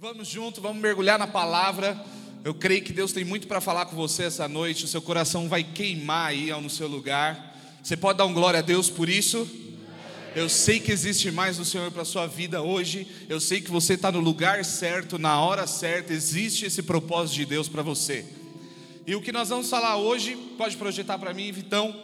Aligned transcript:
Vamos 0.00 0.28
junto, 0.28 0.62
vamos 0.62 0.80
mergulhar 0.80 1.18
na 1.18 1.26
palavra. 1.26 2.02
Eu 2.42 2.54
creio 2.54 2.82
que 2.82 2.90
Deus 2.90 3.12
tem 3.12 3.22
muito 3.22 3.46
para 3.46 3.60
falar 3.60 3.84
com 3.84 3.94
você 3.94 4.22
essa 4.22 4.48
noite. 4.48 4.86
O 4.86 4.88
seu 4.88 5.02
coração 5.02 5.46
vai 5.46 5.62
queimar 5.62 6.28
aí 6.28 6.50
no 6.58 6.70
seu 6.70 6.88
lugar. 6.88 7.54
Você 7.82 7.98
pode 7.98 8.16
dar 8.16 8.24
um 8.24 8.32
glória 8.32 8.60
a 8.60 8.62
Deus 8.62 8.88
por 8.88 9.10
isso? 9.10 9.46
Eu 10.34 10.48
sei 10.48 10.80
que 10.80 10.90
existe 10.90 11.30
mais 11.30 11.58
do 11.58 11.66
Senhor 11.66 11.90
para 11.90 12.00
a 12.00 12.06
sua 12.06 12.26
vida 12.26 12.62
hoje. 12.62 13.06
Eu 13.28 13.38
sei 13.38 13.60
que 13.60 13.70
você 13.70 13.92
está 13.92 14.10
no 14.10 14.20
lugar 14.20 14.64
certo, 14.64 15.18
na 15.18 15.38
hora 15.38 15.66
certa. 15.66 16.14
Existe 16.14 16.64
esse 16.64 16.82
propósito 16.82 17.36
de 17.36 17.44
Deus 17.44 17.68
para 17.68 17.82
você. 17.82 18.24
E 19.06 19.14
o 19.14 19.20
que 19.20 19.30
nós 19.30 19.50
vamos 19.50 19.68
falar 19.68 19.98
hoje, 19.98 20.34
pode 20.56 20.78
projetar 20.78 21.18
para 21.18 21.34
mim, 21.34 21.52
Vitão. 21.52 21.94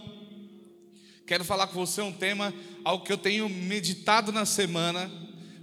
Quero 1.26 1.46
falar 1.46 1.68
com 1.68 1.86
você 1.86 2.02
um 2.02 2.12
tema, 2.12 2.52
algo 2.84 3.06
que 3.06 3.12
eu 3.12 3.16
tenho 3.16 3.48
meditado 3.48 4.32
na 4.32 4.44
semana 4.44 5.10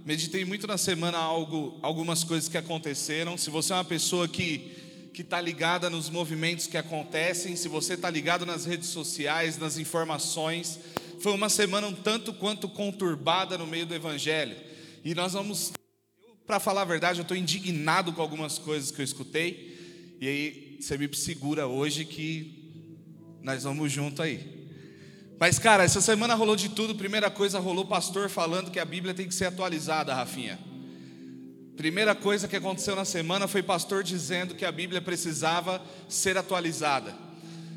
meditei 0.04 0.44
muito 0.44 0.66
na 0.66 0.76
semana 0.76 1.16
algo, 1.16 1.78
algumas 1.80 2.22
coisas 2.22 2.48
que 2.48 2.58
aconteceram. 2.58 3.38
Se 3.38 3.48
você 3.48 3.72
é 3.72 3.76
uma 3.76 3.84
pessoa 3.84 4.28
que 4.28 4.82
que 5.14 5.22
está 5.22 5.40
ligada 5.40 5.88
nos 5.88 6.10
movimentos 6.10 6.66
que 6.66 6.76
acontecem, 6.76 7.54
se 7.54 7.68
você 7.68 7.94
está 7.94 8.10
ligado 8.10 8.44
nas 8.44 8.64
redes 8.64 8.88
sociais, 8.88 9.56
nas 9.56 9.78
informações, 9.78 10.80
foi 11.20 11.32
uma 11.32 11.48
semana 11.48 11.86
um 11.86 11.94
tanto 11.94 12.32
quanto 12.32 12.68
conturbada 12.68 13.56
no 13.56 13.64
meio 13.64 13.86
do 13.86 13.94
Evangelho. 13.94 14.56
E 15.04 15.14
nós 15.14 15.34
vamos, 15.34 15.72
para 16.44 16.58
falar 16.58 16.82
a 16.82 16.86
verdade, 16.86 17.20
eu 17.20 17.22
estou 17.22 17.36
indignado 17.36 18.12
com 18.12 18.20
algumas 18.20 18.58
coisas 18.58 18.90
que 18.90 19.00
eu 19.00 19.04
escutei. 19.04 20.16
E 20.20 20.26
aí 20.26 20.78
você 20.80 20.98
me 20.98 21.08
segura 21.14 21.68
hoje 21.68 22.04
que 22.04 23.38
nós 23.40 23.62
vamos 23.62 23.92
junto 23.92 24.20
aí. 24.20 24.63
Mas, 25.44 25.58
cara, 25.58 25.84
essa 25.84 26.00
semana 26.00 26.34
rolou 26.34 26.56
de 26.56 26.70
tudo. 26.70 26.94
Primeira 26.94 27.30
coisa, 27.30 27.58
rolou 27.58 27.84
pastor 27.84 28.30
falando 28.30 28.70
que 28.70 28.80
a 28.80 28.84
Bíblia 28.86 29.12
tem 29.12 29.28
que 29.28 29.34
ser 29.34 29.44
atualizada, 29.44 30.14
Rafinha. 30.14 30.58
Primeira 31.76 32.14
coisa 32.14 32.48
que 32.48 32.56
aconteceu 32.56 32.96
na 32.96 33.04
semana 33.04 33.46
foi 33.46 33.62
pastor 33.62 34.02
dizendo 34.02 34.54
que 34.54 34.64
a 34.64 34.72
Bíblia 34.72 35.02
precisava 35.02 35.82
ser 36.08 36.38
atualizada. 36.38 37.14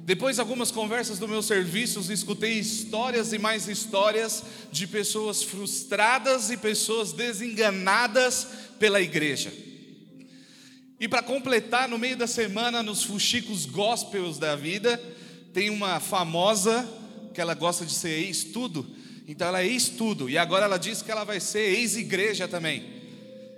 Depois 0.05 0.37
de 0.37 0.39
algumas 0.39 0.71
conversas 0.71 1.19
do 1.19 1.27
meus 1.27 1.45
serviços, 1.45 2.09
escutei 2.09 2.53
histórias 2.53 3.33
e 3.33 3.37
mais 3.37 3.67
histórias 3.67 4.45
de 4.71 4.87
pessoas 4.87 5.43
frustradas 5.43 6.49
e 6.49 6.55
pessoas 6.55 7.11
desenganadas 7.11 8.47
pela 8.79 9.01
igreja. 9.01 9.51
E 11.01 11.05
para 11.05 11.21
completar, 11.21 11.89
no 11.89 11.99
meio 11.99 12.15
da 12.15 12.27
semana, 12.27 12.81
nos 12.81 13.03
fuxicos 13.03 13.65
gospels 13.65 14.39
da 14.39 14.55
vida, 14.55 14.97
tem 15.53 15.69
uma 15.69 15.99
famosa 15.99 16.87
que 17.37 17.41
ela 17.41 17.53
gosta 17.53 17.85
de 17.85 17.93
ser 17.93 18.09
ex-tudo, 18.09 18.83
então 19.27 19.47
ela 19.47 19.61
é 19.61 19.67
ex-tudo, 19.67 20.27
e 20.27 20.39
agora 20.39 20.65
ela 20.65 20.79
diz 20.79 21.03
que 21.03 21.11
ela 21.11 21.23
vai 21.23 21.39
ser 21.39 21.59
ex-igreja 21.59 22.47
também, 22.47 22.83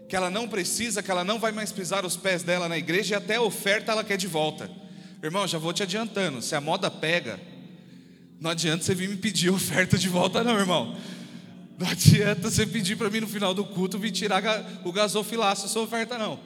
que 0.10 0.18
ela 0.18 0.30
não 0.30 0.50
precisa, 0.50 1.02
que 1.02 1.10
ela 1.10 1.24
não 1.24 1.40
vai 1.40 1.54
mais 1.54 1.72
pisar 1.72 2.04
os 2.04 2.18
pés 2.18 2.44
dela 2.44 2.68
na 2.68 2.78
igreja, 2.78 3.14
e 3.14 3.18
até 3.18 3.38
a 3.38 3.42
oferta 3.42 3.94
ela 3.94 4.04
quer 4.04 4.18
de 4.18 4.28
volta. 4.28 4.70
Irmão, 5.24 5.48
já 5.48 5.58
vou 5.58 5.72
te 5.72 5.82
adiantando, 5.82 6.42
se 6.42 6.54
a 6.56 6.60
moda 6.60 6.92
pega, 6.92 7.40
não 8.42 8.52
adianta 8.52 8.84
você 8.84 8.94
vir 8.94 9.08
me 9.08 9.16
pedir 9.16 9.48
oferta 9.50 9.98
de 9.98 10.10
volta, 10.10 10.44
não, 10.44 10.60
irmão. 10.60 10.98
Não 11.78 11.88
adianta 11.88 12.52
você 12.52 12.68
pedir 12.68 12.98
para 12.98 13.10
mim 13.10 13.22
no 13.22 13.30
final 13.30 13.54
do 13.54 13.64
culto 13.64 13.98
vir 13.98 14.12
tirar 14.12 14.44
o 14.84 14.92
gasofilaço 14.92 15.70
sua 15.70 15.84
oferta, 15.84 16.18
não. 16.18 16.38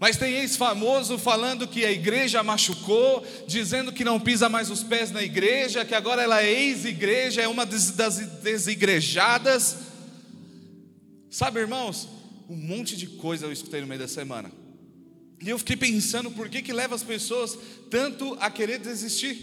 Mas 0.00 0.16
tem 0.16 0.34
ex-famoso 0.34 1.18
falando 1.18 1.66
que 1.66 1.84
a 1.84 1.90
igreja 1.90 2.42
machucou, 2.42 3.26
dizendo 3.48 3.92
que 3.92 4.04
não 4.04 4.20
pisa 4.20 4.48
mais 4.48 4.70
os 4.70 4.82
pés 4.82 5.10
na 5.10 5.22
igreja, 5.22 5.84
que 5.84 5.94
agora 5.94 6.22
ela 6.22 6.40
é 6.40 6.52
ex-igreja, 6.52 7.42
é 7.42 7.48
uma 7.48 7.66
das 7.66 7.90
desigrejadas. 8.42 9.76
Sabe, 11.28 11.58
irmãos, 11.60 12.08
um 12.48 12.56
monte 12.56 12.96
de 12.96 13.08
coisa 13.08 13.46
eu 13.46 13.52
escutei 13.52 13.80
no 13.80 13.88
meio 13.88 14.00
da 14.00 14.08
semana. 14.08 14.52
E 15.42 15.48
eu 15.48 15.58
fiquei 15.58 15.76
pensando 15.76 16.30
por 16.30 16.48
que, 16.48 16.62
que 16.62 16.72
leva 16.72 16.94
as 16.94 17.02
pessoas 17.02 17.58
tanto 17.90 18.36
a 18.40 18.50
querer 18.50 18.78
desistir. 18.78 19.36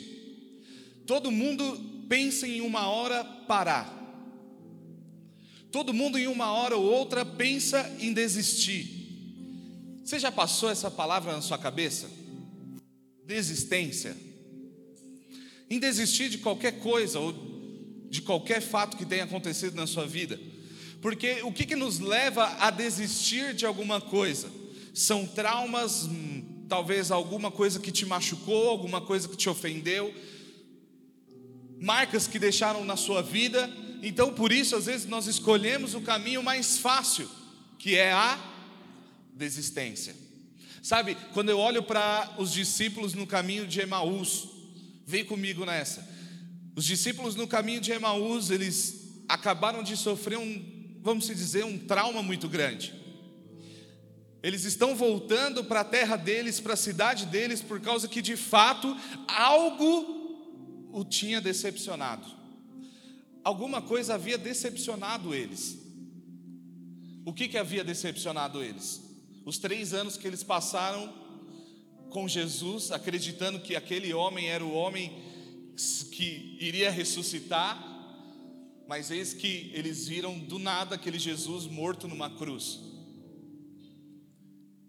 Todo 1.06 1.32
mundo 1.32 2.06
pensa 2.08 2.48
em 2.48 2.62
uma 2.62 2.88
hora 2.88 3.24
parar. 3.24 3.94
Todo 5.70 5.94
mundo 5.94 6.18
em 6.18 6.28
uma 6.28 6.52
hora 6.54 6.78
ou 6.78 6.84
outra 6.84 7.26
pensa 7.26 7.94
em 8.00 8.14
desistir. 8.14 8.95
Você 10.06 10.20
já 10.20 10.32
passou 10.32 10.70
essa 10.70 10.92
palavra 10.92 11.34
na 11.34 11.42
sua 11.42 11.58
cabeça? 11.58 12.08
Desistência. 13.26 14.16
Em 15.68 15.80
desistir 15.80 16.30
de 16.30 16.38
qualquer 16.38 16.74
coisa 16.74 17.20
ou 17.20 17.34
de 18.08 18.22
qualquer 18.22 18.62
fato 18.62 18.98
que 18.98 19.06
tenha 19.06 19.24
acontecido 19.24 19.76
na 19.76 19.88
sua 19.88 20.06
vida. 20.06 20.40
Porque 21.02 21.42
o 21.42 21.52
que, 21.52 21.66
que 21.66 21.76
nos 21.76 21.98
leva 21.98 22.46
a 22.60 22.70
desistir 22.70 23.56
de 23.56 23.66
alguma 23.66 24.00
coisa? 24.00 24.48
São 24.94 25.26
traumas, 25.26 26.04
hum, 26.04 26.66
talvez 26.70 27.10
alguma 27.10 27.50
coisa 27.50 27.80
que 27.80 27.92
te 27.92 28.06
machucou, 28.06 28.70
alguma 28.70 29.02
coisa 29.02 29.28
que 29.28 29.36
te 29.36 29.50
ofendeu, 29.50 30.14
marcas 31.82 32.28
que 32.28 32.38
deixaram 32.38 32.86
na 32.86 32.96
sua 32.96 33.24
vida. 33.24 33.68
Então, 34.04 34.32
por 34.32 34.52
isso, 34.52 34.76
às 34.76 34.86
vezes, 34.86 35.08
nós 35.08 35.26
escolhemos 35.26 35.96
o 35.96 36.02
caminho 36.02 36.44
mais 36.44 36.78
fácil, 36.78 37.28
que 37.80 37.96
é 37.96 38.12
a 38.12 38.54
desistência. 39.36 40.16
Sabe, 40.82 41.16
quando 41.34 41.50
eu 41.50 41.60
olho 41.60 41.84
para 41.84 42.36
os 42.38 42.52
discípulos 42.52 43.14
no 43.14 43.28
caminho 43.28 43.68
de 43.68 43.82
Emaús, 43.82 44.48
vem 45.06 45.26
comigo 45.26 45.66
nessa. 45.66 46.08
Os 46.76 46.86
discípulos 46.86 47.36
no 47.36 47.48
caminho 47.48 47.82
de 47.82 47.92
Emaús, 47.92 48.50
eles 48.50 49.24
acabaram 49.28 49.82
de 49.82 49.98
sofrer 49.98 50.38
um, 50.38 51.00
vamos 51.02 51.26
dizer, 51.28 51.66
um 51.66 51.78
trauma 51.78 52.22
muito 52.22 52.48
grande. 52.48 52.94
Eles 54.44 54.64
estão 54.64 54.96
voltando 54.96 55.64
para 55.64 55.80
a 55.80 55.84
terra 55.84 56.16
deles, 56.16 56.60
para 56.60 56.74
a 56.74 56.78
cidade 56.78 57.26
deles, 57.26 57.62
por 57.62 57.82
causa 57.82 58.08
que 58.08 58.22
de 58.22 58.38
fato 58.38 58.96
algo 59.28 60.90
o 60.92 61.04
tinha 61.04 61.42
decepcionado. 61.42 62.28
Alguma 63.44 63.82
coisa 63.82 64.14
havia 64.14 64.38
decepcionado 64.38 65.34
eles. 65.34 65.80
O 67.26 67.34
que, 67.34 67.48
que 67.48 67.58
havia 67.58 67.84
decepcionado 67.84 68.64
eles? 68.64 69.05
Os 69.46 69.60
três 69.60 69.94
anos 69.94 70.18
que 70.18 70.28
eles 70.28 70.44
passaram 70.44 71.14
com 72.10 72.28
Jesus, 72.28 72.92
acreditando 72.92 73.60
que 73.60 73.76
aquele 73.76 74.14
homem 74.14 74.50
era 74.50 74.66
o 74.66 74.74
homem 74.74 75.12
que 76.12 76.58
iria 76.60 76.90
ressuscitar, 76.90 77.78
mas 78.88 79.12
eis 79.12 79.34
que 79.34 79.72
eles 79.74 80.08
viram 80.08 80.38
do 80.40 80.58
nada 80.58 80.96
aquele 80.96 81.20
Jesus 81.20 81.66
morto 81.66 82.08
numa 82.08 82.30
cruz 82.30 82.80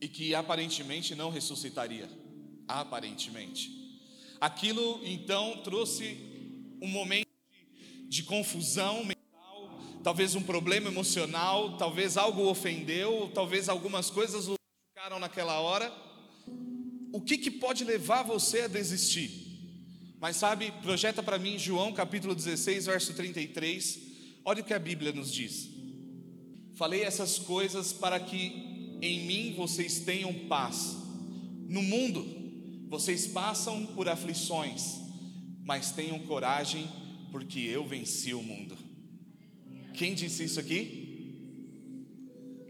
e 0.01 0.09
que 0.09 0.35
aparentemente 0.35 1.15
não 1.15 1.31
ressuscitaria. 1.31 2.09
Aparentemente. 2.69 3.71
Aquilo 4.41 5.01
então 5.05 5.63
trouxe 5.63 6.17
um 6.81 6.89
momento 6.89 7.27
de 8.09 8.23
confusão 8.23 9.05
talvez 10.07 10.37
um 10.37 10.41
problema 10.41 10.89
emocional, 10.89 11.77
talvez 11.79 12.17
algo 12.17 12.49
ofendeu, 12.49 13.29
talvez 13.35 13.69
algumas 13.69 14.09
coisas 14.09 14.47
o 14.47 14.55
machucaram 14.55 15.19
naquela 15.19 15.59
hora. 15.59 15.93
O 17.13 17.21
que, 17.21 17.37
que 17.37 17.51
pode 17.51 17.83
levar 17.83 18.23
você 18.23 18.61
a 18.61 18.69
desistir? 18.69 19.33
Mas 20.21 20.37
sabe, 20.37 20.71
projeta 20.81 21.25
para 21.25 21.41
mim 21.41 21.59
João 21.59 21.93
capítulo 21.93 22.37
16, 22.37 22.87
verso 22.87 23.15
33. 23.15 23.99
Olha 24.45 24.63
o 24.63 24.65
que 24.65 24.73
a 24.73 24.79
Bíblia 24.79 25.11
nos 25.11 25.33
diz. 25.33 25.69
Falei 26.77 27.03
essas 27.03 27.41
coisas 27.41 27.93
para 27.93 28.21
que 28.21 28.99
em 29.03 29.27
mim 29.27 29.55
vocês 29.57 29.99
tenham 29.99 30.33
paz. 30.47 30.99
No 31.69 31.83
mundo 31.83 32.25
vocês 32.89 33.27
passam 33.27 33.85
por 33.87 34.09
aflições, 34.09 35.01
mas 35.65 35.91
tenham 35.91 36.21
coragem, 36.21 36.89
porque 37.33 37.59
eu 37.59 37.85
venci 37.85 38.33
o 38.33 38.41
mundo. 38.41 38.86
Quem 39.97 40.15
disse 40.15 40.45
isso 40.45 40.61
aqui? 40.61 41.07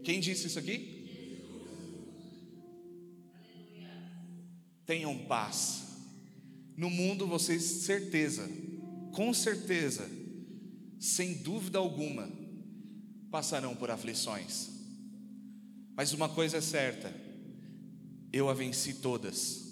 Quem 0.03 0.21
disse 0.21 0.47
isso 0.47 0.57
aqui? 0.57 0.95
Tenham 4.85 5.17
paz. 5.25 5.83
No 6.77 6.89
mundo 6.89 7.27
vocês, 7.27 7.63
certeza, 7.63 8.49
com 9.11 9.33
certeza, 9.33 10.09
sem 10.99 11.33
dúvida 11.33 11.77
alguma, 11.77 12.31
passarão 13.29 13.75
por 13.75 13.91
aflições. 13.91 14.69
Mas 15.95 16.13
uma 16.13 16.29
coisa 16.29 16.57
é 16.57 16.61
certa, 16.61 17.13
eu 18.31 18.47
a 18.47 18.53
venci 18.53 18.93
todas. 18.93 19.65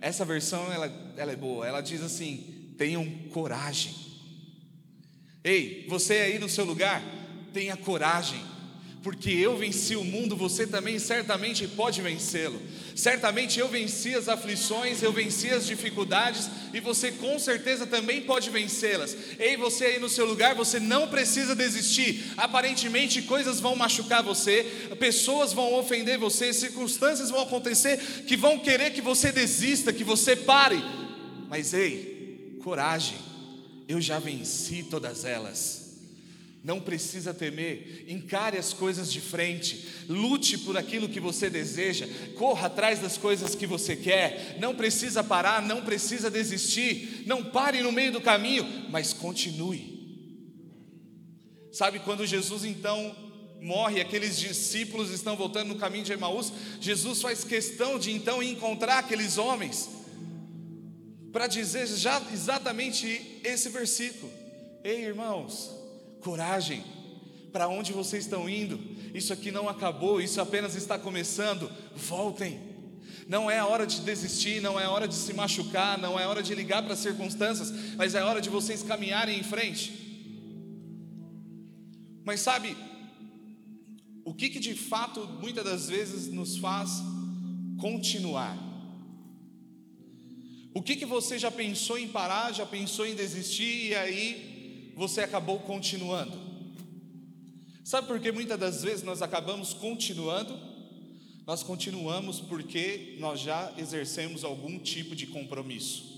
Essa 0.00 0.24
versão 0.24 0.70
ela, 0.70 0.86
ela 1.16 1.32
é 1.32 1.36
boa, 1.36 1.66
ela 1.66 1.80
diz 1.80 2.02
assim: 2.02 2.74
tenham 2.76 3.08
coragem. 3.30 4.01
Ei, 5.44 5.84
você 5.88 6.14
aí 6.14 6.38
no 6.38 6.48
seu 6.48 6.64
lugar, 6.64 7.02
tenha 7.52 7.76
coragem, 7.76 8.40
porque 9.02 9.30
eu 9.30 9.56
venci 9.56 9.96
o 9.96 10.04
mundo, 10.04 10.36
você 10.36 10.64
também 10.64 10.96
certamente 11.00 11.66
pode 11.66 12.00
vencê-lo. 12.00 12.62
Certamente 12.94 13.58
eu 13.58 13.66
venci 13.66 14.14
as 14.14 14.28
aflições, 14.28 15.02
eu 15.02 15.12
venci 15.12 15.48
as 15.50 15.66
dificuldades 15.66 16.48
e 16.72 16.78
você 16.78 17.10
com 17.10 17.36
certeza 17.40 17.84
também 17.84 18.20
pode 18.20 18.48
vencê-las. 18.50 19.16
Ei, 19.40 19.56
você 19.56 19.86
aí 19.86 19.98
no 19.98 20.08
seu 20.08 20.24
lugar, 20.24 20.54
você 20.54 20.78
não 20.78 21.08
precisa 21.08 21.56
desistir. 21.56 22.32
Aparentemente 22.36 23.22
coisas 23.22 23.58
vão 23.58 23.74
machucar 23.74 24.22
você, 24.22 24.62
pessoas 25.00 25.52
vão 25.52 25.74
ofender 25.74 26.16
você, 26.16 26.52
circunstâncias 26.52 27.30
vão 27.30 27.42
acontecer 27.42 27.98
que 28.28 28.36
vão 28.36 28.60
querer 28.60 28.92
que 28.92 29.02
você 29.02 29.32
desista, 29.32 29.92
que 29.92 30.04
você 30.04 30.36
pare. 30.36 30.80
Mas 31.48 31.74
ei, 31.74 32.56
coragem, 32.62 33.18
eu 33.88 34.00
já 34.00 34.18
venci 34.18 34.82
todas 34.82 35.24
elas. 35.24 35.82
Não 36.64 36.80
precisa 36.80 37.34
temer, 37.34 38.04
encare 38.06 38.56
as 38.56 38.72
coisas 38.72 39.12
de 39.12 39.20
frente, 39.20 39.84
lute 40.08 40.56
por 40.58 40.76
aquilo 40.76 41.08
que 41.08 41.18
você 41.18 41.50
deseja, 41.50 42.06
corra 42.36 42.68
atrás 42.68 43.00
das 43.00 43.18
coisas 43.18 43.56
que 43.56 43.66
você 43.66 43.96
quer. 43.96 44.58
Não 44.60 44.72
precisa 44.72 45.24
parar, 45.24 45.60
não 45.60 45.82
precisa 45.82 46.30
desistir, 46.30 47.24
não 47.26 47.42
pare 47.42 47.82
no 47.82 47.90
meio 47.90 48.12
do 48.12 48.20
caminho, 48.20 48.64
mas 48.90 49.12
continue. 49.12 49.92
Sabe 51.72 51.98
quando 51.98 52.24
Jesus 52.24 52.64
então 52.64 53.16
morre, 53.60 54.00
aqueles 54.00 54.38
discípulos 54.38 55.10
estão 55.10 55.36
voltando 55.36 55.68
no 55.68 55.80
caminho 55.80 56.04
de 56.04 56.12
Emaús, 56.12 56.52
Jesus 56.80 57.20
faz 57.20 57.42
questão 57.42 57.98
de 57.98 58.12
então 58.12 58.40
encontrar 58.40 58.98
aqueles 58.98 59.36
homens 59.36 60.01
para 61.32 61.46
dizer 61.46 61.86
já 61.86 62.20
exatamente 62.32 63.40
esse 63.42 63.68
versículo. 63.70 64.30
Ei, 64.84 65.04
irmãos, 65.04 65.70
coragem. 66.20 66.84
Para 67.50 67.68
onde 67.68 67.92
vocês 67.92 68.24
estão 68.24 68.48
indo? 68.48 68.78
Isso 69.14 69.32
aqui 69.32 69.50
não 69.50 69.68
acabou, 69.68 70.20
isso 70.20 70.40
apenas 70.40 70.74
está 70.74 70.98
começando. 70.98 71.70
Voltem. 71.94 72.60
Não 73.28 73.50
é 73.50 73.58
a 73.58 73.66
hora 73.66 73.86
de 73.86 74.00
desistir, 74.00 74.60
não 74.60 74.78
é 74.78 74.84
a 74.84 74.90
hora 74.90 75.06
de 75.08 75.14
se 75.14 75.32
machucar, 75.32 75.96
não 75.98 76.18
é 76.18 76.26
hora 76.26 76.42
de 76.42 76.54
ligar 76.54 76.82
para 76.82 76.94
as 76.94 76.98
circunstâncias, 76.98 77.70
mas 77.96 78.14
é 78.14 78.22
hora 78.22 78.40
de 78.40 78.50
vocês 78.50 78.82
caminharem 78.82 79.38
em 79.38 79.42
frente. 79.42 80.00
Mas 82.24 82.40
sabe, 82.40 82.76
o 84.24 84.34
que, 84.34 84.48
que 84.48 84.60
de 84.60 84.74
fato 84.74 85.26
muitas 85.40 85.64
das 85.64 85.88
vezes 85.88 86.28
nos 86.28 86.56
faz 86.58 87.02
continuar? 87.80 88.71
O 90.74 90.82
que, 90.82 90.96
que 90.96 91.04
você 91.04 91.38
já 91.38 91.50
pensou 91.50 91.98
em 91.98 92.08
parar, 92.08 92.52
já 92.52 92.64
pensou 92.64 93.06
em 93.06 93.14
desistir 93.14 93.88
e 93.88 93.94
aí 93.94 94.92
você 94.96 95.20
acabou 95.20 95.60
continuando. 95.60 96.38
Sabe 97.84 98.06
por 98.06 98.20
que 98.20 98.32
muitas 98.32 98.58
das 98.58 98.82
vezes 98.82 99.02
nós 99.02 99.20
acabamos 99.20 99.74
continuando? 99.74 100.58
Nós 101.46 101.62
continuamos 101.62 102.40
porque 102.40 103.16
nós 103.18 103.40
já 103.40 103.72
exercemos 103.76 104.44
algum 104.44 104.78
tipo 104.78 105.16
de 105.16 105.26
compromisso. 105.26 106.12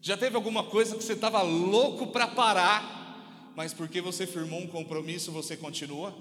Já 0.00 0.16
teve 0.16 0.34
alguma 0.34 0.64
coisa 0.64 0.96
que 0.96 1.04
você 1.04 1.12
estava 1.12 1.40
louco 1.42 2.08
para 2.08 2.26
parar, 2.26 3.52
mas 3.54 3.72
porque 3.72 4.00
você 4.00 4.26
firmou 4.26 4.60
um 4.60 4.66
compromisso, 4.66 5.30
você 5.30 5.56
continua? 5.56 6.12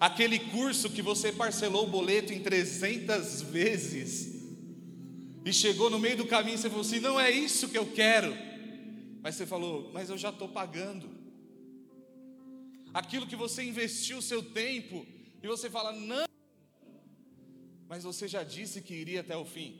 Aquele 0.00 0.38
curso 0.38 0.88
que 0.88 1.02
você 1.02 1.30
parcelou 1.30 1.84
o 1.84 1.90
boleto 1.90 2.32
em 2.32 2.40
300 2.40 3.42
vezes, 3.42 4.39
e 5.44 5.52
chegou 5.52 5.88
no 5.88 5.98
meio 5.98 6.16
do 6.16 6.26
caminho 6.26 6.54
e 6.54 6.58
você 6.58 6.68
falou 6.68 6.84
assim: 6.84 7.00
não 7.00 7.18
é 7.18 7.30
isso 7.30 7.68
que 7.68 7.78
eu 7.78 7.90
quero. 7.92 8.34
Mas 9.22 9.34
você 9.34 9.46
falou, 9.46 9.90
mas 9.92 10.08
eu 10.08 10.16
já 10.16 10.30
estou 10.30 10.48
pagando. 10.48 11.10
Aquilo 12.92 13.26
que 13.26 13.36
você 13.36 13.62
investiu 13.62 14.18
o 14.18 14.22
seu 14.22 14.42
tempo, 14.42 15.06
e 15.42 15.46
você 15.46 15.70
fala, 15.70 15.92
não, 15.92 16.26
mas 17.88 18.02
você 18.04 18.26
já 18.26 18.42
disse 18.42 18.80
que 18.80 18.94
iria 18.94 19.20
até 19.20 19.36
o 19.36 19.44
fim. 19.44 19.76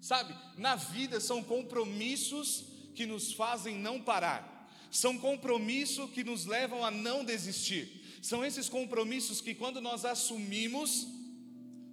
Sabe, 0.00 0.34
na 0.56 0.76
vida 0.76 1.20
são 1.20 1.42
compromissos 1.42 2.64
que 2.94 3.06
nos 3.06 3.32
fazem 3.32 3.76
não 3.76 4.00
parar, 4.00 4.72
são 4.90 5.18
compromissos 5.18 6.10
que 6.10 6.24
nos 6.24 6.46
levam 6.46 6.84
a 6.84 6.90
não 6.90 7.24
desistir, 7.24 8.18
são 8.22 8.44
esses 8.44 8.68
compromissos 8.68 9.40
que, 9.40 9.54
quando 9.54 9.80
nós 9.80 10.04
assumimos, 10.04 11.06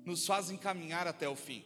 nos 0.06 0.26
fazem 0.26 0.58
caminhar 0.58 1.08
até 1.08 1.28
o 1.28 1.36
fim. 1.36 1.64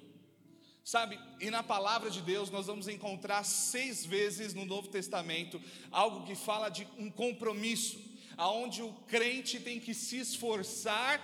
Sabe, 0.83 1.19
e 1.39 1.51
na 1.51 1.61
palavra 1.61 2.09
de 2.09 2.21
Deus 2.21 2.49
nós 2.49 2.65
vamos 2.65 2.87
encontrar 2.87 3.43
seis 3.43 4.05
vezes 4.05 4.53
no 4.53 4.65
Novo 4.65 4.87
Testamento 4.87 5.61
algo 5.91 6.25
que 6.25 6.35
fala 6.35 6.69
de 6.69 6.87
um 6.97 7.11
compromisso, 7.11 7.99
aonde 8.35 8.81
o 8.81 8.93
crente 9.07 9.59
tem 9.59 9.79
que 9.79 9.93
se 9.93 10.17
esforçar 10.17 11.21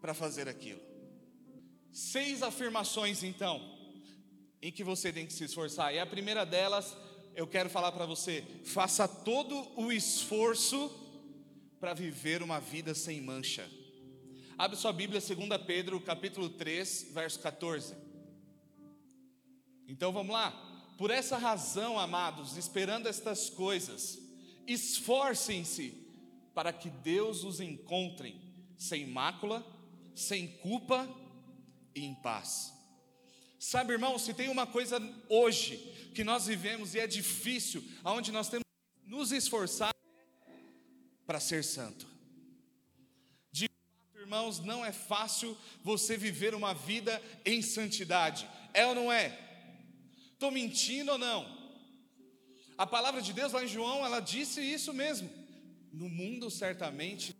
para 0.00 0.12
fazer 0.12 0.48
aquilo. 0.48 0.80
Seis 1.92 2.42
afirmações 2.42 3.22
então, 3.22 3.62
em 4.60 4.72
que 4.72 4.82
você 4.82 5.12
tem 5.12 5.26
que 5.26 5.32
se 5.32 5.44
esforçar. 5.44 5.94
E 5.94 5.98
a 5.98 6.06
primeira 6.06 6.44
delas, 6.44 6.96
eu 7.36 7.46
quero 7.46 7.70
falar 7.70 7.92
para 7.92 8.06
você: 8.06 8.42
faça 8.64 9.06
todo 9.06 9.54
o 9.76 9.92
esforço 9.92 10.90
para 11.78 11.94
viver 11.94 12.42
uma 12.42 12.58
vida 12.58 12.94
sem 12.94 13.20
mancha. 13.20 13.70
Abre 14.56 14.76
sua 14.76 14.92
Bíblia, 14.92 15.20
2 15.20 15.62
Pedro, 15.66 16.00
capítulo 16.00 16.48
3, 16.48 17.10
verso 17.12 17.38
14. 17.40 17.94
Então 19.88 20.12
vamos 20.12 20.32
lá. 20.32 20.50
Por 20.96 21.10
essa 21.10 21.36
razão, 21.36 21.98
amados, 21.98 22.56
esperando 22.56 23.08
estas 23.08 23.50
coisas, 23.50 24.18
esforcem-se 24.66 25.92
para 26.54 26.72
que 26.72 26.88
Deus 26.88 27.42
os 27.42 27.60
encontre 27.60 28.40
sem 28.76 29.06
mácula, 29.06 29.64
sem 30.14 30.46
culpa 30.58 31.08
e 31.94 32.04
em 32.04 32.14
paz. 32.14 32.72
Sabe, 33.58 33.94
irmão, 33.94 34.18
se 34.18 34.34
tem 34.34 34.48
uma 34.48 34.66
coisa 34.66 35.00
hoje 35.28 35.78
que 36.14 36.22
nós 36.22 36.46
vivemos 36.46 36.94
e 36.94 37.00
é 37.00 37.06
difícil, 37.06 37.82
aonde 38.04 38.30
nós 38.30 38.48
temos 38.48 38.64
que 39.02 39.10
nos 39.10 39.32
esforçar 39.32 39.92
para 41.26 41.40
ser 41.40 41.64
santo. 41.64 42.06
De 43.50 43.66
fato, 43.66 44.20
irmãos, 44.20 44.60
não 44.60 44.84
é 44.84 44.92
fácil 44.92 45.56
você 45.82 46.16
viver 46.16 46.54
uma 46.54 46.74
vida 46.74 47.20
em 47.44 47.62
santidade. 47.62 48.48
É 48.72 48.86
ou 48.86 48.94
não 48.94 49.10
é? 49.10 49.43
Estou 50.34 50.50
mentindo 50.50 51.12
ou 51.12 51.18
não? 51.18 51.40
A 52.76 52.86
palavra 52.86 53.22
de 53.22 53.32
Deus 53.32 53.52
lá 53.52 53.64
em 53.64 53.68
João, 53.68 54.04
ela 54.04 54.20
disse 54.20 54.60
isso 54.60 54.92
mesmo. 54.92 55.30
No 55.92 56.08
mundo 56.08 56.50
certamente 56.50 57.34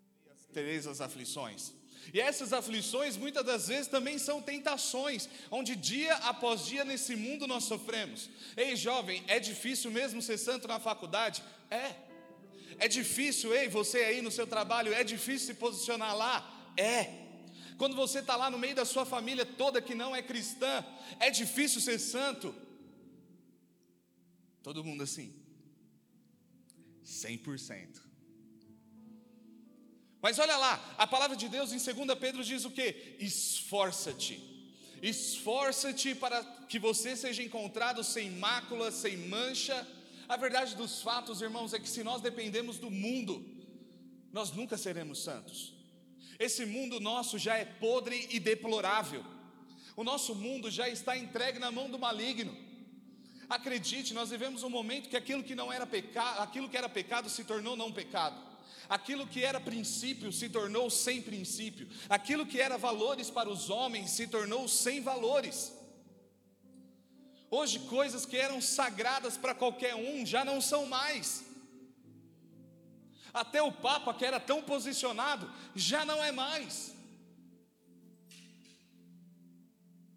tereis 0.52 0.86
as 0.86 1.00
aflições. 1.00 1.72
E 2.12 2.20
essas 2.20 2.52
aflições 2.52 3.16
muitas 3.16 3.44
das 3.44 3.68
vezes 3.68 3.88
também 3.88 4.18
são 4.18 4.40
tentações, 4.40 5.28
onde 5.50 5.74
dia 5.74 6.14
após 6.16 6.66
dia 6.66 6.84
nesse 6.84 7.16
mundo 7.16 7.46
nós 7.46 7.64
sofremos. 7.64 8.28
Ei, 8.56 8.76
jovem, 8.76 9.24
é 9.26 9.40
difícil 9.40 9.90
mesmo 9.90 10.22
ser 10.22 10.38
santo 10.38 10.68
na 10.68 10.78
faculdade? 10.78 11.42
É. 11.70 11.94
É 12.78 12.88
difícil, 12.88 13.54
ei, 13.54 13.68
você 13.68 13.98
aí 13.98 14.22
no 14.22 14.30
seu 14.30 14.46
trabalho, 14.46 14.92
é 14.92 15.02
difícil 15.02 15.46
se 15.48 15.54
posicionar 15.54 16.16
lá? 16.16 16.72
É. 16.76 17.24
Quando 17.78 17.96
você 17.96 18.20
está 18.20 18.36
lá 18.36 18.50
no 18.50 18.58
meio 18.58 18.74
da 18.74 18.84
sua 18.84 19.04
família 19.04 19.44
toda 19.44 19.82
que 19.82 19.94
não 19.94 20.14
é 20.14 20.22
cristã, 20.22 20.84
é 21.18 21.30
difícil 21.30 21.80
ser 21.80 21.98
santo? 21.98 22.54
Todo 24.64 24.82
mundo 24.82 25.02
assim. 25.02 25.28
100%. 27.04 28.00
Mas 30.22 30.38
olha 30.38 30.56
lá, 30.56 30.94
a 30.96 31.06
palavra 31.06 31.36
de 31.36 31.48
Deus 31.50 31.70
em 31.70 31.94
2 31.94 32.18
Pedro 32.18 32.42
diz 32.42 32.64
o 32.64 32.70
que? 32.70 33.16
Esforça-te. 33.20 34.36
Esforça-te 35.02 36.14
para 36.14 36.42
que 36.66 36.78
você 36.78 37.14
seja 37.14 37.42
encontrado 37.42 38.02
sem 38.02 38.30
mácula, 38.30 38.90
sem 38.90 39.18
mancha. 39.18 39.86
A 40.26 40.38
verdade 40.38 40.74
dos 40.74 41.02
fatos, 41.02 41.42
irmãos, 41.42 41.74
é 41.74 41.78
que 41.78 41.90
se 41.94 42.02
nós 42.02 42.22
dependemos 42.22 42.78
do 42.78 42.90
mundo, 42.90 43.46
nós 44.32 44.50
nunca 44.50 44.78
seremos 44.78 45.22
santos. 45.22 45.74
Esse 46.38 46.64
mundo 46.64 46.98
nosso 47.00 47.38
já 47.38 47.58
é 47.58 47.66
podre 47.66 48.26
e 48.30 48.40
deplorável. 48.40 49.22
O 49.94 50.02
nosso 50.02 50.34
mundo 50.34 50.70
já 50.70 50.88
está 50.88 51.18
entregue 51.18 51.58
na 51.58 51.70
mão 51.70 51.90
do 51.90 51.98
maligno. 51.98 52.56
Acredite, 53.56 54.12
nós 54.12 54.30
vivemos 54.30 54.64
um 54.64 54.68
momento 54.68 55.08
que 55.08 55.16
aquilo 55.16 55.44
que 55.48 55.54
não 55.54 55.72
era 55.72 55.86
pecado, 55.86 56.40
aquilo 56.40 56.68
que 56.68 56.76
era 56.76 56.88
pecado 56.88 57.30
se 57.30 57.44
tornou 57.44 57.76
não 57.76 57.92
pecado. 57.92 58.36
Aquilo 58.88 59.28
que 59.28 59.44
era 59.44 59.60
princípio 59.60 60.32
se 60.32 60.48
tornou 60.48 60.90
sem 60.90 61.22
princípio. 61.22 61.88
Aquilo 62.08 62.44
que 62.44 62.60
era 62.60 62.76
valores 62.76 63.30
para 63.30 63.48
os 63.48 63.70
homens 63.70 64.10
se 64.10 64.26
tornou 64.26 64.66
sem 64.66 65.00
valores. 65.00 65.72
Hoje, 67.48 67.78
coisas 67.98 68.26
que 68.26 68.36
eram 68.36 68.60
sagradas 68.60 69.36
para 69.36 69.54
qualquer 69.54 69.94
um 69.94 70.26
já 70.26 70.44
não 70.44 70.60
são 70.60 70.86
mais. 70.86 71.44
Até 73.32 73.62
o 73.62 73.70
Papa, 73.70 74.12
que 74.14 74.24
era 74.24 74.40
tão 74.40 74.62
posicionado, 74.62 75.48
já 75.76 76.04
não 76.04 76.22
é 76.22 76.32
mais. 76.32 76.92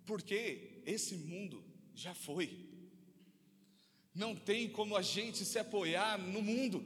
Porque 0.08 0.82
esse 0.88 1.16
mundo 1.16 1.64
já 1.94 2.16
foi. 2.16 2.67
Não 4.18 4.36
tem 4.36 4.68
como 4.68 4.98
a 4.98 5.04
gente 5.04 5.46
se 5.46 5.60
apoiar 5.60 6.18
no 6.18 6.42
mundo. 6.42 6.84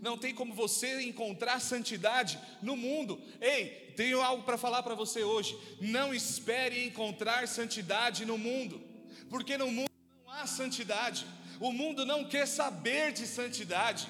Não 0.00 0.16
tem 0.16 0.32
como 0.32 0.54
você 0.54 1.02
encontrar 1.02 1.58
santidade 1.60 2.38
no 2.62 2.76
mundo. 2.76 3.20
Ei, 3.40 3.92
tenho 3.96 4.20
algo 4.20 4.44
para 4.44 4.56
falar 4.56 4.84
para 4.84 4.94
você 4.94 5.24
hoje. 5.24 5.58
Não 5.80 6.14
espere 6.14 6.86
encontrar 6.86 7.48
santidade 7.48 8.24
no 8.24 8.38
mundo, 8.38 8.80
porque 9.28 9.58
no 9.58 9.68
mundo 9.78 9.90
não 10.24 10.32
há 10.32 10.46
santidade. 10.46 11.26
O 11.58 11.72
mundo 11.72 12.06
não 12.06 12.24
quer 12.24 12.46
saber 12.46 13.12
de 13.12 13.26
santidade. 13.26 14.08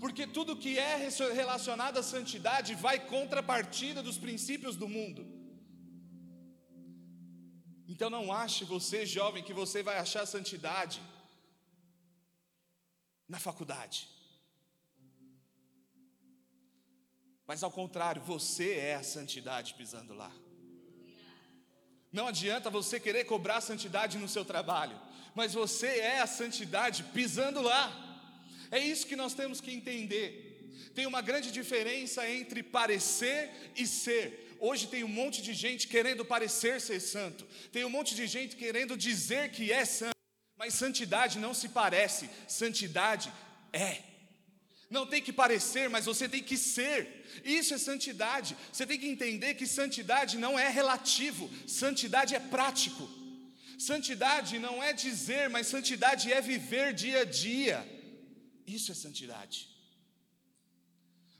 Porque 0.00 0.26
tudo 0.26 0.56
que 0.56 0.76
é 0.76 1.08
relacionado 1.42 1.96
à 1.98 2.02
santidade 2.02 2.74
vai 2.74 2.98
contra 2.98 3.38
a 3.38 3.50
partida 3.54 4.02
dos 4.02 4.18
princípios 4.18 4.74
do 4.74 4.88
mundo. 4.88 5.24
Então 7.88 8.10
não 8.10 8.32
ache 8.32 8.64
você, 8.64 9.06
jovem, 9.06 9.44
que 9.44 9.54
você 9.54 9.80
vai 9.80 9.96
achar 9.96 10.26
santidade 10.26 11.00
na 13.28 13.38
faculdade. 13.38 14.08
Mas 17.46 17.62
ao 17.62 17.70
contrário, 17.70 18.22
você 18.22 18.72
é 18.72 18.94
a 18.96 19.02
santidade 19.02 19.74
pisando 19.74 20.14
lá. 20.14 20.32
Não 22.12 22.26
adianta 22.26 22.70
você 22.70 22.98
querer 22.98 23.24
cobrar 23.24 23.60
santidade 23.60 24.18
no 24.18 24.28
seu 24.28 24.44
trabalho, 24.44 25.00
mas 25.34 25.54
você 25.54 25.86
é 25.98 26.20
a 26.20 26.26
santidade 26.26 27.04
pisando 27.14 27.60
lá. 27.60 27.84
É 28.70 28.78
isso 28.78 29.06
que 29.06 29.14
nós 29.14 29.34
temos 29.34 29.60
que 29.60 29.70
entender. 29.70 30.90
Tem 30.94 31.06
uma 31.06 31.20
grande 31.20 31.52
diferença 31.52 32.28
entre 32.28 32.62
parecer 32.62 33.72
e 33.76 33.86
ser. 33.86 34.56
Hoje 34.58 34.88
tem 34.88 35.04
um 35.04 35.08
monte 35.08 35.42
de 35.42 35.52
gente 35.52 35.86
querendo 35.86 36.24
parecer 36.24 36.80
ser 36.80 37.00
santo, 37.00 37.44
tem 37.70 37.84
um 37.84 37.90
monte 37.90 38.14
de 38.14 38.26
gente 38.26 38.56
querendo 38.56 38.96
dizer 38.96 39.50
que 39.50 39.70
é 39.70 39.84
santo, 39.84 40.15
mas 40.58 40.74
santidade 40.74 41.38
não 41.38 41.52
se 41.52 41.68
parece, 41.68 42.30
santidade 42.48 43.32
é. 43.72 44.02
Não 44.88 45.04
tem 45.06 45.20
que 45.20 45.32
parecer, 45.32 45.88
mas 45.90 46.06
você 46.06 46.28
tem 46.28 46.42
que 46.42 46.56
ser. 46.56 47.42
Isso 47.44 47.74
é 47.74 47.78
santidade. 47.78 48.56
Você 48.72 48.86
tem 48.86 48.98
que 48.98 49.08
entender 49.08 49.54
que 49.54 49.66
santidade 49.66 50.38
não 50.38 50.58
é 50.58 50.68
relativo, 50.68 51.50
santidade 51.66 52.34
é 52.34 52.40
prático. 52.40 53.08
Santidade 53.78 54.58
não 54.58 54.82
é 54.82 54.92
dizer, 54.92 55.50
mas 55.50 55.66
santidade 55.66 56.32
é 56.32 56.40
viver 56.40 56.94
dia 56.94 57.20
a 57.20 57.24
dia. 57.24 57.86
Isso 58.66 58.90
é 58.92 58.94
santidade. 58.94 59.68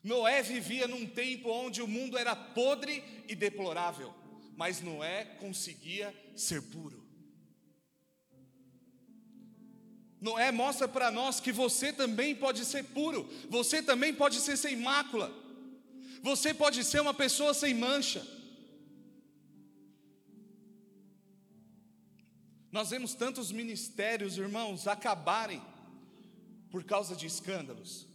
Noé 0.02 0.42
vivia 0.42 0.86
num 0.86 1.06
tempo 1.06 1.50
onde 1.50 1.82
o 1.82 1.88
mundo 1.88 2.16
era 2.16 2.36
podre 2.36 3.02
e 3.26 3.34
deplorável, 3.34 4.14
mas 4.56 4.80
Noé 4.80 5.24
conseguia 5.40 6.14
ser 6.36 6.62
puro. 6.62 6.95
Noé 10.20 10.50
mostra 10.50 10.88
para 10.88 11.10
nós 11.10 11.40
que 11.40 11.52
você 11.52 11.92
também 11.92 12.34
pode 12.34 12.64
ser 12.64 12.84
puro, 12.84 13.28
você 13.48 13.82
também 13.82 14.14
pode 14.14 14.40
ser 14.40 14.56
sem 14.56 14.76
mácula, 14.76 15.32
você 16.22 16.54
pode 16.54 16.82
ser 16.84 17.00
uma 17.00 17.14
pessoa 17.14 17.52
sem 17.52 17.74
mancha. 17.74 18.26
Nós 22.72 22.90
vemos 22.90 23.14
tantos 23.14 23.50
ministérios, 23.52 24.36
irmãos, 24.36 24.86
acabarem 24.86 25.62
por 26.70 26.84
causa 26.84 27.16
de 27.16 27.26
escândalos. 27.26 28.06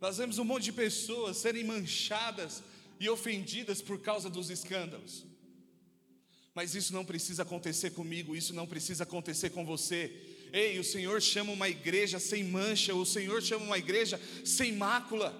Nós 0.00 0.16
vemos 0.16 0.38
um 0.38 0.44
monte 0.44 0.64
de 0.64 0.72
pessoas 0.72 1.36
serem 1.36 1.64
manchadas 1.64 2.62
e 2.98 3.08
ofendidas 3.08 3.80
por 3.80 4.00
causa 4.00 4.28
dos 4.28 4.50
escândalos. 4.50 5.24
Mas 6.54 6.74
isso 6.74 6.92
não 6.92 7.04
precisa 7.04 7.42
acontecer 7.42 7.90
comigo, 7.90 8.36
isso 8.36 8.54
não 8.54 8.66
precisa 8.66 9.04
acontecer 9.04 9.50
com 9.50 9.64
você. 9.64 10.33
Ei, 10.62 10.78
o 10.78 10.84
Senhor 10.84 11.20
chama 11.20 11.50
uma 11.50 11.68
igreja 11.68 12.20
sem 12.20 12.44
mancha, 12.44 12.94
o 12.94 13.04
Senhor 13.04 13.42
chama 13.42 13.64
uma 13.64 13.76
igreja 13.76 14.20
sem 14.44 14.70
mácula. 14.70 15.34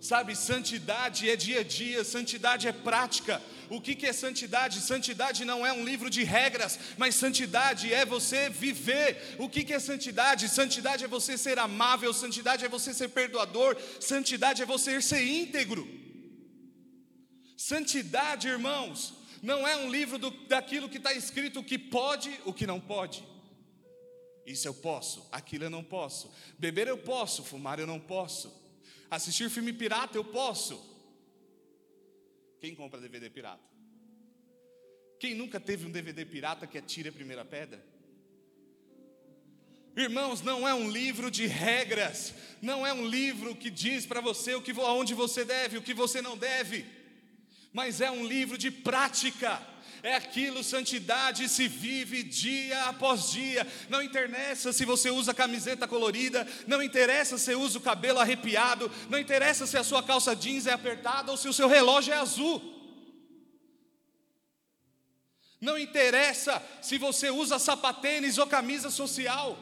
Sabe, 0.00 0.34
santidade 0.34 1.28
é 1.28 1.36
dia 1.36 1.60
a 1.60 1.62
dia, 1.62 2.02
santidade 2.02 2.66
é 2.66 2.72
prática. 2.72 3.42
O 3.68 3.82
que, 3.82 3.94
que 3.94 4.06
é 4.06 4.14
santidade? 4.14 4.80
Santidade 4.80 5.44
não 5.44 5.66
é 5.66 5.74
um 5.74 5.84
livro 5.84 6.08
de 6.08 6.24
regras, 6.24 6.78
mas 6.96 7.16
santidade 7.16 7.92
é 7.92 8.06
você 8.06 8.48
viver. 8.48 9.36
O 9.38 9.46
que, 9.46 9.62
que 9.62 9.74
é 9.74 9.78
santidade? 9.78 10.48
Santidade 10.48 11.04
é 11.04 11.08
você 11.08 11.36
ser 11.36 11.58
amável, 11.58 12.14
santidade 12.14 12.64
é 12.64 12.68
você 12.76 12.94
ser 12.94 13.08
perdoador, 13.08 13.76
santidade 14.00 14.62
é 14.62 14.64
você 14.64 15.02
ser 15.02 15.22
íntegro. 15.22 15.86
Santidade, 17.58 18.48
irmãos, 18.48 19.12
não 19.42 19.68
é 19.68 19.76
um 19.76 19.90
livro 19.90 20.16
do, 20.16 20.30
daquilo 20.30 20.88
que 20.88 20.96
está 20.96 21.12
escrito 21.12 21.60
o 21.60 21.64
que 21.64 21.78
pode, 21.78 22.30
o 22.46 22.54
que 22.54 22.66
não 22.66 22.80
pode. 22.80 23.35
Isso 24.46 24.68
eu 24.68 24.74
posso, 24.74 25.26
aquilo 25.32 25.64
eu 25.64 25.70
não 25.70 25.82
posso. 25.82 26.32
Beber 26.56 26.86
eu 26.86 26.96
posso, 26.96 27.42
fumar 27.42 27.80
eu 27.80 27.86
não 27.86 27.98
posso. 27.98 28.54
Assistir 29.10 29.50
filme 29.50 29.72
pirata 29.72 30.16
eu 30.16 30.24
posso. 30.24 30.80
Quem 32.60 32.74
compra 32.74 33.00
DVD 33.00 33.28
pirata? 33.28 33.64
Quem 35.18 35.34
nunca 35.34 35.58
teve 35.58 35.84
um 35.84 35.90
DVD 35.90 36.24
pirata 36.24 36.66
que 36.66 36.78
atire 36.78 37.08
a 37.08 37.12
primeira 37.12 37.44
pedra? 37.44 37.84
Irmãos, 39.96 40.42
não 40.42 40.68
é 40.68 40.74
um 40.74 40.90
livro 40.90 41.30
de 41.30 41.46
regras, 41.46 42.34
não 42.60 42.86
é 42.86 42.92
um 42.92 43.08
livro 43.08 43.56
que 43.56 43.70
diz 43.70 44.04
para 44.04 44.20
você 44.20 44.54
o 44.54 44.60
que 44.60 44.72
aonde 44.72 45.14
você 45.14 45.44
deve, 45.44 45.78
o 45.78 45.82
que 45.82 45.94
você 45.94 46.20
não 46.20 46.36
deve, 46.36 46.84
mas 47.72 48.00
é 48.02 48.10
um 48.10 48.26
livro 48.26 48.58
de 48.58 48.70
prática 48.70 49.60
é 50.02 50.14
aquilo, 50.14 50.62
santidade 50.62 51.48
se 51.48 51.68
vive 51.68 52.22
dia 52.22 52.84
após 52.84 53.30
dia. 53.30 53.66
Não 53.88 54.02
interessa 54.02 54.72
se 54.72 54.84
você 54.84 55.10
usa 55.10 55.34
camiseta 55.34 55.88
colorida, 55.88 56.46
não 56.66 56.82
interessa 56.82 57.38
se 57.38 57.54
usa 57.54 57.78
o 57.78 57.80
cabelo 57.82 58.18
arrepiado, 58.18 58.90
não 59.08 59.18
interessa 59.18 59.66
se 59.66 59.76
a 59.76 59.84
sua 59.84 60.02
calça 60.02 60.34
jeans 60.34 60.66
é 60.66 60.72
apertada 60.72 61.30
ou 61.30 61.36
se 61.36 61.48
o 61.48 61.52
seu 61.52 61.68
relógio 61.68 62.12
é 62.12 62.16
azul. 62.16 62.76
Não 65.60 65.78
interessa 65.78 66.62
se 66.82 66.98
você 66.98 67.30
usa 67.30 67.58
sapatênis 67.58 68.38
ou 68.38 68.46
camisa 68.46 68.90
social. 68.90 69.58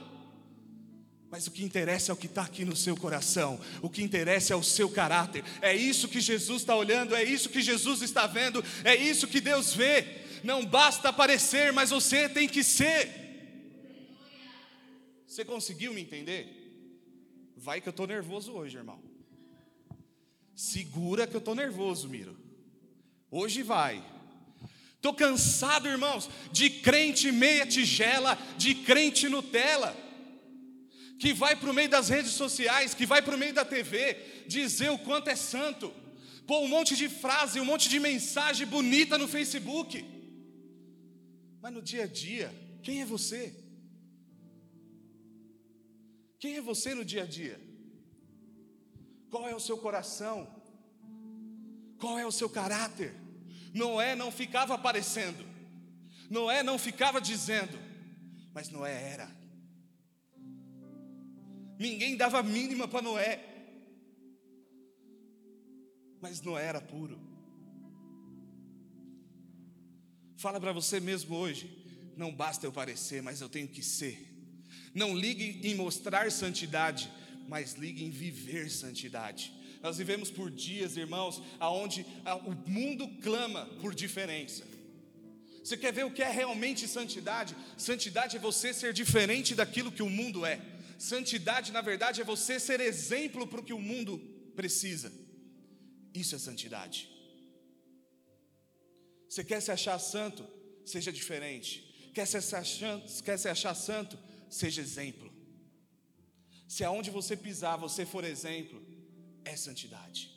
Mas 1.31 1.49
o 1.49 1.51
que 1.51 1.65
interessa 1.65 2.13
é 2.13 2.15
o 2.15 2.17
que 2.17 2.27
está 2.27 2.43
aqui 2.43 2.65
no 2.65 2.77
seu 2.77 2.97
coração, 2.97 3.59
o 3.83 3.91
que 3.91 4.03
interessa 4.03 4.53
é 4.53 4.57
o 4.57 4.63
seu 4.63 4.89
caráter, 4.89 5.45
é 5.61 5.75
isso 5.75 6.07
que 6.07 6.21
Jesus 6.21 6.63
está 6.63 6.77
olhando, 6.77 7.13
é 7.13 7.25
isso 7.25 7.49
que 7.49 7.61
Jesus 7.61 8.03
está 8.03 8.25
vendo, 8.29 8.65
é 8.85 8.95
isso 8.95 9.27
que 9.27 9.41
Deus 9.41 9.75
vê 9.75 10.24
não 10.45 10.65
basta 10.65 11.09
aparecer, 11.09 11.73
mas 11.73 11.91
você 11.91 12.29
tem 12.29 12.47
que 12.47 12.63
ser. 12.63 13.25
Você 15.27 15.45
conseguiu 15.45 15.93
me 15.95 16.03
entender? 16.03 16.47
Vai 17.57 17.81
que 17.81 17.89
eu 17.89 17.93
estou 17.93 18.07
nervoso 18.07 18.53
hoje, 18.53 18.77
irmão. 18.77 19.03
Segura 20.55 21.27
que 21.27 21.35
eu 21.35 21.39
estou 21.39 21.55
nervoso, 21.55 22.09
Miro. 22.09 22.39
Hoje 23.31 23.63
vai. 23.63 24.05
Estou 24.95 25.13
cansado, 25.13 25.89
irmãos, 25.89 26.31
de 26.53 26.71
crente 26.71 27.33
meia 27.33 27.67
tigela, 27.67 28.39
de 28.57 28.75
crente 28.75 29.29
Nutella, 29.29 29.97
que 31.19 31.33
vai 31.33 31.57
para 31.57 31.71
o 31.71 31.75
meio 31.75 31.89
das 31.89 32.09
redes 32.09 32.33
sociais, 32.33 32.95
que 32.95 33.05
vai 33.05 33.21
para 33.21 33.35
o 33.35 33.39
meio 33.39 33.53
da 33.53 33.65
TV, 33.65 34.45
dizer 34.47 34.91
o 34.91 34.99
quanto 34.99 35.29
é 35.29 35.37
santo, 35.37 35.93
pôr 36.47 36.61
um 36.61 36.69
monte 36.69 36.97
de 36.97 37.09
frase, 37.09 37.61
um 37.61 37.65
monte 37.65 37.89
de 37.89 37.99
mensagem 37.99 38.67
bonita 38.67 39.19
no 39.19 39.27
Facebook. 39.27 40.14
Mas 41.65 41.73
no 41.73 41.81
dia 41.81 42.05
a 42.05 42.07
dia, 42.07 42.53
quem 42.83 43.01
é 43.01 43.07
você? 43.07 43.43
Quem 46.39 46.57
é 46.57 46.61
você 46.61 46.95
no 46.95 47.03
dia 47.03 47.23
a 47.23 47.27
dia? 47.27 47.59
Qual 49.31 49.49
é 49.49 49.55
o 49.55 49.59
seu 49.59 49.79
coração? 49.79 50.47
Qual 51.99 52.19
é 52.19 52.27
o 52.27 52.31
seu 52.31 52.51
caráter? 52.51 53.15
Noé 53.73 54.15
não 54.15 54.31
ficava 54.31 54.75
aparecendo, 54.75 55.43
Noé 56.29 56.63
não 56.63 56.79
ficava 56.79 57.19
dizendo, 57.19 57.79
mas 58.53 58.69
Noé 58.69 59.13
era. 59.13 59.35
Ninguém 61.79 62.15
dava 62.15 62.43
mínima 62.43 62.87
para 62.87 63.01
Noé, 63.01 63.43
mas 66.21 66.43
Noé 66.43 66.67
era 66.67 66.83
puro. 66.83 67.24
Fala 70.45 70.61
para 70.61 70.73
você 70.75 71.01
mesmo 71.01 71.35
hoje: 71.37 71.71
não 72.19 72.31
basta 72.31 72.67
eu 72.67 72.71
parecer, 72.71 73.23
mas 73.23 73.41
eu 73.41 73.49
tenho 73.49 73.67
que 73.67 73.83
ser. 73.83 74.31
Não 74.93 75.17
ligue 75.17 75.67
em 75.67 75.75
mostrar 75.75 76.31
santidade, 76.31 77.11
mas 77.49 77.77
ligue 77.77 78.05
em 78.05 78.11
viver 78.11 78.71
santidade. 78.71 79.55
Nós 79.83 79.97
vivemos 79.97 80.31
por 80.31 80.51
dias, 80.51 80.99
irmãos, 80.99 81.43
aonde 81.59 82.05
o 82.45 82.71
mundo 82.71 83.09
clama 83.23 83.65
por 83.81 83.95
diferença. 83.95 84.67
Você 85.63 85.79
quer 85.79 85.95
ver 85.95 86.05
o 86.05 86.11
que 86.11 86.23
é 86.23 86.31
realmente 86.31 86.87
santidade? 86.87 87.57
Santidade 87.79 88.37
é 88.37 88.39
você 88.39 88.75
ser 88.75 88.93
diferente 88.93 89.55
daquilo 89.55 89.91
que 89.91 90.03
o 90.03 90.11
mundo 90.11 90.45
é. 90.45 90.61
Santidade, 90.99 91.73
na 91.73 91.81
verdade, 91.81 92.21
é 92.21 92.25
você 92.25 92.61
ser 92.61 92.81
exemplo 92.81 93.47
para 93.47 93.61
o 93.61 93.65
que 93.65 93.73
o 93.73 93.81
mundo 93.81 94.19
precisa. 94.55 95.11
Isso 96.13 96.35
é 96.35 96.39
santidade. 96.39 97.14
Você 99.35 99.43
quer 99.43 99.61
se 99.61 99.73
achar 99.73 99.99
santo? 99.99 100.47
Seja 100.85 101.13
diferente. 101.13 102.13
Quer 102.15 102.25
se 102.25 102.37
achar, 102.37 103.01
quer 103.25 103.37
se 103.37 103.49
achar 103.49 103.75
santo? 103.75 104.17
Seja 104.49 104.81
exemplo. 104.81 105.29
Se 106.69 106.85
aonde 106.85 107.11
você 107.11 107.37
pisar 107.37 107.77
você 107.77 108.07
for 108.07 108.23
exemplo, 108.23 108.81
é 109.45 109.57
santidade. 109.57 110.31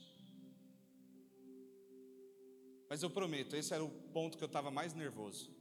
Mas 2.90 3.04
eu 3.04 3.12
prometo, 3.12 3.56
esse 3.56 3.72
era 3.72 3.84
o 3.84 3.92
ponto 4.16 4.36
que 4.36 4.44
eu 4.44 4.48
estava 4.48 4.72
mais 4.72 4.96
nervoso. 4.96 5.56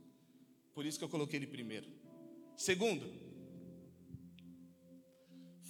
Por 0.73 0.87
isso 0.87 0.99
que 0.99 1.05
eu 1.05 1.11
coloquei 1.11 1.39
ele 1.39 1.47
primeiro. 1.47 1.93
Segundo, 2.57 3.07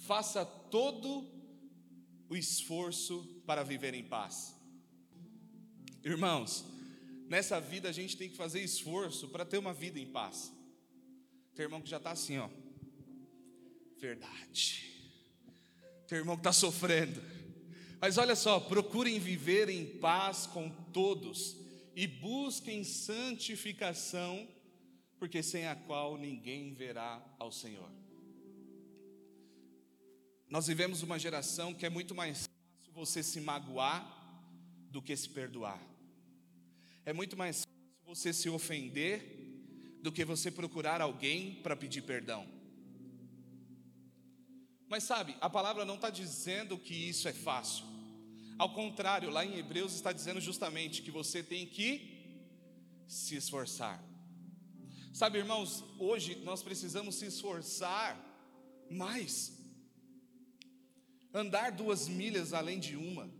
faça 0.05 0.45
todo 0.45 1.29
o 2.29 2.35
esforço 2.37 3.43
para 3.45 3.61
viver 3.61 3.93
em 3.93 4.05
paz. 4.05 4.55
Irmãos, 6.01 6.76
nessa 7.29 7.59
vida 7.59 7.89
a 7.89 7.91
gente 7.91 8.17
tem 8.17 8.29
que 8.29 8.35
fazer 8.35 8.61
esforço 8.61 9.27
para 9.29 9.45
ter 9.45 9.57
uma 9.57 9.73
vida 9.73 9.99
em 9.99 10.05
paz. 10.05 10.51
Tem 11.55 11.63
irmão 11.63 11.81
que 11.81 11.89
já 11.89 11.97
está 11.97 12.11
assim, 12.11 12.37
ó. 12.37 12.49
Verdade. 13.97 14.91
Tem 16.07 16.17
irmão 16.19 16.35
que 16.35 16.41
está 16.41 16.53
sofrendo. 16.53 17.21
Mas 17.99 18.17
olha 18.17 18.35
só, 18.35 18.59
procurem 18.59 19.19
viver 19.19 19.69
em 19.69 19.85
paz 19.97 20.45
com 20.45 20.69
todos 20.93 21.57
e 21.95 22.05
busquem 22.05 22.83
santificação, 22.83 24.47
porque 25.17 25.41
sem 25.41 25.67
a 25.67 25.75
qual 25.75 26.15
ninguém 26.15 26.73
verá 26.73 27.23
ao 27.39 27.51
Senhor. 27.51 27.89
Nós 30.47 30.67
vivemos 30.67 31.01
uma 31.01 31.17
geração 31.17 31.73
que 31.73 31.85
é 31.85 31.89
muito 31.89 32.13
mais 32.13 32.47
fácil 32.47 32.93
você 32.93 33.23
se 33.23 33.41
magoar 33.41 34.05
do 34.91 35.01
que 35.01 35.15
se 35.15 35.27
perdoar. 35.27 35.81
É 37.07 37.13
muito 37.13 37.37
mais 37.37 37.63
fácil 37.63 38.05
você 38.05 38.33
se 38.33 38.49
ofender 38.49 39.15
do 40.01 40.11
que 40.11 40.25
você 40.25 40.51
procurar 40.51 40.99
alguém 40.99 41.55
para 41.63 41.73
pedir 41.73 42.01
perdão. 42.01 42.45
Mas 44.89 45.05
sabe, 45.05 45.33
a 45.39 45.49
palavra 45.49 45.85
não 45.85 45.95
está 45.95 46.09
dizendo 46.09 46.77
que 46.77 46.93
isso 46.93 47.29
é 47.29 47.31
fácil. 47.31 47.85
Ao 48.59 48.73
contrário, 48.73 49.29
lá 49.29 49.45
em 49.45 49.57
Hebreus 49.57 49.93
está 49.95 50.11
dizendo 50.11 50.41
justamente 50.41 51.01
que 51.01 51.09
você 51.09 51.41
tem 51.41 51.65
que 51.65 51.89
se 53.07 53.37
esforçar. 53.37 54.03
Sabe, 55.13 55.37
irmãos, 55.37 55.85
hoje 55.97 56.35
nós 56.43 56.61
precisamos 56.61 57.15
se 57.15 57.27
esforçar 57.27 58.19
mais. 58.91 59.57
Andar 61.33 61.71
duas 61.71 62.09
milhas 62.09 62.51
além 62.51 62.81
de 62.81 62.97
uma. 62.97 63.36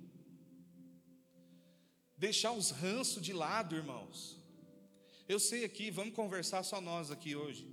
Deixar 2.17 2.51
os 2.51 2.71
ranços 2.71 3.21
de 3.21 3.31
lado, 3.31 3.75
irmãos. 3.75 4.37
Eu 5.27 5.39
sei 5.39 5.63
aqui, 5.63 5.91
vamos 5.91 6.15
conversar 6.15 6.63
só 6.63 6.81
nós 6.81 7.11
aqui 7.11 7.35
hoje. 7.35 7.67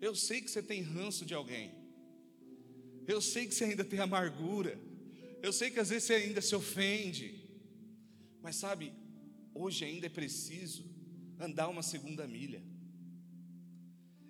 Eu 0.00 0.14
sei 0.14 0.40
que 0.40 0.50
você 0.50 0.62
tem 0.62 0.82
ranço 0.82 1.24
de 1.26 1.34
alguém. 1.34 1.72
Eu 3.06 3.20
sei 3.20 3.46
que 3.46 3.54
você 3.54 3.64
ainda 3.64 3.84
tem 3.84 3.98
amargura. 3.98 4.78
Eu 5.42 5.52
sei 5.52 5.70
que 5.70 5.80
às 5.80 5.88
vezes 5.88 6.04
você 6.04 6.14
ainda 6.14 6.40
se 6.40 6.54
ofende. 6.54 7.42
Mas 8.40 8.56
sabe, 8.56 8.92
hoje 9.52 9.84
ainda 9.84 10.06
é 10.06 10.10
preciso 10.10 10.84
andar 11.38 11.68
uma 11.68 11.82
segunda 11.82 12.26
milha. 12.26 12.62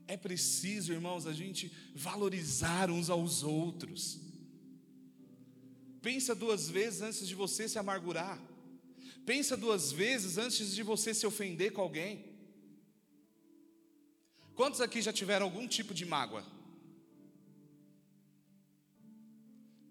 É 0.07 0.17
preciso, 0.17 0.93
irmãos, 0.93 1.27
a 1.27 1.33
gente 1.33 1.71
valorizar 1.95 2.91
uns 2.91 3.11
aos 3.11 3.43
outros. 3.43 4.19
Pensa 6.01 6.35
duas 6.35 6.69
vezes 6.69 7.03
antes 7.03 7.29
de 7.29 7.35
você 7.35 7.69
se 7.69 7.79
amargurar. 7.79 8.50
Pensa 9.25 9.57
duas 9.57 9.93
vezes 9.93 10.39
antes 10.39 10.75
de 10.75 10.83
você 10.83 11.13
se 11.15 11.27
ofender 11.27 11.73
com 11.73 11.81
alguém. 11.81 12.25
Quantos 14.55 14.81
aqui 14.81 15.01
já 15.01 15.13
tiveram 15.13 15.47
algum 15.47 15.67
tipo 15.67 15.95
de 15.95 16.05
mágoa? 16.05 16.45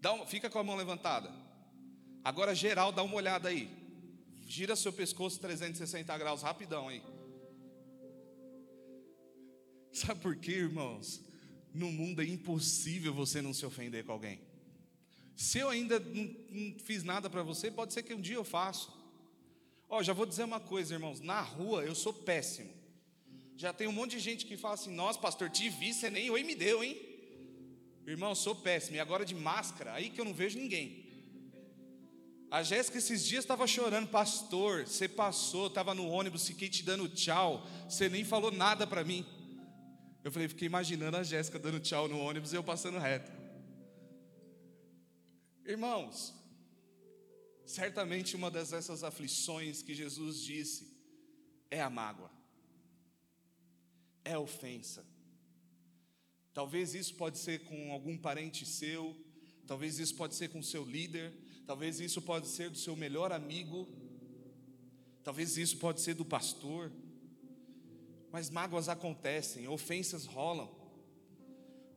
Uma, 0.04 0.26
fica 0.26 0.50
com 0.50 0.60
a 0.60 0.64
mão 0.64 0.76
levantada. 0.76 1.32
Agora, 2.24 2.56
geral, 2.56 2.92
dá 2.92 3.04
uma 3.04 3.16
olhada 3.16 3.50
aí. 3.50 3.70
Gira 4.46 4.76
seu 4.76 4.92
pescoço 4.92 5.40
360 5.40 6.18
graus, 6.18 6.42
rapidão 6.42 6.88
aí. 6.88 7.02
Sabe 9.92 10.20
por 10.22 10.36
quê, 10.36 10.52
irmãos? 10.52 11.22
No 11.74 11.92
mundo 11.92 12.22
é 12.22 12.26
impossível 12.26 13.14
você 13.14 13.42
não 13.42 13.54
se 13.54 13.66
ofender 13.66 14.06
com 14.06 14.12
alguém. 14.12 14.40
Se 15.36 15.60
eu 15.60 15.70
ainda 15.70 16.00
não, 16.00 16.36
não 16.50 16.80
fiz 16.80 17.04
nada 17.04 17.30
para 17.30 17.44
você, 17.44 17.72
pode 17.72 17.94
ser 17.94 18.04
que 18.04 18.14
um 18.14 18.22
dia 18.22 18.36
eu 18.36 18.44
faça. 18.44 18.99
Ó, 19.90 20.04
já 20.04 20.14
vou 20.14 20.26
dizer 20.26 20.44
uma 20.44 20.60
coisa, 20.60 20.94
irmãos. 20.94 21.20
Na 21.20 21.42
rua 21.42 21.84
eu 21.84 21.96
sou 21.96 22.14
péssimo. 22.14 22.72
Já 23.58 23.74
tem 23.74 23.88
um 23.88 23.92
monte 23.92 24.12
de 24.12 24.20
gente 24.20 24.46
que 24.46 24.56
fala 24.56 24.76
assim: 24.76 24.94
Nossa, 24.94 25.20
pastor, 25.20 25.50
te 25.50 25.68
vi, 25.68 25.94
você 25.94 26.10
nem 26.10 26.30
oi 26.30 26.44
me 26.44 26.56
deu, 26.56 26.84
hein? 26.84 26.98
Irmão, 28.06 28.34
sou 28.36 28.56
péssimo. 28.56 28.96
E 28.96 29.00
agora 29.00 29.26
de 29.26 29.36
máscara, 29.36 29.94
aí 29.94 30.10
que 30.10 30.22
eu 30.22 30.26
não 30.26 30.34
vejo 30.34 30.58
ninguém. 30.58 31.10
A 32.52 32.64
Jéssica 32.64 32.98
esses 32.98 33.24
dias 33.24 33.44
estava 33.44 33.68
chorando, 33.68 34.08
pastor. 34.08 34.88
Você 34.88 35.08
passou, 35.08 35.68
estava 35.68 35.94
no 35.94 36.08
ônibus, 36.08 36.48
fiquei 36.48 36.70
te 36.70 36.84
dando 36.84 37.08
tchau. 37.10 37.68
Você 37.88 38.10
nem 38.10 38.24
falou 38.24 38.52
nada 38.52 38.88
para 38.88 39.04
mim. 39.04 39.26
Eu 40.24 40.32
falei, 40.32 40.48
fiquei 40.48 40.66
imaginando 40.66 41.18
a 41.18 41.24
Jéssica 41.24 41.60
dando 41.60 41.80
tchau 41.80 42.08
no 42.08 42.20
ônibus 42.20 42.52
e 42.52 42.56
eu 42.56 42.64
passando 42.64 42.98
reto. 42.98 43.32
Irmãos, 45.66 46.34
certamente 47.72 48.36
uma 48.36 48.50
dessas 48.50 49.04
aflições 49.04 49.82
que 49.82 49.94
Jesus 49.94 50.42
disse 50.42 50.82
é 51.70 51.82
a 51.82 51.90
mágoa, 51.90 52.32
é 54.24 54.34
a 54.34 54.40
ofensa 54.40 55.06
Talvez 56.60 56.94
isso 56.94 57.16
pode 57.16 57.38
ser 57.38 57.60
com 57.60 57.94
algum 57.94 58.18
parente 58.18 58.66
seu, 58.66 59.16
talvez 59.66 59.98
isso 59.98 60.14
pode 60.16 60.36
ser 60.36 60.50
com 60.50 60.62
seu 60.62 60.84
líder, 60.84 61.32
talvez 61.66 62.02
isso 62.02 62.22
pode 62.22 62.48
ser 62.48 62.70
do 62.70 62.78
seu 62.78 62.98
melhor 62.98 63.32
amigo, 63.32 63.88
talvez 65.24 65.58
isso 65.58 65.78
pode 65.78 66.02
ser 66.02 66.16
do 66.16 66.26
pastor. 66.26 66.92
Mas 68.30 68.50
mágoas 68.50 68.90
acontecem, 68.90 69.70
ofensas 69.70 70.26
rolam. 70.26 70.70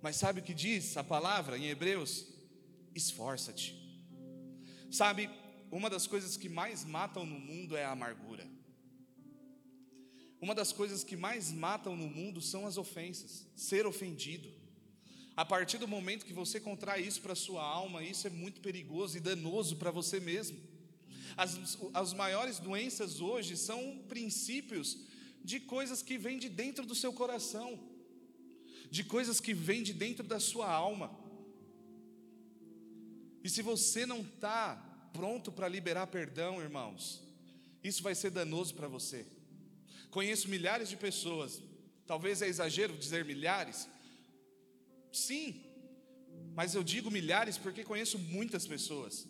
Mas 0.01 0.15
sabe 0.15 0.39
o 0.39 0.45
que 0.45 0.55
diz 0.55 0.97
a 0.97 1.03
palavra 1.03 1.59
em 1.59 1.67
Hebreus? 1.67 2.27
Esforça-te. 2.95 3.75
Sabe, 4.93 5.29
uma 5.73 5.89
das 5.89 6.07
coisas 6.07 6.37
que 6.37 6.51
mais 6.51 6.85
matam 6.85 7.25
no 7.25 7.41
mundo 7.41 7.75
é 7.75 7.85
a 7.85 7.93
amargura. 7.93 8.47
Uma 10.39 10.55
das 10.55 10.71
coisas 10.71 11.03
que 11.03 11.17
mais 11.17 11.51
matam 11.51 11.97
no 11.97 12.09
mundo 12.09 12.43
são 12.43 12.67
as 12.67 12.77
ofensas, 12.77 13.47
ser 13.57 13.87
ofendido. 13.87 14.53
A 15.35 15.47
partir 15.47 15.79
do 15.79 15.89
momento 15.89 16.27
que 16.27 16.35
você 16.35 16.61
contrai 16.61 17.01
isso 17.01 17.23
para 17.23 17.35
sua 17.35 17.63
alma, 17.63 18.05
isso 18.05 18.27
é 18.27 18.31
muito 18.31 18.61
perigoso 18.61 19.17
e 19.17 19.21
danoso 19.21 19.77
para 19.77 19.91
você 19.91 20.21
mesmo. 20.21 20.61
As, 21.39 21.79
as 21.95 22.13
maiores 22.13 22.59
doenças 22.59 23.23
hoje 23.23 23.57
são 23.57 24.05
princípios 24.09 24.99
de 25.43 25.59
coisas 25.59 26.03
que 26.03 26.19
vêm 26.19 26.39
de 26.39 26.51
dentro 26.51 26.85
do 26.85 26.95
seu 26.95 27.15
coração, 27.15 27.81
de 28.91 29.03
coisas 29.05 29.41
que 29.41 29.55
vêm 29.55 29.83
de 29.83 29.95
dentro 29.95 30.27
da 30.27 30.39
sua 30.39 30.71
alma. 30.71 31.19
E 33.43 33.49
se 33.49 33.63
você 33.63 34.05
não 34.05 34.21
está 34.21 34.91
pronto 35.12 35.53
para 35.53 35.68
liberar 35.68 36.07
perdão, 36.07 36.61
irmãos, 36.61 37.22
isso 37.83 38.03
vai 38.03 38.14
ser 38.14 38.31
danoso 38.31 38.75
para 38.75 38.88
você. 38.88 39.27
Conheço 40.11 40.48
milhares 40.48 40.88
de 40.88 40.96
pessoas, 40.96 41.62
talvez 42.07 42.42
é 42.42 42.48
exagero 42.48 42.96
dizer 42.96 43.25
milhares, 43.25 43.88
sim, 45.12 45.64
mas 46.55 46.75
eu 46.75 46.83
digo 46.83 47.11
milhares 47.11 47.57
porque 47.57 47.85
conheço 47.85 48.18
muitas 48.18 48.66
pessoas. 48.66 49.27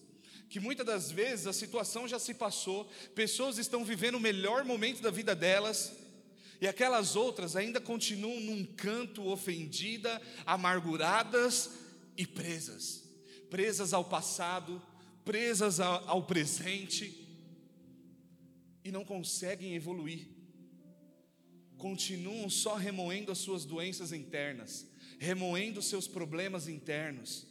Que 0.49 0.61
muitas 0.61 0.85
das 0.85 1.11
vezes 1.11 1.47
a 1.47 1.53
situação 1.53 2.07
já 2.07 2.19
se 2.19 2.35
passou, 2.35 2.91
pessoas 3.15 3.57
estão 3.59 3.85
vivendo 3.85 4.17
o 4.17 4.21
melhor 4.21 4.65
momento 4.65 5.01
da 5.01 5.11
vida 5.11 5.35
delas, 5.35 5.93
e 6.61 6.69
aquelas 6.69 7.17
outras 7.17 7.57
ainda 7.57 7.81
continuam 7.81 8.39
num 8.41 8.65
canto 8.65 9.27
ofendida, 9.27 10.21
amarguradas 10.47 11.71
e 12.17 12.27
presas 12.27 13.03
presas 13.53 13.93
ao 13.93 14.03
passado, 14.03 14.81
presas 15.25 15.81
ao 15.81 16.25
presente, 16.27 17.19
e 18.85 18.91
não 18.91 19.05
conseguem 19.05 19.75
evoluir 19.75 20.33
continuam 21.83 22.49
só 22.49 22.77
remoendo 22.77 23.33
as 23.33 23.39
suas 23.39 23.65
doenças 23.65 24.13
internas, 24.13 24.87
remoendo 25.19 25.81
os 25.81 25.87
seus 25.87 26.07
problemas 26.07 26.69
internos. 26.69 27.45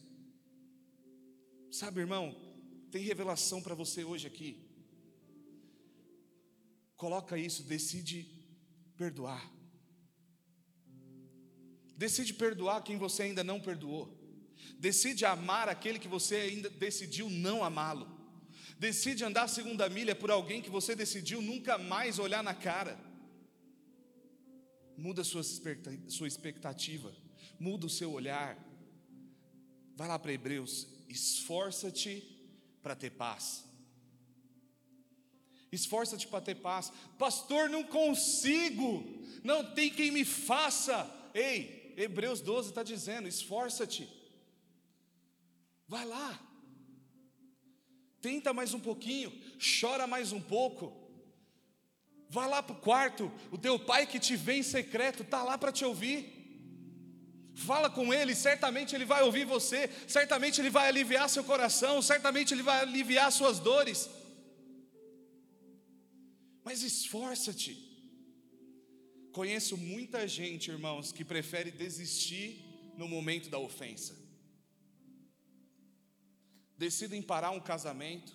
Sabe, 1.70 2.00
irmão, 2.00 2.34
tem 2.90 3.04
revelação 3.04 3.62
para 3.62 3.76
você 3.76 4.06
hoje 4.06 4.26
aqui. 4.26 4.66
Coloca 6.96 7.38
isso, 7.38 7.64
decide 7.64 8.26
perdoar. 8.96 9.52
Decide 11.98 12.34
perdoar 12.34 12.86
quem 12.86 12.98
você 12.98 13.24
ainda 13.24 13.44
não 13.44 13.60
perdoou. 13.60 14.18
Decide 14.80 15.26
amar 15.26 15.70
aquele 15.70 16.00
que 16.00 16.08
você 16.08 16.36
ainda 16.36 16.70
decidiu 16.70 17.30
não 17.30 17.64
amá-lo. 17.64 18.20
Decide 18.80 19.24
andar 19.24 19.44
a 19.44 19.48
segunda 19.48 19.88
milha 19.90 20.16
por 20.16 20.32
alguém 20.32 20.62
que 20.62 20.70
você 20.70 20.96
decidiu 20.96 21.42
nunca 21.42 21.78
mais 21.78 22.18
olhar 22.18 22.44
na 22.44 22.54
cara. 22.54 23.00
Muda 24.98 25.24
sua 25.24 25.42
expectativa, 26.28 27.14
muda 27.60 27.86
o 27.86 27.90
seu 27.90 28.12
olhar. 28.12 28.58
Vai 29.96 30.08
lá 30.08 30.18
para 30.18 30.34
Hebreus, 30.34 30.88
esforça-te 31.08 32.24
para 32.82 32.96
ter 32.96 33.12
paz. 33.12 33.64
Esforça-te 35.72 36.28
para 36.28 36.42
ter 36.42 36.56
paz. 36.56 36.92
Pastor, 37.18 37.70
não 37.70 37.84
consigo. 37.84 39.24
Não 39.44 39.74
tem 39.74 39.90
quem 39.90 40.12
me 40.12 40.26
faça. 40.26 41.10
Ei, 41.34 41.94
Hebreus 41.96 42.42
12 42.42 42.70
está 42.70 42.84
dizendo: 42.84 43.28
esforça-te. 43.28 44.10
Vai 45.94 46.06
lá. 46.06 46.30
Tenta 48.22 48.54
mais 48.54 48.74
um 48.74 48.80
pouquinho. 48.80 49.30
Chora 49.80 50.08
mais 50.08 50.32
um 50.32 50.40
pouco. 50.40 50.86
Vai 52.30 52.48
lá 52.48 52.64
para 52.64 52.78
o 52.78 52.80
quarto. 52.80 53.30
O 53.52 53.58
teu 53.58 53.78
pai 53.78 54.08
que 54.08 54.18
te 54.18 54.38
vê 54.38 54.54
em 54.60 54.64
secreto 54.64 55.22
está 55.24 55.44
lá 55.44 55.58
para 55.58 55.70
te 55.70 55.84
ouvir. 55.84 56.20
Fala 57.54 57.90
com 57.90 58.14
ele, 58.14 58.34
certamente 58.34 58.96
ele 58.96 59.04
vai 59.04 59.22
ouvir 59.24 59.44
você, 59.46 59.90
certamente 60.08 60.62
ele 60.62 60.70
vai 60.70 60.88
aliviar 60.88 61.30
seu 61.30 61.44
coração, 61.44 62.02
certamente 62.02 62.54
ele 62.54 62.64
vai 62.64 62.80
aliviar 62.80 63.30
suas 63.30 63.60
dores. 63.60 64.10
Mas 66.64 66.84
esforça-te. 66.84 67.74
Conheço 69.34 69.76
muita 69.76 70.26
gente, 70.26 70.72
irmãos, 70.72 71.12
que 71.12 71.26
prefere 71.26 71.70
desistir 71.70 72.50
no 72.98 73.10
momento 73.10 73.50
da 73.50 73.60
ofensa. 73.60 74.21
Decidem 76.82 77.22
parar 77.22 77.52
um 77.52 77.60
casamento, 77.60 78.34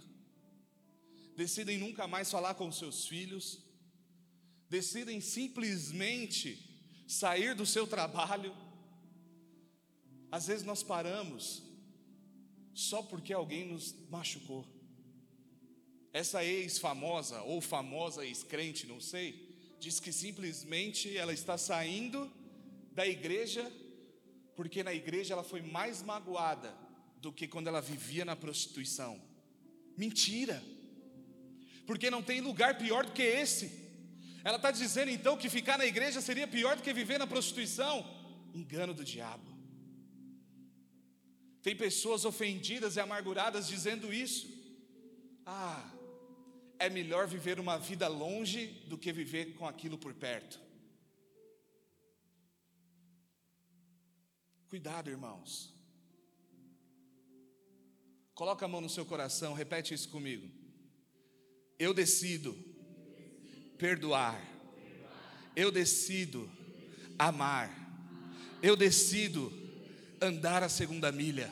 decidem 1.35 1.79
nunca 1.79 2.07
mais 2.07 2.31
falar 2.31 2.55
com 2.55 2.71
seus 2.71 3.05
filhos, 3.05 3.59
decidem 4.71 5.21
simplesmente 5.21 6.57
sair 7.09 7.57
do 7.57 7.67
seu 7.67 7.89
trabalho. 7.89 8.55
Às 10.31 10.47
vezes 10.47 10.65
nós 10.65 10.85
paramos 10.85 11.61
só 12.73 13.03
porque 13.03 13.33
alguém 13.33 13.67
nos 13.67 13.93
machucou. 14.09 14.65
Essa 16.13 16.45
ex-famosa 16.45 17.43
ou 17.43 17.61
famosa 17.61 18.25
ex-crente, 18.25 18.87
não 18.87 19.01
sei, 19.01 19.59
diz 19.81 19.99
que 19.99 20.13
simplesmente 20.13 21.17
ela 21.17 21.33
está 21.33 21.59
saindo 21.59 22.33
da 22.93 23.05
igreja 23.05 23.69
porque 24.55 24.85
na 24.85 24.95
igreja 24.95 25.35
ela 25.35 25.43
foi 25.43 25.63
mais 25.63 26.01
magoada 26.01 26.86
do 27.27 27.33
que 27.33 27.49
quando 27.49 27.67
ela 27.67 27.81
vivia 27.81 28.25
na 28.25 28.37
prostituição. 28.37 29.21
Mentira! 29.97 30.63
Porque 31.85 32.09
não 32.09 32.23
tem 32.23 32.41
lugar 32.41 32.79
pior 32.79 33.05
do 33.05 33.11
que 33.11 33.27
esse. 33.43 33.67
Ela 34.45 34.59
está 34.59 34.71
dizendo 34.71 35.11
então 35.11 35.37
que 35.37 35.49
ficar 35.49 35.77
na 35.77 35.85
igreja 35.85 36.21
seria 36.21 36.47
pior 36.47 36.77
do 36.77 36.85
que 36.85 36.93
viver 36.93 37.19
na 37.19 37.27
prostituição? 37.27 37.95
Engano 38.55 38.95
do 38.95 39.05
diabo. 39.05 39.51
Tem 41.63 41.75
pessoas 41.75 42.25
ofendidas 42.25 42.95
e 42.95 43.01
amarguradas 43.01 43.67
dizendo 43.67 44.15
isso. 44.15 44.47
Ah, 45.45 45.85
é 46.79 46.89
melhor 46.89 47.27
viver 47.27 47.59
uma 47.59 47.77
vida 47.77 48.07
longe 48.07 48.67
do 48.87 48.97
que 48.97 49.13
viver 49.13 49.55
com 49.55 49.67
aquilo 49.67 49.99
por 49.99 50.15
perto. 50.15 50.61
Cuidado, 54.69 55.11
irmãos. 55.11 55.76
Coloca 58.37 58.67
a 58.67 58.69
mão 58.69 58.83
no 58.83 58.91
seu 58.91 59.07
coração, 59.07 59.55
repete 59.55 59.95
isso 59.95 60.11
comigo. 60.11 60.47
Eu 61.79 61.95
decido 61.95 62.55
perdoar. 63.79 64.39
Eu 65.57 65.73
decido 65.73 66.47
amar. 67.19 67.71
Eu 68.63 68.77
decido 68.77 69.51
andar 70.21 70.63
a 70.63 70.69
segunda 70.69 71.11
milha. 71.11 71.51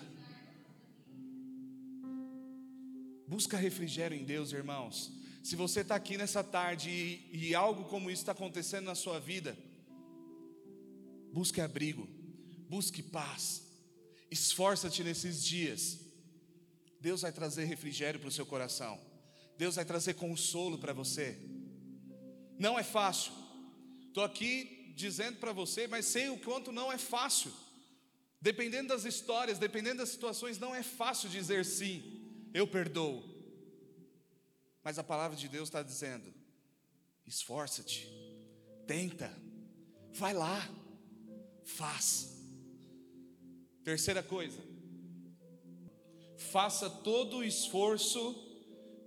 Busca 3.27 3.57
refrigério 3.57 4.14
em 4.14 4.23
Deus, 4.23 4.53
irmãos. 4.53 5.11
Se 5.42 5.57
você 5.57 5.81
está 5.81 5.94
aqui 5.94 6.18
nessa 6.18 6.44
tarde 6.44 6.90
e, 6.90 7.49
e 7.49 7.55
algo 7.55 7.85
como 7.85 8.11
isso 8.11 8.20
está 8.20 8.33
acontecendo 8.33 8.85
na 8.85 8.94
sua 8.94 9.18
vida, 9.18 9.57
busque 11.33 11.62
abrigo, 11.62 12.07
busque 12.68 13.03
paz, 13.03 13.62
esforça-te 14.31 15.03
nesses 15.03 15.42
dias. 15.42 16.04
Deus 17.05 17.21
vai 17.21 17.31
trazer 17.31 17.67
refrigério 17.67 18.19
para 18.19 18.31
o 18.31 18.33
seu 18.33 18.47
coração, 18.47 18.99
Deus 19.59 19.75
vai 19.75 19.85
trazer 19.85 20.14
consolo 20.14 20.79
para 20.79 20.95
você. 20.95 21.38
Não 22.59 22.79
é 22.79 22.83
fácil, 22.83 23.31
estou 24.09 24.25
aqui 24.25 24.95
dizendo 24.97 25.37
para 25.37 25.53
você, 25.53 25.87
mas 25.87 26.07
sei 26.07 26.31
o 26.31 26.38
quanto 26.38 26.73
não 26.73 26.90
é 26.90 26.97
fácil. 26.97 27.53
Dependendo 28.40 28.88
das 28.88 29.05
histórias, 29.05 29.59
dependendo 29.59 29.99
das 29.99 30.09
situações, 30.09 30.59
não 30.59 30.75
é 30.75 30.83
fácil 30.83 31.29
dizer 31.29 31.67
sim 31.67 32.23
eu 32.55 32.67
perdoo. 32.67 33.23
Mas 34.83 34.99
a 34.99 35.05
palavra 35.05 35.37
de 35.37 35.47
Deus 35.47 35.69
está 35.69 35.83
dizendo: 35.83 36.33
esforça-te, 37.27 38.09
tenta, 38.87 39.31
vai 40.11 40.33
lá, 40.33 40.59
faz. 41.64 42.31
Terceira 43.85 44.23
coisa, 44.23 44.59
faça 46.37 46.88
todo 46.88 47.38
o 47.38 47.44
esforço 47.44 48.35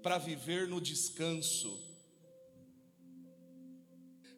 para 0.01 0.17
viver 0.17 0.67
no 0.67 0.79
descanso. 0.79 1.85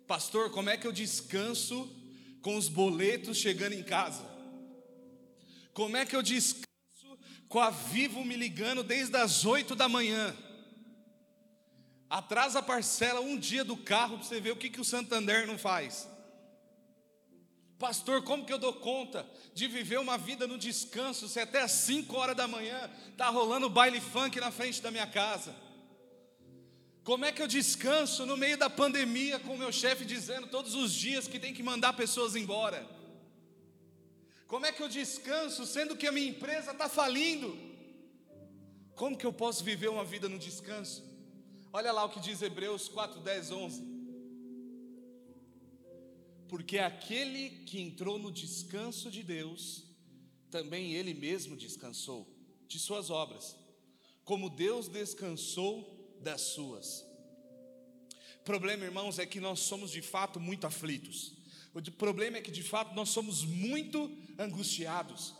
Pastor, 0.07 0.49
como 0.51 0.69
é 0.69 0.77
que 0.77 0.87
eu 0.87 0.91
descanso 0.91 1.87
com 2.41 2.57
os 2.57 2.67
boletos 2.67 3.37
chegando 3.37 3.73
em 3.73 3.83
casa? 3.83 4.23
Como 5.73 5.95
é 5.95 6.05
que 6.05 6.15
eu 6.15 6.23
descanso? 6.23 6.69
com 7.49 7.59
a 7.59 7.71
Vivo 7.71 8.23
me 8.23 8.35
ligando 8.35 8.83
desde 8.83 9.17
as 9.17 9.43
oito 9.43 9.75
da 9.75 9.89
manhã. 9.89 10.35
Atrasa 12.07 12.59
a 12.59 12.61
parcela 12.63 13.19
um 13.19 13.37
dia 13.37 13.63
do 13.63 13.75
carro 13.75 14.17
para 14.17 14.27
você 14.27 14.39
ver 14.39 14.51
o 14.51 14.55
que, 14.55 14.69
que 14.69 14.79
o 14.79 14.85
Santander 14.85 15.47
não 15.47 15.57
faz. 15.57 16.07
Pastor, 17.79 18.21
como 18.23 18.45
que 18.45 18.51
eu 18.51 18.59
dou 18.59 18.73
conta 18.73 19.25
de 19.53 19.65
viver 19.65 19.97
uma 19.99 20.17
vida 20.17 20.45
no 20.45 20.57
descanso 20.57 21.29
se 21.29 21.39
até 21.39 21.61
às 21.61 21.71
5 21.71 22.13
horas 22.13 22.35
da 22.35 22.45
manhã 22.45 22.91
está 23.09 23.29
rolando 23.29 23.69
baile 23.69 24.01
funk 24.01 24.37
na 24.37 24.51
frente 24.51 24.81
da 24.81 24.91
minha 24.91 25.07
casa? 25.07 25.55
Como 27.05 27.23
é 27.23 27.31
que 27.31 27.41
eu 27.41 27.47
descanso 27.47 28.25
no 28.25 28.35
meio 28.35 28.57
da 28.57 28.69
pandemia 28.69 29.39
com 29.39 29.55
o 29.55 29.57
meu 29.57 29.71
chefe 29.71 30.03
dizendo 30.03 30.47
todos 30.47 30.75
os 30.75 30.93
dias 30.93 31.25
que 31.25 31.39
tem 31.39 31.53
que 31.53 31.63
mandar 31.63 31.93
pessoas 31.93 32.35
embora? 32.35 32.85
Como 34.45 34.65
é 34.65 34.73
que 34.73 34.83
eu 34.83 34.89
descanso 34.89 35.65
sendo 35.65 35.95
que 35.95 36.05
a 36.05 36.11
minha 36.11 36.29
empresa 36.29 36.71
está 36.71 36.89
falindo? 36.89 37.57
Como 38.93 39.17
que 39.17 39.25
eu 39.25 39.31
posso 39.31 39.63
viver 39.63 39.87
uma 39.87 40.03
vida 40.03 40.27
no 40.27 40.37
descanso? 40.37 41.01
Olha 41.71 41.93
lá 41.93 42.03
o 42.03 42.09
que 42.09 42.19
diz 42.19 42.41
Hebreus 42.41 42.89
4, 42.89 43.21
10, 43.21 43.51
11. 43.51 43.98
Porque 46.49 46.79
aquele 46.79 47.63
que 47.65 47.79
entrou 47.79 48.17
no 48.17 48.31
descanso 48.31 49.11
de 49.11 49.21
Deus, 49.21 49.85
também 50.49 50.93
ele 50.93 51.13
mesmo 51.13 51.55
descansou 51.55 52.27
de 52.67 52.79
suas 52.79 53.11
obras, 53.11 53.55
como 54.25 54.49
Deus 54.49 54.87
descansou 54.87 56.17
das 56.21 56.41
suas. 56.41 57.05
O 58.41 58.43
problema, 58.43 58.83
irmãos, 58.83 59.19
é 59.19 59.25
que 59.27 59.39
nós 59.39 59.59
somos 59.59 59.91
de 59.91 60.01
fato 60.01 60.39
muito 60.39 60.65
aflitos. 60.65 61.33
O 61.73 61.91
problema 61.91 62.37
é 62.37 62.41
que 62.41 62.51
de 62.51 62.63
fato 62.63 62.95
nós 62.95 63.09
somos 63.09 63.43
muito 63.43 64.11
angustiados. 64.37 65.35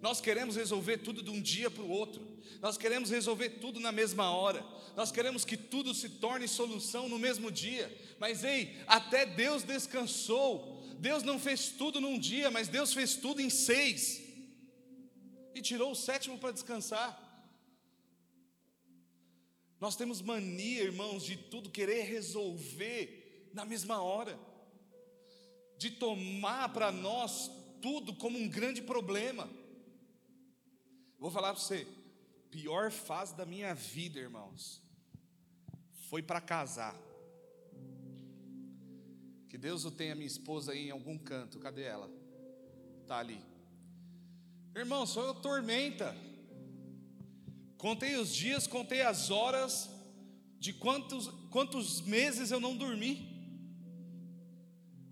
Nós 0.00 0.20
queremos 0.20 0.56
resolver 0.56 0.98
tudo 0.98 1.22
de 1.22 1.30
um 1.30 1.40
dia 1.40 1.70
para 1.70 1.82
o 1.82 1.90
outro. 1.90 2.26
Nós 2.60 2.78
queremos 2.78 3.10
resolver 3.10 3.50
tudo 3.60 3.80
na 3.80 3.92
mesma 3.92 4.30
hora. 4.30 4.64
Nós 4.94 5.10
queremos 5.10 5.44
que 5.44 5.56
tudo 5.56 5.94
se 5.94 6.08
torne 6.08 6.48
solução 6.48 7.08
no 7.08 7.18
mesmo 7.18 7.50
dia. 7.50 7.94
Mas 8.18 8.44
ei, 8.44 8.76
até 8.86 9.26
Deus 9.26 9.62
descansou. 9.62 10.82
Deus 10.98 11.22
não 11.22 11.38
fez 11.38 11.70
tudo 11.70 12.00
num 12.00 12.18
dia, 12.18 12.50
mas 12.50 12.68
Deus 12.68 12.92
fez 12.92 13.16
tudo 13.16 13.40
em 13.40 13.50
seis. 13.50 14.22
E 15.54 15.60
tirou 15.60 15.92
o 15.92 15.96
sétimo 15.96 16.38
para 16.38 16.52
descansar. 16.52 17.22
Nós 19.80 19.96
temos 19.96 20.22
mania, 20.22 20.82
irmãos, 20.82 21.24
de 21.24 21.36
tudo 21.36 21.70
querer 21.70 22.02
resolver 22.04 23.50
na 23.52 23.64
mesma 23.64 24.02
hora 24.02 24.38
de 25.78 25.90
tomar 25.90 26.70
para 26.70 26.90
nós 26.90 27.50
tudo 27.80 28.14
como 28.14 28.38
um 28.38 28.48
grande 28.48 28.82
problema. 28.82 29.48
Vou 31.18 31.30
falar 31.30 31.52
para 31.52 31.62
você, 31.62 31.86
pior 32.50 32.90
fase 32.90 33.34
da 33.34 33.44
minha 33.44 33.74
vida, 33.74 34.18
irmãos, 34.18 34.82
foi 36.08 36.22
para 36.22 36.40
casar. 36.40 36.96
Que 39.48 39.56
Deus 39.56 39.84
o 39.84 39.90
tenha 39.90 40.14
minha 40.14 40.26
esposa 40.26 40.72
aí 40.72 40.88
em 40.88 40.90
algum 40.90 41.16
canto. 41.16 41.58
Cadê 41.58 41.82
ela? 41.82 42.10
Tá 43.06 43.18
ali. 43.18 43.40
Irmão, 44.74 45.06
só 45.06 45.22
eu 45.22 45.34
tormenta. 45.34 46.16
Contei 47.78 48.16
os 48.16 48.34
dias, 48.34 48.66
contei 48.66 49.02
as 49.02 49.30
horas 49.30 49.90
de 50.58 50.72
quantos 50.72 51.28
quantos 51.50 52.00
meses 52.00 52.50
eu 52.50 52.60
não 52.60 52.76
dormi. 52.76 53.14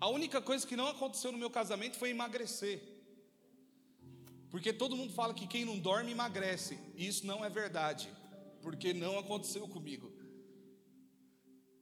A 0.00 0.08
única 0.08 0.42
coisa 0.42 0.66
que 0.66 0.76
não 0.76 0.88
aconteceu 0.88 1.32
no 1.32 1.38
meu 1.38 1.48
casamento 1.48 1.96
foi 1.96 2.10
emagrecer. 2.10 2.82
Porque 4.50 4.72
todo 4.72 4.96
mundo 4.96 5.12
fala 5.12 5.32
que 5.32 5.46
quem 5.46 5.64
não 5.64 5.78
dorme 5.78 6.12
emagrece. 6.12 6.78
Isso 6.94 7.26
não 7.26 7.44
é 7.44 7.48
verdade, 7.48 8.08
porque 8.60 8.92
não 8.92 9.18
aconteceu 9.18 9.66
comigo. 9.66 10.12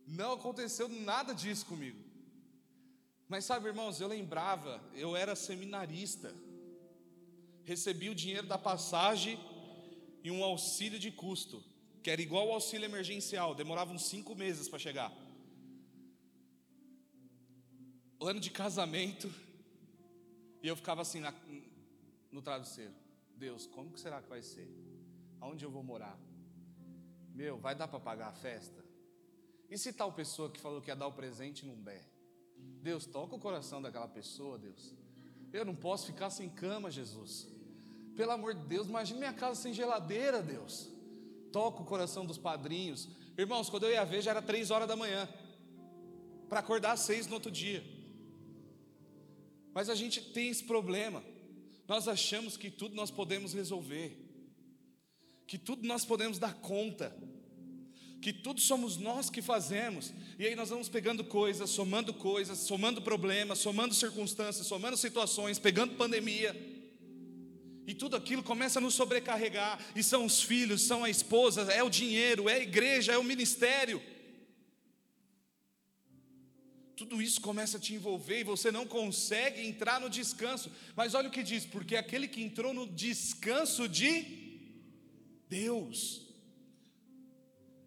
Não 0.06 0.32
aconteceu 0.32 0.88
nada 0.88 1.34
disso 1.34 1.66
comigo. 1.66 2.01
Mas 3.32 3.46
sabe, 3.46 3.68
irmãos, 3.68 3.98
eu 3.98 4.08
lembrava, 4.08 4.78
eu 4.94 5.16
era 5.16 5.34
seminarista, 5.34 6.34
recebi 7.64 8.10
o 8.10 8.14
dinheiro 8.14 8.46
da 8.46 8.58
passagem 8.58 9.40
e 10.22 10.30
um 10.30 10.44
auxílio 10.44 10.98
de 10.98 11.10
custo, 11.10 11.64
que 12.02 12.10
era 12.10 12.20
igual 12.20 12.48
ao 12.48 12.56
auxílio 12.56 12.84
emergencial, 12.84 13.54
demorava 13.54 13.90
uns 13.90 14.04
cinco 14.04 14.34
meses 14.34 14.68
para 14.68 14.78
chegar. 14.78 15.10
O 18.20 18.26
ano 18.26 18.38
de 18.38 18.50
casamento, 18.50 19.32
e 20.62 20.68
eu 20.68 20.76
ficava 20.76 21.00
assim 21.00 21.20
na, 21.20 21.32
no 22.30 22.42
travesseiro: 22.42 22.92
Deus, 23.34 23.66
como 23.66 23.92
que 23.92 24.00
será 24.00 24.20
que 24.20 24.28
vai 24.28 24.42
ser? 24.42 24.68
Aonde 25.40 25.64
eu 25.64 25.70
vou 25.70 25.82
morar? 25.82 26.20
Meu, 27.34 27.56
vai 27.56 27.74
dar 27.74 27.88
para 27.88 27.98
pagar 27.98 28.28
a 28.28 28.34
festa? 28.34 28.84
E 29.70 29.78
se 29.78 29.90
tal 29.90 30.12
pessoa 30.12 30.50
que 30.50 30.60
falou 30.60 30.82
que 30.82 30.90
ia 30.90 30.94
dar 30.94 31.06
o 31.06 31.12
presente 31.12 31.64
não 31.64 31.80
der? 31.80 32.11
Deus, 32.82 33.06
toca 33.06 33.36
o 33.36 33.38
coração 33.38 33.80
daquela 33.80 34.08
pessoa, 34.08 34.58
Deus. 34.58 34.94
Eu 35.52 35.64
não 35.64 35.74
posso 35.74 36.06
ficar 36.06 36.30
sem 36.30 36.48
cama, 36.48 36.90
Jesus. 36.90 37.46
Pelo 38.16 38.32
amor 38.32 38.54
de 38.54 38.64
Deus, 38.66 38.88
imagine 38.88 39.18
minha 39.18 39.32
casa 39.32 39.60
sem 39.60 39.72
geladeira, 39.72 40.42
Deus. 40.42 40.90
Toca 41.52 41.82
o 41.82 41.84
coração 41.84 42.26
dos 42.26 42.38
padrinhos. 42.38 43.08
Irmãos, 43.38 43.70
quando 43.70 43.84
eu 43.84 43.90
ia 43.90 44.04
ver, 44.04 44.20
já 44.20 44.32
era 44.32 44.42
três 44.42 44.70
horas 44.70 44.88
da 44.88 44.96
manhã. 44.96 45.28
Para 46.48 46.60
acordar 46.60 46.92
às 46.92 47.00
seis 47.00 47.26
no 47.26 47.34
outro 47.34 47.50
dia. 47.50 47.84
Mas 49.72 49.88
a 49.88 49.94
gente 49.94 50.20
tem 50.32 50.48
esse 50.48 50.64
problema. 50.64 51.22
Nós 51.86 52.08
achamos 52.08 52.56
que 52.56 52.70
tudo 52.70 52.94
nós 52.94 53.10
podemos 53.10 53.54
resolver. 53.54 54.18
Que 55.46 55.56
tudo 55.56 55.86
nós 55.86 56.04
podemos 56.04 56.38
dar 56.38 56.54
conta 56.54 57.16
que 58.22 58.32
tudo 58.32 58.60
somos 58.60 58.96
nós 58.96 59.28
que 59.28 59.42
fazemos, 59.42 60.14
e 60.38 60.46
aí 60.46 60.54
nós 60.54 60.70
vamos 60.70 60.88
pegando 60.88 61.24
coisas, 61.24 61.68
somando 61.68 62.14
coisas, 62.14 62.56
somando 62.58 63.02
problemas, 63.02 63.58
somando 63.58 63.92
circunstâncias, 63.92 64.64
somando 64.64 64.96
situações, 64.96 65.58
pegando 65.58 65.96
pandemia, 65.96 66.54
e 67.84 67.92
tudo 67.92 68.14
aquilo 68.14 68.44
começa 68.44 68.78
a 68.78 68.82
nos 68.82 68.94
sobrecarregar, 68.94 69.84
e 69.96 70.04
são 70.04 70.24
os 70.24 70.40
filhos, 70.40 70.82
são 70.82 71.02
a 71.02 71.10
esposa, 71.10 71.62
é 71.62 71.82
o 71.82 71.90
dinheiro, 71.90 72.48
é 72.48 72.54
a 72.54 72.60
igreja, 72.60 73.12
é 73.12 73.18
o 73.18 73.24
ministério. 73.24 74.00
Tudo 76.94 77.20
isso 77.20 77.40
começa 77.40 77.78
a 77.78 77.80
te 77.80 77.92
envolver 77.94 78.38
e 78.38 78.44
você 78.44 78.70
não 78.70 78.86
consegue 78.86 79.66
entrar 79.66 80.00
no 80.00 80.08
descanso. 80.08 80.70
Mas 80.94 81.14
olha 81.14 81.28
o 81.28 81.32
que 81.32 81.42
diz: 81.42 81.66
porque 81.66 81.96
aquele 81.96 82.28
que 82.28 82.40
entrou 82.40 82.72
no 82.72 82.86
descanso 82.86 83.88
de 83.88 84.24
Deus, 85.48 86.31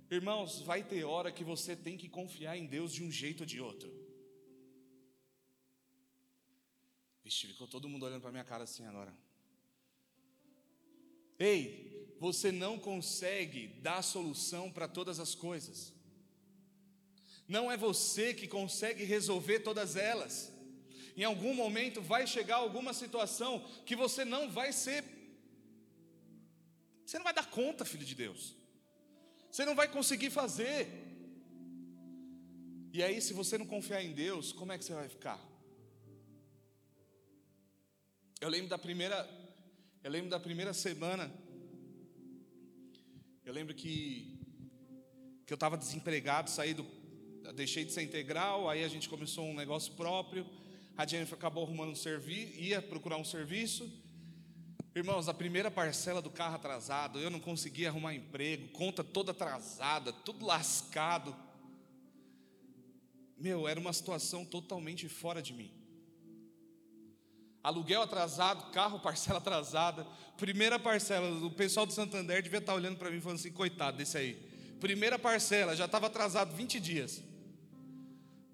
Irmãos, 0.10 0.62
vai 0.62 0.84
ter 0.84 1.04
hora 1.04 1.32
que 1.32 1.44
você 1.44 1.76
tem 1.76 1.98
que 1.98 2.08
confiar 2.08 2.56
em 2.56 2.66
Deus 2.66 2.94
de 2.94 3.04
um 3.04 3.12
jeito 3.12 3.42
ou 3.42 3.46
de 3.46 3.60
outro. 3.60 3.92
Vixe, 7.24 7.48
ficou 7.48 7.68
todo 7.68 7.90
mundo 7.90 8.06
olhando 8.06 8.22
para 8.22 8.32
minha 8.32 8.44
cara 8.44 8.66
assim 8.66 8.86
agora. 8.86 9.12
Ei, 11.40 12.16
você 12.20 12.52
não 12.52 12.78
consegue 12.78 13.68
dar 13.68 14.04
solução 14.04 14.72
para 14.72 14.88
todas 14.88 15.20
as 15.20 15.34
coisas. 15.34 15.92
Não 17.48 17.72
é 17.72 17.76
você 17.76 18.34
que 18.34 18.48
consegue 18.48 19.04
resolver 19.04 19.60
todas 19.60 19.96
elas. 19.96 20.52
Em 21.18 21.24
algum 21.24 21.54
momento 21.54 22.02
vai 22.02 22.28
chegar 22.28 22.58
alguma 22.58 22.94
situação 22.94 23.60
que 23.86 23.96
você 23.96 24.24
não 24.24 24.52
vai 24.52 24.72
ser. 24.72 25.04
Você 27.06 27.18
não 27.18 27.24
vai 27.24 27.34
dar 27.34 27.50
conta, 27.50 27.86
filho 27.86 28.06
de 28.06 28.16
Deus. 28.16 28.56
Você 29.56 29.64
não 29.64 29.74
vai 29.74 29.88
conseguir 29.88 30.30
fazer. 30.32 30.86
E 32.92 33.02
aí, 33.02 33.22
se 33.22 33.32
você 33.34 33.58
não 33.58 33.66
confiar 33.66 34.04
em 34.04 34.12
Deus, 34.12 34.52
como 34.52 34.74
é 34.74 34.78
que 34.78 34.84
você 34.84 34.94
vai 34.94 35.08
ficar? 35.08 35.40
Eu 38.42 38.50
lembro 38.50 38.68
da 38.68 38.78
primeira, 38.78 39.18
eu 40.04 40.12
lembro 40.12 40.30
da 40.30 40.42
primeira 40.42 40.74
semana. 40.74 41.34
Eu 43.46 43.54
lembro 43.54 43.74
que 43.74 44.38
que 45.46 45.54
eu 45.54 45.56
estava 45.56 45.78
desempregado, 45.78 46.50
saí 46.50 46.74
do, 46.74 46.86
deixei 47.54 47.86
de 47.86 47.94
ser 47.94 48.02
integral, 48.02 48.68
aí 48.68 48.84
a 48.84 48.90
gente 48.90 49.08
começou 49.08 49.46
um 49.46 49.54
negócio 49.54 49.94
próprio. 49.94 50.46
A 50.98 51.08
Jennifer 51.08 51.38
acabou 51.38 51.64
arrumando 51.64 51.92
um 51.92 51.96
serviço, 51.96 52.60
ia 52.60 52.82
procurar 52.82 53.16
um 53.16 53.24
serviço. 53.24 53.90
Irmãos, 54.96 55.28
a 55.28 55.34
primeira 55.34 55.70
parcela 55.70 56.22
do 56.22 56.30
carro 56.30 56.56
atrasado, 56.56 57.20
eu 57.20 57.30
não 57.30 57.42
conseguia 57.42 57.90
arrumar 57.90 58.16
emprego, 58.16 58.70
conta 58.70 59.04
toda 59.04 59.32
atrasada, 59.32 60.14
tudo 60.14 60.46
lascado. 60.46 61.36
Meu, 63.38 63.68
era 63.68 63.78
uma 63.78 63.92
situação 63.92 64.46
totalmente 64.46 65.10
fora 65.10 65.42
de 65.42 65.52
mim. 65.52 65.70
Aluguel 67.62 68.04
atrasado, 68.04 68.72
carro, 68.72 68.98
parcela 69.02 69.40
atrasada. 69.40 70.08
Primeira 70.38 70.80
parcela, 70.80 71.28
o 71.46 71.52
pessoal 71.52 71.86
do 71.86 71.92
Santander 71.92 72.42
devia 72.42 72.60
estar 72.60 72.74
olhando 72.74 72.98
para 72.98 73.12
mim 73.12 73.20
falando 73.20 73.40
assim: 73.40 73.52
coitado 73.52 73.98
desse 73.98 74.18
aí. 74.18 74.36
Primeira 74.80 75.20
parcela, 75.20 75.76
já 75.76 75.86
estava 75.86 76.08
atrasado 76.08 76.56
20 76.56 76.80
dias. 76.80 77.22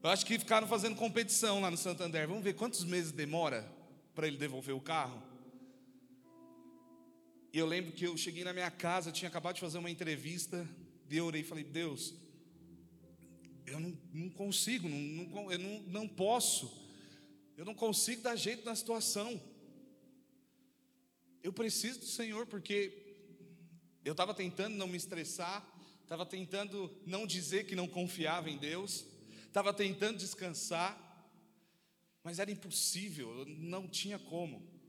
Eu 0.02 0.10
acho 0.10 0.26
que 0.26 0.40
ficaram 0.40 0.68
fazendo 0.68 0.96
competição 0.96 1.62
lá 1.62 1.70
no 1.70 1.78
Santander. 1.78 2.28
Vamos 2.28 2.44
ver 2.44 2.54
quantos 2.54 2.84
meses 2.84 3.12
demora 3.12 3.72
para 4.16 4.26
ele 4.26 4.38
devolver 4.38 4.74
o 4.74 4.82
carro. 4.82 5.30
E 7.54 7.58
eu 7.58 7.66
lembro 7.66 7.92
que 7.92 8.06
eu 8.06 8.16
cheguei 8.16 8.44
na 8.44 8.54
minha 8.54 8.72
casa, 8.72 9.12
tinha 9.12 9.28
acabado 9.28 9.56
de 9.56 9.62
fazer 9.62 9.78
uma 9.78 9.92
entrevista, 9.92 10.68
e 11.10 11.18
eu 11.18 11.26
orei 11.26 11.42
e 11.42 11.44
falei, 11.44 11.66
Deus, 11.66 12.14
eu 13.66 13.80
não, 13.80 13.98
não 14.14 14.30
consigo, 14.30 14.88
não, 14.88 14.98
não, 14.98 15.52
eu 15.52 15.60
não, 15.60 15.80
não 15.82 16.08
posso, 16.08 16.72
eu 17.58 17.66
não 17.66 17.76
consigo 17.76 18.22
dar 18.22 18.36
jeito 18.38 18.66
na 18.66 18.74
situação. 18.76 19.42
Eu 21.44 21.52
preciso 21.52 22.00
do 22.00 22.06
Senhor, 22.06 22.46
porque 22.48 22.94
eu 24.06 24.14
estava 24.14 24.34
tentando 24.34 24.78
não 24.78 24.88
me 24.88 24.96
estressar, 24.96 25.68
estava 26.02 26.26
tentando 26.26 26.90
não 27.06 27.28
dizer 27.28 27.66
que 27.66 27.76
não 27.76 27.88
confiava 27.88 28.50
em 28.50 28.58
Deus, 28.58 29.06
estava 29.46 29.74
tentando 29.74 30.18
descansar, 30.18 30.98
mas 32.24 32.40
era 32.40 32.50
impossível, 32.50 33.46
não 33.46 33.88
tinha 33.88 34.18
como. 34.18 34.81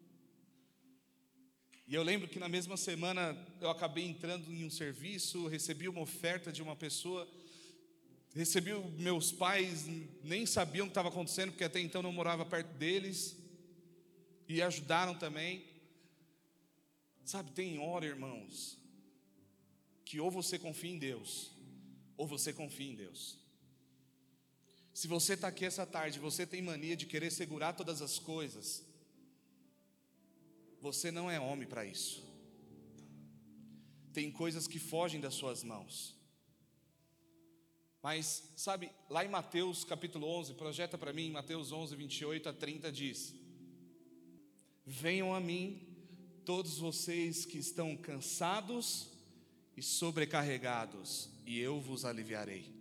E 1.87 1.95
eu 1.95 2.03
lembro 2.03 2.29
que 2.29 2.39
na 2.39 2.49
mesma 2.49 2.77
semana 2.77 3.37
eu 3.61 3.69
acabei 3.69 4.05
entrando 4.05 4.53
em 4.53 4.65
um 4.65 4.71
serviço, 4.71 5.47
recebi 5.49 5.89
uma 5.89 6.01
oferta 6.01 6.53
de 6.53 6.63
uma 6.63 6.77
pessoa, 6.77 7.29
recebi 8.35 8.73
meus 8.99 9.33
pais, 9.33 9.87
nem 10.23 10.47
sabiam 10.47 10.87
o 10.87 10.89
que 10.89 10.93
estava 10.93 11.09
acontecendo, 11.09 11.51
porque 11.51 11.65
até 11.65 11.81
então 11.81 12.03
não 12.03 12.13
morava 12.13 12.45
perto 12.45 12.73
deles, 12.77 13.37
e 14.49 14.63
ajudaram 14.63 15.15
também. 15.15 15.65
Sabe, 17.25 17.51
tem 17.53 17.79
hora, 17.79 18.07
irmãos, 18.07 18.79
que 20.05 20.21
ou 20.21 20.31
você 20.31 20.59
confia 20.59 20.91
em 20.91 20.99
Deus, 20.99 21.51
ou 22.17 22.27
você 22.27 22.53
confia 22.53 22.91
em 22.91 22.95
Deus. 22.95 23.39
Se 24.93 25.09
você 25.09 25.35
está 25.35 25.49
aqui 25.49 25.65
essa 25.65 25.87
tarde, 25.87 26.19
você 26.19 26.47
tem 26.47 26.61
mania 26.61 26.97
de 26.97 27.07
querer 27.07 27.31
segurar 27.31 27.73
todas 27.73 28.03
as 28.03 28.19
coisas, 28.19 28.85
você 30.83 31.13
não 31.13 31.31
é 31.31 31.39
homem 31.39 31.67
para 31.67 31.87
isso. 31.87 32.25
Tem 34.13 34.33
coisas 34.33 34.67
que 34.67 34.81
fogem 34.81 35.21
das 35.21 35.33
suas 35.33 35.63
mãos. 35.63 36.21
Mas, 38.03 38.53
sabe, 38.57 38.91
lá 39.09 39.25
em 39.25 39.29
Mateus 39.29 39.85
capítulo 39.85 40.27
11, 40.27 40.55
projeta 40.55 40.99
para 40.99 41.13
mim, 41.13 41.31
Mateus 41.31 41.71
11, 41.71 41.95
28 41.95 42.49
a 42.49 42.53
30 42.53 42.91
diz: 42.91 43.33
Venham 44.85 45.33
a 45.33 45.41
mim, 45.41 45.87
todos 46.45 46.79
vocês 46.79 47.47
que 47.47 47.59
estão 47.59 47.97
cansados 47.97 49.09
e 49.77 49.83
sobrecarregados, 49.83 51.31
e 51.47 51.61
eu 51.61 51.81
vos 51.81 52.05
aliviarei. 52.05 52.75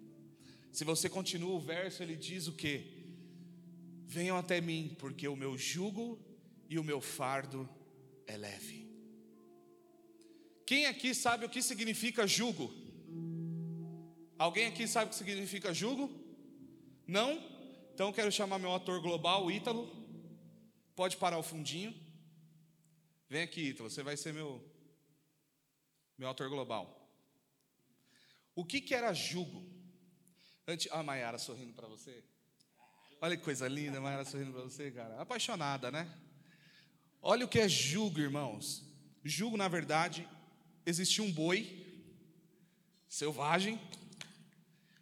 Se 0.71 0.83
você 0.83 1.07
continua 1.07 1.53
o 1.53 1.59
verso, 1.59 2.01
ele 2.01 2.15
diz 2.15 2.47
o 2.47 2.53
que? 2.53 2.99
Venham 4.07 4.37
até 4.37 4.59
mim, 4.59 4.95
porque 4.97 5.27
o 5.27 5.35
meu 5.35 5.55
jugo 5.55 6.19
e 6.67 6.79
o 6.79 6.83
meu 6.83 6.99
fardo 6.99 7.69
é 8.31 8.37
leve. 8.37 8.89
Quem 10.65 10.85
aqui 10.85 11.13
sabe 11.13 11.45
o 11.45 11.49
que 11.49 11.61
significa 11.61 12.25
jugo? 12.25 12.73
Alguém 14.37 14.67
aqui 14.67 14.87
sabe 14.87 15.07
o 15.07 15.09
que 15.09 15.15
significa 15.15 15.73
jugo? 15.73 16.09
Não? 17.05 17.31
Então 17.93 18.13
quero 18.13 18.31
chamar 18.31 18.57
meu 18.57 18.73
ator 18.73 19.01
global, 19.01 19.51
Ítalo. 19.51 19.83
Pode 20.95 21.17
parar 21.17 21.37
o 21.37 21.43
fundinho. 21.43 21.93
Vem 23.29 23.43
aqui, 23.43 23.69
Ítalo, 23.69 23.89
você 23.89 24.01
vai 24.01 24.15
ser 24.17 24.33
meu 24.33 24.63
meu 26.17 26.29
ator 26.29 26.49
global. 26.49 26.83
O 28.55 28.63
que 28.63 28.79
que 28.79 28.93
era 28.93 29.13
jugo? 29.13 29.65
Antes, 30.67 30.91
a 30.91 31.01
Maiara 31.01 31.37
sorrindo 31.37 31.73
para 31.73 31.87
você. 31.87 32.23
Olha 33.19 33.35
que 33.35 33.43
coisa 33.43 33.67
linda, 33.67 33.97
a 33.97 34.01
Maiara 34.01 34.23
sorrindo 34.23 34.53
para 34.53 34.61
você, 34.61 34.91
cara. 34.91 35.19
Apaixonada, 35.19 35.91
né? 35.91 36.07
Olha 37.21 37.45
o 37.45 37.47
que 37.47 37.59
é 37.59 37.69
jugo, 37.69 38.19
irmãos. 38.19 38.83
Jugo, 39.23 39.55
na 39.55 39.67
verdade, 39.67 40.27
existia 40.85 41.23
um 41.23 41.31
boi 41.31 41.85
selvagem. 43.07 43.79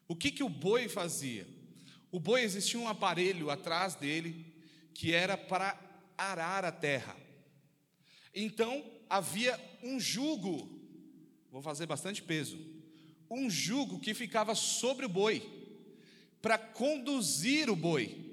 O 0.08 0.16
que, 0.16 0.30
que 0.30 0.44
o 0.44 0.50
boi 0.50 0.90
fazia? 0.90 1.48
O 2.12 2.20
boi 2.20 2.42
existia 2.42 2.80
um 2.80 2.90
aparelho 2.90 3.50
atrás 3.50 3.96
dele 3.96 4.54
que 4.94 5.14
era 5.14 5.38
para 5.38 5.80
arar 6.18 6.66
a 6.66 6.72
terra. 6.72 7.16
Então 8.36 8.84
havia 9.10 9.58
um 9.82 9.98
jugo, 9.98 10.78
vou 11.50 11.62
fazer 11.62 11.86
bastante 11.86 12.22
peso, 12.22 12.60
um 13.32 13.50
jugo 13.50 14.00
que 14.00 14.14
ficava 14.14 14.56
sobre 14.56 15.06
o 15.06 15.10
boi, 15.10 15.42
para 16.42 16.58
conduzir 16.58 17.70
o 17.70 17.76
boi. 17.76 18.26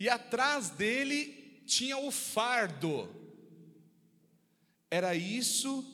E 0.00 0.08
atrás 0.08 0.70
dele 0.70 1.45
tinha 1.66 1.98
o 1.98 2.10
fardo. 2.10 3.08
Era 4.90 5.14
isso 5.14 5.84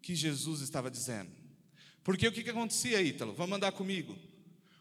que 0.00 0.14
Jesus 0.14 0.60
estava 0.60 0.90
dizendo. 0.90 1.30
Porque 2.02 2.26
o 2.26 2.32
que, 2.32 2.42
que 2.42 2.50
acontecia, 2.50 3.02
Ítalo? 3.02 3.34
Vamos 3.34 3.56
andar 3.56 3.72
comigo. 3.72 4.16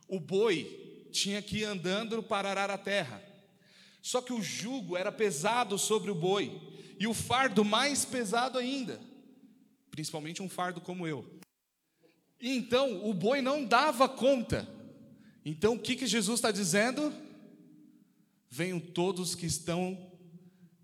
O 0.08 0.20
boi 0.20 1.08
tinha 1.12 1.42
que 1.42 1.60
ir 1.60 1.64
andando 1.66 2.24
para 2.24 2.50
arar 2.50 2.70
a 2.70 2.78
terra. 2.78 3.22
Só 4.02 4.22
que 4.22 4.32
o 4.32 4.42
jugo 4.42 4.96
era 4.96 5.12
pesado 5.12 5.78
sobre 5.78 6.10
o 6.10 6.16
boi, 6.16 6.60
e 7.00 7.08
o 7.08 7.14
fardo 7.14 7.66
mais 7.66 8.06
pesado 8.06 8.58
ainda, 8.58 9.00
principalmente 9.92 10.42
um 10.42 10.50
fardo 10.50 10.80
como 10.80 11.06
eu. 11.06 11.40
Então 12.40 13.06
o 13.06 13.14
boi 13.14 13.42
não 13.42 13.66
dava 13.66 14.08
conta. 14.08 14.68
Então 15.44 15.76
o 15.76 15.80
que, 15.80 15.96
que 15.96 16.08
Jesus 16.08 16.40
está 16.40 16.52
dizendo? 16.52 17.14
Venham 18.50 18.80
todos 18.80 19.36
que 19.36 19.46
estão 19.46 20.09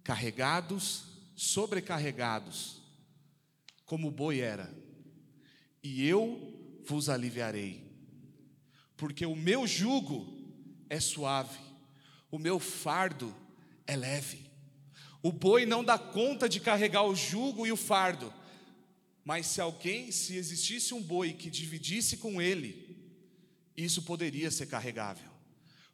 carregados, 0.06 1.04
sobrecarregados, 1.36 2.82
como 3.86 4.08
o 4.08 4.12
boi 4.12 4.40
era, 4.40 4.74
e 5.84 6.08
eu 6.08 6.80
vos 6.86 7.10
aliviarei, 7.10 7.84
porque 8.96 9.26
o 9.26 9.36
meu 9.36 9.68
jugo 9.68 10.34
é 10.90 11.02
suave 11.02 11.66
o 12.36 12.40
meu 12.40 12.60
fardo 12.60 13.34
é 13.88 13.96
leve. 13.96 14.52
O 15.24 15.32
boi 15.32 15.66
não 15.66 15.84
dá 15.84 15.98
conta 15.98 16.50
de 16.50 16.60
carregar 16.60 17.04
o 17.04 17.16
jugo 17.16 17.66
e 17.66 17.72
o 17.72 17.78
fardo, 17.78 18.32
mas 19.24 19.48
se 19.48 19.62
alguém, 19.62 20.12
se 20.12 20.36
existisse 20.36 20.94
um 20.94 21.02
boi 21.02 21.32
que 21.32 21.50
dividisse 21.50 22.18
com 22.18 22.42
ele, 22.42 23.00
isso 23.76 24.02
poderia 24.02 24.52
ser 24.52 24.68
carregável. 24.68 25.32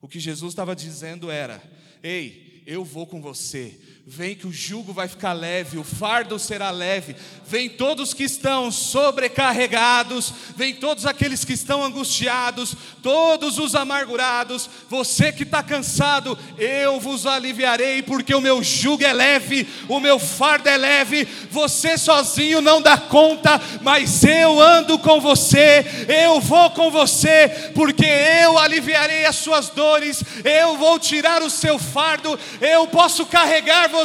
O 0.02 0.08
que 0.08 0.20
Jesus 0.20 0.52
estava 0.52 0.76
dizendo 0.76 1.30
era: 1.30 1.62
ei, 2.02 2.64
eu 2.66 2.84
vou 2.84 3.06
com 3.06 3.22
você, 3.22 3.80
Vem 4.08 4.34
que 4.34 4.48
o 4.48 4.52
jugo 4.52 4.92
vai 4.92 5.08
ficar 5.08 5.32
leve, 5.32 5.78
o 5.78 5.84
fardo 5.84 6.40
será 6.40 6.72
leve. 6.72 7.16
Vem 7.46 7.70
todos 7.70 8.16
que 8.16 8.24
estão 8.24 8.72
sobrecarregados, 8.72 10.34
vem 10.56 10.74
todos 10.74 11.06
aqueles 11.06 11.46
que 11.46 11.54
estão 11.54 11.84
angustiados, 11.84 12.76
todos 13.04 13.60
os 13.60 13.76
amargurados. 13.76 14.68
Você 14.90 15.32
que 15.32 15.44
está 15.44 15.62
cansado, 15.62 16.38
eu 16.58 17.00
vos 17.00 17.28
aliviarei, 17.28 18.02
porque 18.02 18.34
o 18.34 18.42
meu 18.42 18.64
jugo 18.64 19.04
é 19.04 19.14
leve, 19.14 19.68
o 19.88 20.00
meu 20.00 20.18
fardo 20.18 20.68
é 20.68 20.78
leve. 20.78 21.26
Você 21.52 21.96
sozinho 21.96 22.60
não 22.60 22.82
dá 22.82 22.98
conta, 22.98 23.62
mas 23.84 24.24
eu 24.24 24.60
ando 24.60 24.98
com 24.98 25.22
você, 25.22 25.86
eu 26.26 26.42
vou 26.42 26.72
com 26.72 26.90
você, 26.90 27.72
porque 27.76 28.06
eu 28.06 28.58
aliviarei 28.58 29.26
as 29.26 29.36
suas 29.36 29.70
dores, 29.70 30.24
eu 30.44 30.76
vou 30.76 30.98
tirar 30.98 31.44
o 31.44 31.52
seu 31.52 31.78
fardo, 31.78 32.40
eu 32.60 32.88
posso 32.88 33.28
carregar 33.28 33.92
você, 33.92 34.01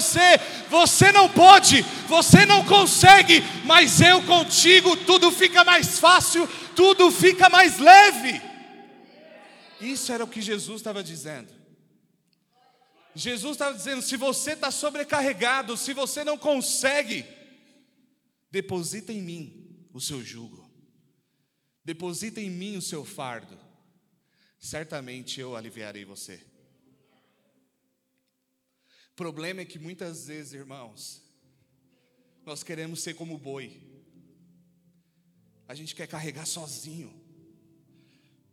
você 0.68 1.12
não 1.12 1.28
pode, 1.28 1.82
você 2.08 2.44
não 2.44 2.64
consegue, 2.64 3.42
mas 3.64 4.00
eu 4.00 4.22
contigo 4.24 4.96
tudo 4.96 5.30
fica 5.30 5.64
mais 5.64 5.98
fácil, 5.98 6.48
tudo 6.74 7.10
fica 7.10 7.48
mais 7.48 7.78
leve. 7.78 8.40
Isso 9.80 10.12
era 10.12 10.24
o 10.24 10.28
que 10.28 10.40
Jesus 10.42 10.80
estava 10.80 11.02
dizendo. 11.02 11.52
Jesus 13.14 13.52
estava 13.52 13.76
dizendo: 13.76 14.02
se 14.02 14.16
você 14.16 14.52
está 14.52 14.70
sobrecarregado, 14.70 15.76
se 15.76 15.92
você 15.92 16.24
não 16.24 16.36
consegue, 16.36 17.24
deposita 18.50 19.12
em 19.12 19.22
mim 19.22 19.88
o 19.92 20.00
seu 20.00 20.22
jugo, 20.22 20.70
deposita 21.84 22.40
em 22.40 22.50
mim 22.50 22.76
o 22.76 22.82
seu 22.82 23.04
fardo, 23.04 23.58
certamente 24.58 25.40
eu 25.40 25.56
aliviarei 25.56 26.04
você 26.04 26.55
problema 29.16 29.62
é 29.62 29.64
que 29.64 29.78
muitas 29.78 30.26
vezes, 30.26 30.52
irmãos, 30.52 31.22
nós 32.44 32.62
queremos 32.62 33.02
ser 33.02 33.14
como 33.14 33.38
boi. 33.38 33.80
A 35.66 35.74
gente 35.74 35.94
quer 35.94 36.06
carregar 36.06 36.46
sozinho. 36.46 37.12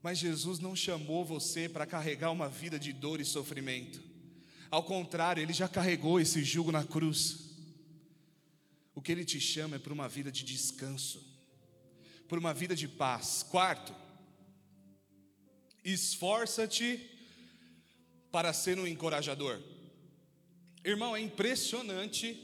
Mas 0.01 0.17
Jesus 0.17 0.59
não 0.59 0.75
chamou 0.75 1.23
você 1.23 1.69
para 1.69 1.85
carregar 1.85 2.31
uma 2.31 2.49
vida 2.49 2.79
de 2.79 2.91
dor 2.91 3.21
e 3.21 3.25
sofrimento. 3.25 4.01
Ao 4.71 4.83
contrário, 4.83 5.43
ele 5.43 5.53
já 5.53 5.67
carregou 5.67 6.19
esse 6.19 6.43
jugo 6.43 6.71
na 6.71 6.83
cruz. 6.83 7.51
O 8.95 9.01
que 9.01 9.11
ele 9.11 9.25
te 9.25 9.39
chama 9.39 9.75
é 9.75 9.79
para 9.79 9.93
uma 9.93 10.09
vida 10.09 10.31
de 10.31 10.43
descanso, 10.43 11.21
por 12.27 12.39
uma 12.39 12.53
vida 12.53 12.75
de 12.75 12.87
paz. 12.87 13.43
Quarto, 13.43 13.93
esforça-te 15.83 17.09
para 18.31 18.51
ser 18.53 18.79
um 18.79 18.87
encorajador. 18.87 19.61
Irmão, 20.83 21.15
é 21.15 21.21
impressionante 21.21 22.37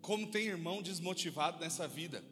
como 0.00 0.26
tem 0.26 0.46
irmão 0.46 0.80
desmotivado 0.80 1.60
nessa 1.60 1.86
vida. 1.86 2.24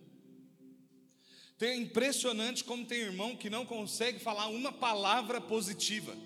É 1.61 1.75
impressionante 1.75 2.65
como 2.65 2.87
tem 2.87 3.01
irmão 3.01 3.37
que 3.37 3.51
não 3.51 3.67
consegue 3.67 4.19
falar 4.19 4.47
uma 4.47 4.73
palavra 4.73 5.41
positiva. 5.41 6.17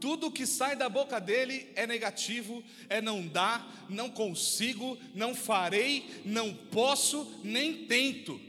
Tudo 0.00 0.30
que 0.30 0.46
sai 0.46 0.74
da 0.76 0.88
boca 0.88 1.20
dele 1.20 1.70
é 1.74 1.86
negativo, 1.86 2.62
é 2.88 3.00
não 3.00 3.26
dá, 3.26 3.66
não 3.88 4.10
consigo, 4.10 4.98
não 5.14 5.34
farei, 5.34 6.22
não 6.24 6.54
posso, 6.54 7.40
nem 7.44 7.86
tento. 7.86 8.40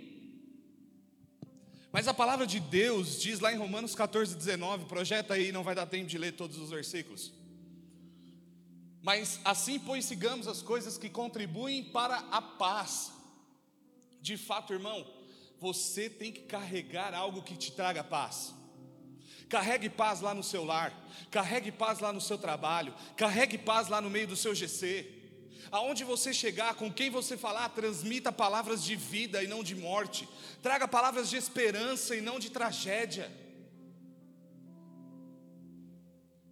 Mas 1.92 2.08
a 2.08 2.14
palavra 2.14 2.46
de 2.46 2.60
Deus 2.60 3.20
diz 3.22 3.40
lá 3.40 3.54
em 3.54 3.58
Romanos 3.58 3.96
14, 3.96 4.36
19, 4.36 4.86
projeta 4.86 5.36
aí, 5.36 5.52
não 5.52 5.64
vai 5.64 5.76
dar 5.76 5.86
tempo 5.86 6.08
de 6.08 6.18
ler 6.18 6.34
todos 6.34 6.58
os 6.58 6.70
versículos. 6.70 7.37
Mas 9.02 9.40
assim, 9.46 9.80
pois, 9.80 10.06
sigamos 10.06 10.48
as 10.48 10.62
coisas 10.62 10.98
que 10.98 11.10
contribuem 11.10 11.84
para 11.84 12.18
a 12.32 12.42
paz. 12.42 13.12
De 14.22 14.38
fato, 14.38 14.74
irmão, 14.74 15.06
você 15.60 16.10
tem 16.10 16.32
que 16.32 16.42
carregar 16.42 17.14
algo 17.14 17.42
que 17.42 17.56
te 17.56 17.72
traga 17.72 18.04
paz. 18.04 18.54
Carregue 19.50 19.90
paz 19.90 20.20
lá 20.20 20.34
no 20.34 20.44
seu 20.44 20.66
lar, 20.66 20.94
carregue 21.32 21.72
paz 21.72 22.00
lá 22.00 22.12
no 22.12 22.20
seu 22.20 22.38
trabalho, 22.38 22.94
carregue 23.16 23.58
paz 23.58 23.88
lá 23.88 24.02
no 24.02 24.10
meio 24.10 24.28
do 24.28 24.36
seu 24.36 24.54
GC. 24.54 25.14
Aonde 25.72 26.04
você 26.04 26.34
chegar, 26.34 26.76
com 26.76 26.92
quem 26.92 27.10
você 27.10 27.38
falar, 27.38 27.70
transmita 27.70 28.32
palavras 28.32 28.84
de 28.84 28.96
vida 28.96 29.44
e 29.44 29.48
não 29.48 29.64
de 29.64 29.76
morte. 29.76 30.28
Traga 30.62 30.88
palavras 30.88 31.30
de 31.30 31.36
esperança 31.36 32.16
e 32.16 32.22
não 32.22 32.40
de 32.40 32.50
tragédia. 32.50 33.32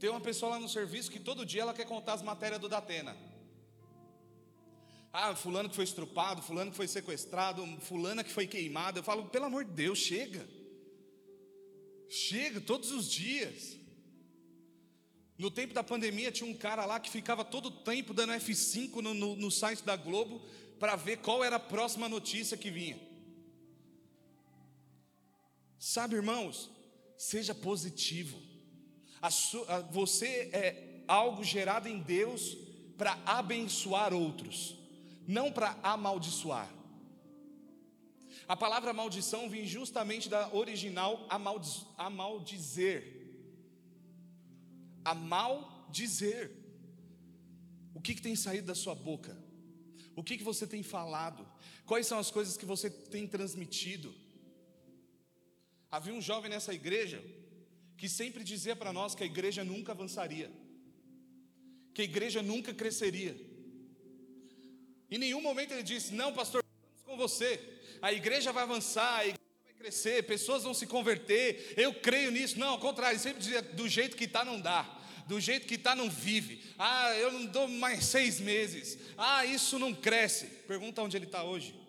Tem 0.05 0.11
uma 0.11 0.21
pessoa 0.21 0.51
lá 0.51 0.59
no 0.59 0.69
serviço 0.69 1.09
que 1.09 1.19
todo 1.19 1.43
dia 1.43 1.63
ela 1.63 1.73
quer 1.73 1.87
contar 1.87 2.13
as 2.13 2.21
matérias 2.21 2.61
do 2.61 2.69
Datena. 2.69 3.17
Ah, 5.11 5.35
fulano 5.35 5.67
que 5.67 5.73
foi 5.75 5.83
estrupado, 5.83 6.43
fulano 6.43 6.69
que 6.69 6.77
foi 6.77 6.87
sequestrado, 6.87 7.65
fulana 7.81 8.23
que 8.23 8.29
foi 8.29 8.45
queimada. 8.45 8.99
Eu 8.99 9.03
falo, 9.03 9.25
pelo 9.29 9.45
amor 9.45 9.65
de 9.65 9.71
Deus, 9.71 9.97
chega. 9.97 10.47
Chega 12.07 12.61
todos 12.61 12.91
os 12.91 13.09
dias. 13.09 13.79
No 15.39 15.49
tempo 15.49 15.73
da 15.73 15.83
pandemia 15.83 16.31
tinha 16.31 16.47
um 16.47 16.55
cara 16.55 16.85
lá 16.85 16.99
que 16.99 17.09
ficava 17.09 17.43
todo 17.43 17.69
o 17.69 17.83
tempo 17.83 18.13
dando 18.13 18.33
F5 18.33 19.01
no, 19.01 19.11
no, 19.11 19.35
no 19.35 19.49
site 19.49 19.81
da 19.81 19.95
Globo 19.95 20.39
para 20.79 20.95
ver 20.95 21.17
qual 21.17 21.43
era 21.43 21.55
a 21.55 21.59
próxima 21.59 22.07
notícia 22.07 22.55
que 22.55 22.69
vinha. 22.69 22.99
Sabe, 25.79 26.15
irmãos, 26.15 26.69
seja 27.17 27.55
positivo. 27.55 28.53
Sua, 29.29 29.81
você 29.91 30.49
é 30.53 31.03
algo 31.07 31.43
gerado 31.43 31.87
em 31.87 31.99
Deus 31.99 32.57
para 32.97 33.13
abençoar 33.25 34.13
outros, 34.13 34.77
não 35.27 35.51
para 35.51 35.77
amaldiçoar. 35.83 36.71
A 38.47 38.55
palavra 38.55 38.93
maldição 38.93 39.49
vem 39.49 39.65
justamente 39.65 40.29
da 40.29 40.53
original 40.53 41.25
amaldiz, 41.29 41.85
amaldizer. 41.97 43.03
Amaldizer. 45.03 46.51
O 47.93 48.01
que, 48.01 48.13
que 48.13 48.21
tem 48.21 48.35
saído 48.35 48.67
da 48.67 48.75
sua 48.75 48.93
boca? 48.93 49.35
O 50.15 50.23
que, 50.23 50.37
que 50.37 50.43
você 50.43 50.67
tem 50.67 50.83
falado? 50.83 51.45
Quais 51.85 52.05
são 52.05 52.19
as 52.19 52.29
coisas 52.29 52.55
que 52.55 52.65
você 52.65 52.89
tem 52.89 53.27
transmitido? 53.27 54.13
Havia 55.89 56.13
um 56.13 56.21
jovem 56.21 56.49
nessa 56.49 56.73
igreja 56.73 57.23
que 57.97 58.09
sempre 58.09 58.43
dizia 58.43 58.75
para 58.75 58.91
nós 58.91 59.15
que 59.15 59.23
a 59.23 59.25
igreja 59.25 59.63
nunca 59.63 59.91
avançaria, 59.91 60.51
que 61.93 62.01
a 62.01 62.05
igreja 62.05 62.41
nunca 62.41 62.73
cresceria. 62.73 63.35
Em 65.09 65.17
nenhum 65.17 65.41
momento 65.41 65.71
ele 65.71 65.83
disse: 65.83 66.13
Não, 66.13 66.33
pastor, 66.33 66.63
estamos 66.63 67.03
com 67.05 67.17
você. 67.17 67.59
A 68.01 68.11
igreja 68.11 68.51
vai 68.51 68.63
avançar, 68.63 69.19
a 69.19 69.27
igreja 69.27 69.39
vai 69.63 69.73
crescer, 69.73 70.23
pessoas 70.23 70.63
vão 70.63 70.73
se 70.73 70.87
converter. 70.87 71.73
Eu 71.77 71.93
creio 71.93 72.31
nisso. 72.31 72.59
Não, 72.59 72.69
ao 72.69 72.79
contrário, 72.79 73.15
ele 73.15 73.23
sempre 73.23 73.41
dizia: 73.41 73.61
Do 73.61 73.87
jeito 73.87 74.17
que 74.17 74.25
está, 74.25 74.43
não 74.43 74.59
dá. 74.59 74.83
Do 75.27 75.39
jeito 75.39 75.65
que 75.65 75.75
está, 75.75 75.95
não 75.95 76.09
vive. 76.09 76.61
Ah, 76.77 77.15
eu 77.15 77.31
não 77.31 77.45
dou 77.45 77.67
mais 77.67 78.05
seis 78.05 78.39
meses. 78.39 78.97
Ah, 79.17 79.45
isso 79.45 79.79
não 79.79 79.93
cresce. 79.93 80.45
Pergunta 80.67 81.01
onde 81.01 81.17
ele 81.17 81.25
está 81.25 81.43
hoje. 81.43 81.84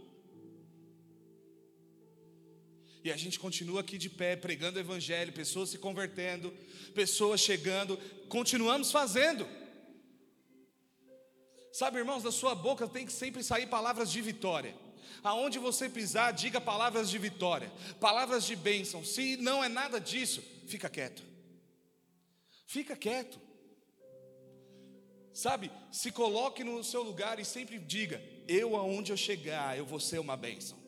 E 3.06 3.12
a 3.12 3.16
gente 3.16 3.38
continua 3.38 3.82
aqui 3.82 3.96
de 3.96 4.10
pé, 4.10 4.34
pregando 4.34 4.78
o 4.78 4.80
Evangelho, 4.80 5.32
pessoas 5.32 5.70
se 5.70 5.78
convertendo, 5.78 6.52
pessoas 6.92 7.40
chegando, 7.40 7.96
continuamos 8.28 8.90
fazendo. 8.90 9.48
Sabe, 11.72 11.98
irmãos, 11.98 12.24
da 12.24 12.32
sua 12.32 12.52
boca 12.52 12.88
tem 12.88 13.06
que 13.06 13.12
sempre 13.12 13.44
sair 13.44 13.68
palavras 13.68 14.10
de 14.10 14.20
vitória. 14.20 14.74
Aonde 15.22 15.56
você 15.60 15.88
pisar, 15.88 16.32
diga 16.32 16.60
palavras 16.60 17.08
de 17.08 17.16
vitória, 17.16 17.72
palavras 18.00 18.44
de 18.44 18.56
bênção. 18.56 19.04
Se 19.04 19.36
não 19.36 19.62
é 19.62 19.68
nada 19.68 20.00
disso, 20.00 20.42
fica 20.66 20.90
quieto. 20.90 21.22
Fica 22.66 22.96
quieto. 22.96 23.38
Sabe, 25.32 25.70
se 25.92 26.10
coloque 26.10 26.64
no 26.64 26.82
seu 26.82 27.04
lugar 27.04 27.38
e 27.38 27.44
sempre 27.44 27.78
diga: 27.78 28.20
Eu, 28.48 28.74
aonde 28.74 29.12
eu 29.12 29.16
chegar, 29.16 29.78
eu 29.78 29.86
vou 29.86 30.00
ser 30.00 30.18
uma 30.18 30.36
bênção. 30.36 30.85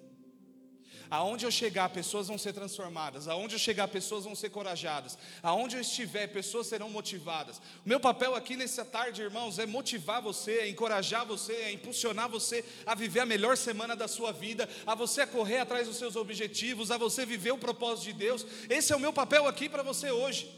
Aonde 1.11 1.47
eu 1.47 1.51
chegar, 1.51 1.89
pessoas 1.89 2.29
vão 2.29 2.37
ser 2.37 2.53
transformadas. 2.53 3.29
Aonde 3.29 3.55
eu 3.55 3.59
chegar, 3.59 3.89
pessoas 3.89 4.25
vão 4.25 4.35
ser 4.35 4.51
corajadas. 4.51 5.17
Aonde 5.43 5.77
eu 5.77 5.81
estiver, 5.81 6.27
pessoas 6.29 6.67
serão 6.67 6.91
motivadas. 6.91 7.59
O 7.85 7.89
meu 7.89 7.99
papel 7.99 8.35
aqui 8.35 8.57
nessa 8.57 8.85
tarde, 8.85 9.23
irmãos, 9.23 9.59
é 9.59 9.67
motivar 9.67 10.21
você, 10.21 10.59
é 10.59 10.69
encorajar 10.69 11.25
você, 11.25 11.53
é 11.53 11.73
impulsionar 11.73 12.29
você 12.29 12.65
a 12.85 12.95
viver 12.95 13.21
a 13.21 13.27
melhor 13.27 13.57
semana 13.57 13.95
da 13.95 14.09
sua 14.09 14.33
vida, 14.33 14.69
a 14.87 14.95
você 14.95 15.27
correr 15.27 15.59
atrás 15.59 15.87
dos 15.87 15.97
seus 15.97 16.17
objetivos, 16.17 16.91
a 16.91 16.99
você 16.99 17.25
viver 17.25 17.53
o 17.53 17.59
propósito 17.59 18.07
de 18.07 18.13
Deus. 18.15 18.47
Esse 18.69 18.93
é 18.93 18.97
o 18.97 19.01
meu 19.01 19.13
papel 19.13 19.47
aqui 19.47 19.69
para 19.69 19.83
você 19.83 20.11
hoje. 20.11 20.58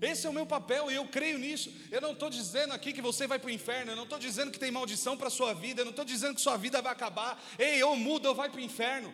Esse 0.00 0.26
é 0.26 0.30
o 0.30 0.32
meu 0.32 0.46
papel 0.46 0.90
e 0.90 0.94
eu 0.94 1.06
creio 1.06 1.38
nisso. 1.38 1.70
Eu 1.90 2.00
não 2.00 2.12
estou 2.12 2.30
dizendo 2.30 2.72
aqui 2.72 2.92
que 2.92 3.02
você 3.02 3.26
vai 3.26 3.38
para 3.38 3.48
o 3.48 3.50
inferno, 3.50 3.92
eu 3.92 3.96
não 3.96 4.04
estou 4.04 4.18
dizendo 4.18 4.50
que 4.50 4.58
tem 4.58 4.70
maldição 4.70 5.16
para 5.16 5.28
a 5.28 5.30
sua 5.30 5.52
vida, 5.52 5.82
eu 5.82 5.84
não 5.84 5.90
estou 5.90 6.04
dizendo 6.04 6.34
que 6.34 6.40
sua 6.40 6.56
vida 6.56 6.80
vai 6.80 6.92
acabar. 6.92 7.42
Ei, 7.58 7.82
ou 7.82 7.94
muda 7.96 8.30
ou 8.30 8.34
vai 8.34 8.48
para 8.48 8.58
o 8.58 8.64
inferno. 8.64 9.12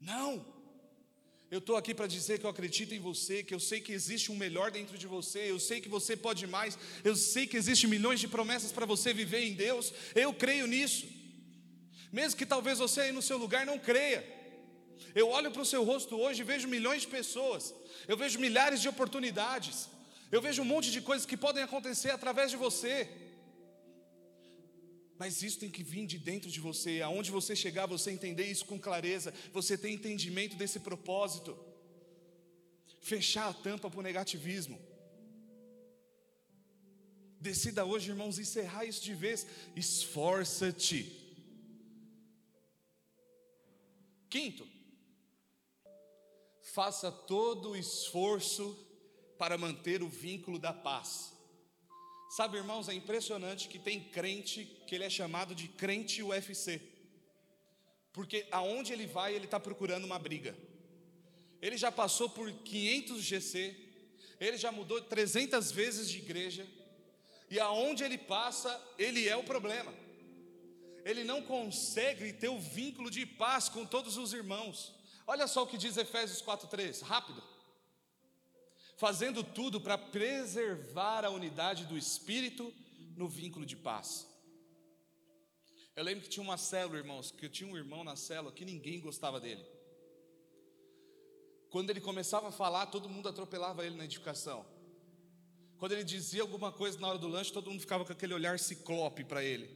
Não. 0.00 0.44
Eu 1.50 1.60
estou 1.60 1.76
aqui 1.76 1.94
para 1.94 2.06
dizer 2.06 2.38
que 2.38 2.44
eu 2.44 2.50
acredito 2.50 2.94
em 2.94 2.98
você, 2.98 3.42
que 3.42 3.54
eu 3.54 3.60
sei 3.60 3.80
que 3.80 3.90
existe 3.90 4.30
um 4.30 4.36
melhor 4.36 4.70
dentro 4.70 4.98
de 4.98 5.06
você, 5.06 5.50
eu 5.50 5.58
sei 5.58 5.80
que 5.80 5.88
você 5.88 6.14
pode 6.14 6.46
mais, 6.46 6.78
eu 7.02 7.16
sei 7.16 7.46
que 7.46 7.56
existem 7.56 7.88
milhões 7.88 8.20
de 8.20 8.28
promessas 8.28 8.70
para 8.70 8.84
você 8.84 9.14
viver 9.14 9.44
em 9.44 9.54
Deus. 9.54 9.94
Eu 10.14 10.34
creio 10.34 10.66
nisso. 10.66 11.06
Mesmo 12.12 12.36
que 12.36 12.44
talvez 12.44 12.78
você 12.78 13.00
aí 13.00 13.12
no 13.12 13.22
seu 13.22 13.38
lugar 13.38 13.64
não 13.64 13.78
creia. 13.78 14.37
Eu 15.14 15.28
olho 15.28 15.50
para 15.50 15.62
o 15.62 15.70
seu 15.72 15.82
rosto 15.84 16.16
hoje 16.16 16.42
e 16.42 16.44
vejo 16.44 16.68
milhões 16.68 17.02
de 17.02 17.08
pessoas, 17.08 17.74
eu 18.06 18.16
vejo 18.16 18.38
milhares 18.38 18.80
de 18.80 18.88
oportunidades, 18.88 19.88
eu 20.30 20.40
vejo 20.40 20.62
um 20.62 20.64
monte 20.64 20.90
de 20.90 21.00
coisas 21.00 21.26
que 21.26 21.36
podem 21.36 21.62
acontecer 21.62 22.10
através 22.10 22.50
de 22.50 22.56
você. 22.56 23.08
Mas 25.18 25.42
isso 25.42 25.58
tem 25.58 25.70
que 25.70 25.82
vir 25.82 26.06
de 26.06 26.18
dentro 26.18 26.48
de 26.48 26.60
você, 26.60 27.02
aonde 27.02 27.30
você 27.30 27.56
chegar, 27.56 27.86
você 27.86 28.10
entender 28.10 28.46
isso 28.48 28.64
com 28.64 28.78
clareza, 28.78 29.34
você 29.52 29.76
tem 29.76 29.94
entendimento 29.94 30.56
desse 30.56 30.78
propósito. 30.78 31.58
Fechar 33.00 33.48
a 33.48 33.54
tampa 33.54 33.90
para 33.90 34.00
o 34.00 34.02
negativismo. 34.02 34.78
Decida 37.40 37.84
hoje, 37.84 38.10
irmãos, 38.10 38.38
encerrar 38.38 38.84
isso 38.84 39.02
de 39.02 39.14
vez. 39.14 39.46
Esforça-te. 39.74 41.00
Quinto, 44.28 44.66
faça 46.78 47.10
todo 47.10 47.70
o 47.70 47.76
esforço 47.76 48.78
para 49.36 49.58
manter 49.58 50.00
o 50.00 50.08
vínculo 50.08 50.60
da 50.60 50.72
paz. 50.72 51.32
Sabe, 52.30 52.56
irmãos, 52.56 52.88
é 52.88 52.94
impressionante 52.94 53.68
que 53.68 53.80
tem 53.80 53.98
crente 53.98 54.64
que 54.86 54.94
ele 54.94 55.02
é 55.02 55.10
chamado 55.10 55.56
de 55.56 55.66
crente 55.66 56.22
UFC, 56.22 56.80
porque 58.12 58.46
aonde 58.52 58.92
ele 58.92 59.08
vai, 59.08 59.34
ele 59.34 59.46
está 59.46 59.58
procurando 59.58 60.04
uma 60.04 60.20
briga. 60.20 60.56
Ele 61.60 61.76
já 61.76 61.90
passou 61.90 62.30
por 62.30 62.48
500 62.52 63.24
GC, 63.24 63.76
ele 64.38 64.56
já 64.56 64.70
mudou 64.70 65.02
300 65.02 65.72
vezes 65.72 66.08
de 66.08 66.18
igreja, 66.18 66.64
e 67.50 67.58
aonde 67.58 68.04
ele 68.04 68.18
passa, 68.18 68.70
ele 68.96 69.28
é 69.28 69.36
o 69.36 69.42
problema. 69.42 69.92
Ele 71.04 71.24
não 71.24 71.42
consegue 71.42 72.32
ter 72.34 72.50
o 72.50 72.60
vínculo 72.60 73.10
de 73.10 73.26
paz 73.26 73.68
com 73.68 73.84
todos 73.84 74.16
os 74.16 74.32
irmãos. 74.32 74.96
Olha 75.32 75.46
só 75.46 75.62
o 75.62 75.66
que 75.66 75.76
diz 75.76 75.98
Efésios 75.98 76.40
4:3, 76.40 77.02
rápido. 77.02 77.42
Fazendo 78.96 79.44
tudo 79.44 79.78
para 79.78 79.98
preservar 79.98 81.22
a 81.26 81.30
unidade 81.30 81.84
do 81.84 81.98
espírito 81.98 82.72
no 83.14 83.28
vínculo 83.28 83.66
de 83.66 83.76
paz. 83.76 84.26
Eu 85.94 86.02
lembro 86.02 86.24
que 86.24 86.30
tinha 86.30 86.42
uma 86.42 86.56
célula, 86.56 86.98
irmãos, 86.98 87.30
que 87.30 87.44
eu 87.44 87.50
tinha 87.50 87.70
um 87.70 87.76
irmão 87.76 88.02
na 88.02 88.16
célula 88.16 88.54
que 88.54 88.64
ninguém 88.64 89.00
gostava 89.00 89.38
dele. 89.38 89.64
Quando 91.68 91.90
ele 91.90 92.00
começava 92.00 92.48
a 92.48 92.52
falar, 92.52 92.86
todo 92.86 93.08
mundo 93.08 93.28
atropelava 93.28 93.84
ele 93.84 93.96
na 93.96 94.06
edificação. 94.06 94.64
Quando 95.76 95.92
ele 95.92 96.04
dizia 96.04 96.40
alguma 96.40 96.72
coisa 96.72 96.98
na 96.98 97.08
hora 97.08 97.18
do 97.18 97.28
lanche, 97.28 97.52
todo 97.52 97.70
mundo 97.70 97.80
ficava 97.80 98.02
com 98.04 98.12
aquele 98.12 98.32
olhar 98.32 98.58
ciclope 98.58 99.24
para 99.24 99.44
ele, 99.44 99.68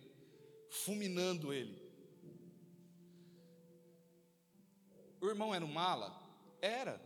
fulminando 0.71 1.53
ele. 1.53 1.82
O 5.23 5.29
irmão 5.29 5.55
era 5.55 5.65
um 5.65 5.73
mala? 5.73 6.21
Era. 6.61 7.01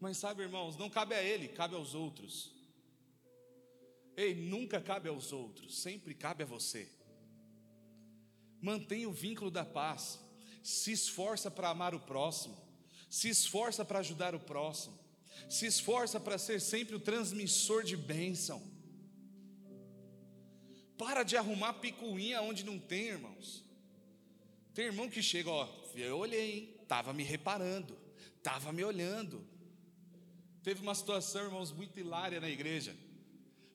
Mas 0.00 0.16
sabe, 0.16 0.42
irmãos, 0.42 0.76
não 0.76 0.90
cabe 0.90 1.14
a 1.14 1.22
ele, 1.22 1.46
cabe 1.46 1.76
aos 1.76 1.94
outros. 1.94 2.52
Ei, 4.16 4.34
nunca 4.34 4.80
cabe 4.80 5.08
aos 5.08 5.32
outros, 5.32 5.78
sempre 5.78 6.12
cabe 6.14 6.42
a 6.42 6.46
você. 6.46 6.90
Mantenha 8.60 9.08
o 9.08 9.12
vínculo 9.12 9.52
da 9.52 9.64
paz. 9.64 10.18
Se 10.64 10.90
esforça 10.90 11.48
para 11.48 11.70
amar 11.70 11.94
o 11.94 12.00
próximo. 12.00 12.60
Se 13.08 13.28
esforça 13.28 13.84
para 13.84 14.00
ajudar 14.00 14.34
o 14.34 14.40
próximo. 14.40 14.98
Se 15.48 15.66
esforça 15.66 16.18
para 16.18 16.38
ser 16.38 16.60
sempre 16.60 16.96
o 16.96 17.00
transmissor 17.00 17.84
de 17.84 17.96
bênção. 17.96 18.60
Para 20.98 21.22
de 21.22 21.36
arrumar 21.36 21.74
picuinha 21.74 22.42
onde 22.42 22.64
não 22.64 22.80
tem, 22.80 23.06
irmãos. 23.06 23.64
Tem 24.74 24.86
irmão 24.86 25.08
que 25.08 25.22
chega, 25.22 25.50
ó, 25.50 25.81
eu 26.00 26.18
olhei, 26.18 26.52
hein? 26.52 26.76
Tava 26.88 27.12
me 27.12 27.22
reparando, 27.22 27.96
tava 28.42 28.72
me 28.72 28.84
olhando. 28.84 29.46
Teve 30.62 30.80
uma 30.80 30.94
situação, 30.94 31.44
irmãos, 31.44 31.72
muito 31.72 31.98
hilária 31.98 32.40
na 32.40 32.48
igreja. 32.48 32.96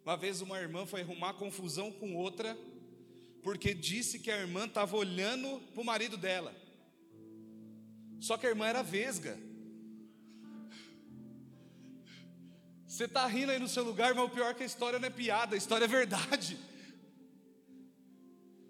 Uma 0.04 0.16
vez 0.16 0.40
uma 0.42 0.58
irmã 0.60 0.86
foi 0.86 1.02
arrumar 1.02 1.34
confusão 1.34 1.92
com 1.92 2.16
outra, 2.16 2.58
porque 3.44 3.74
disse 3.74 4.20
que 4.20 4.32
a 4.32 4.38
irmã 4.38 4.66
estava 4.66 4.96
olhando 4.96 5.60
para 5.74 5.82
o 5.82 5.86
marido 5.86 6.16
dela. 6.16 6.56
Só 8.20 8.38
que 8.38 8.48
a 8.48 8.50
irmã 8.50 8.68
era 8.68 8.82
vesga. 8.82 9.38
Você 12.88 13.04
está 13.04 13.28
rindo 13.28 13.52
aí 13.52 13.60
no 13.60 13.68
seu 13.68 13.84
lugar, 13.84 14.16
mas 14.16 14.26
o 14.26 14.30
pior 14.30 14.50
é 14.50 14.54
que 14.54 14.64
a 14.64 14.66
história 14.66 14.98
não 14.98 15.08
é 15.08 15.12
piada, 15.12 15.56
a 15.56 15.58
história 15.58 15.86
é 15.86 15.90
verdade. 15.90 16.58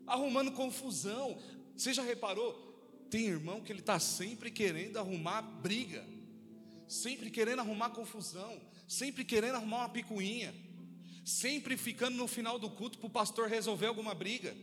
Arrumando 0.08 0.52
confusão. 0.52 1.38
Você 1.76 1.94
já 1.94 2.02
reparou? 2.02 2.67
Tem 3.10 3.26
irmão 3.26 3.62
que 3.62 3.72
ele 3.72 3.80
está 3.80 4.00
sempre 4.00 4.52
querendo 4.52 4.98
arrumar 4.98 5.42
briga, 5.42 6.06
sempre 6.88 7.30
querendo 7.30 7.60
arrumar 7.60 7.92
confusão, 7.92 8.60
sempre 8.88 9.24
querendo 9.24 9.56
arrumar 9.56 9.78
uma 9.78 9.90
picuinha, 9.90 10.54
sempre 11.26 11.78
ficando 11.78 12.18
no 12.18 12.28
final 12.28 12.58
do 12.58 12.70
culto 12.70 12.98
para 12.98 13.08
o 13.08 13.10
pastor 13.10 13.48
resolver 13.48 13.88
alguma 13.88 14.14
briga. 14.14 14.56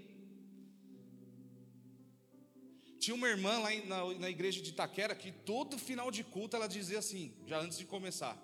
Tinha 2.99 3.14
uma 3.14 3.28
irmã 3.28 3.59
lá 3.59 3.70
na, 3.84 4.18
na 4.18 4.30
igreja 4.30 4.62
de 4.62 4.70
Itaquera 4.70 5.14
que 5.14 5.30
todo 5.30 5.76
final 5.78 6.11
de 6.11 6.24
culto 6.24 6.57
ela 6.57 6.66
dizia 6.66 6.99
assim, 6.99 7.34
já 7.47 7.61
antes 7.61 7.76
de 7.76 7.84
começar: 7.84 8.34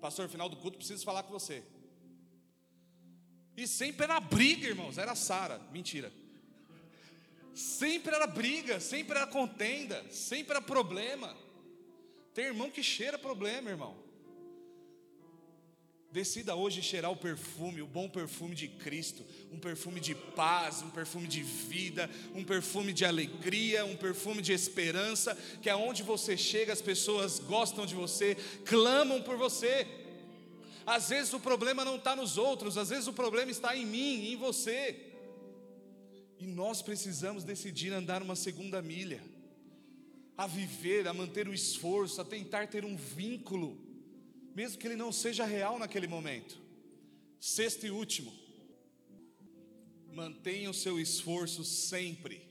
Pastor, 0.00 0.28
final 0.28 0.48
do 0.48 0.56
culto, 0.56 0.78
preciso 0.78 1.04
falar 1.04 1.22
com 1.22 1.32
você. 1.32 1.62
E 3.56 3.66
sempre 3.66 4.04
era 4.04 4.20
briga, 4.20 4.68
irmãos, 4.68 4.98
era 4.98 5.14
Sara, 5.14 5.58
mentira. 5.72 6.12
Sempre 7.56 8.14
era 8.14 8.26
briga, 8.26 8.78
sempre 8.80 9.16
era 9.16 9.26
contenda, 9.26 10.04
sempre 10.10 10.52
era 10.52 10.60
problema. 10.60 11.34
Tem 12.34 12.44
irmão 12.44 12.70
que 12.70 12.82
cheira 12.82 13.18
problema, 13.18 13.70
irmão. 13.70 13.96
Decida 16.12 16.54
hoje 16.54 16.82
cheirar 16.82 17.10
o 17.10 17.16
perfume, 17.16 17.80
o 17.80 17.86
bom 17.86 18.10
perfume 18.10 18.54
de 18.54 18.68
Cristo, 18.68 19.24
um 19.50 19.58
perfume 19.58 20.00
de 20.00 20.14
paz, 20.14 20.82
um 20.82 20.90
perfume 20.90 21.26
de 21.26 21.42
vida, 21.42 22.10
um 22.34 22.44
perfume 22.44 22.92
de 22.92 23.06
alegria, 23.06 23.86
um 23.86 23.96
perfume 23.96 24.42
de 24.42 24.52
esperança, 24.52 25.34
que 25.62 25.70
aonde 25.70 26.02
você 26.02 26.36
chega 26.36 26.74
as 26.74 26.82
pessoas 26.82 27.38
gostam 27.38 27.86
de 27.86 27.94
você, 27.94 28.34
clamam 28.66 29.22
por 29.22 29.38
você. 29.38 29.86
Às 30.84 31.08
vezes 31.08 31.32
o 31.32 31.40
problema 31.40 31.86
não 31.86 31.96
está 31.96 32.14
nos 32.14 32.36
outros, 32.36 32.76
às 32.76 32.90
vezes 32.90 33.06
o 33.06 33.14
problema 33.14 33.50
está 33.50 33.74
em 33.74 33.86
mim, 33.86 34.30
em 34.30 34.36
você. 34.36 35.05
E 36.38 36.46
nós 36.46 36.82
precisamos 36.82 37.44
decidir 37.44 37.92
andar 37.92 38.22
uma 38.22 38.36
segunda 38.36 38.82
milha, 38.82 39.22
a 40.36 40.46
viver, 40.46 41.08
a 41.08 41.14
manter 41.14 41.48
o 41.48 41.54
esforço, 41.54 42.20
a 42.20 42.24
tentar 42.24 42.68
ter 42.68 42.84
um 42.84 42.96
vínculo, 42.96 43.80
mesmo 44.54 44.78
que 44.78 44.86
ele 44.86 44.96
não 44.96 45.10
seja 45.10 45.46
real 45.46 45.78
naquele 45.78 46.06
momento. 46.06 46.60
Sexto 47.40 47.86
e 47.86 47.90
último, 47.90 48.32
mantenha 50.12 50.68
o 50.68 50.74
seu 50.74 51.00
esforço 51.00 51.64
sempre 51.64 52.46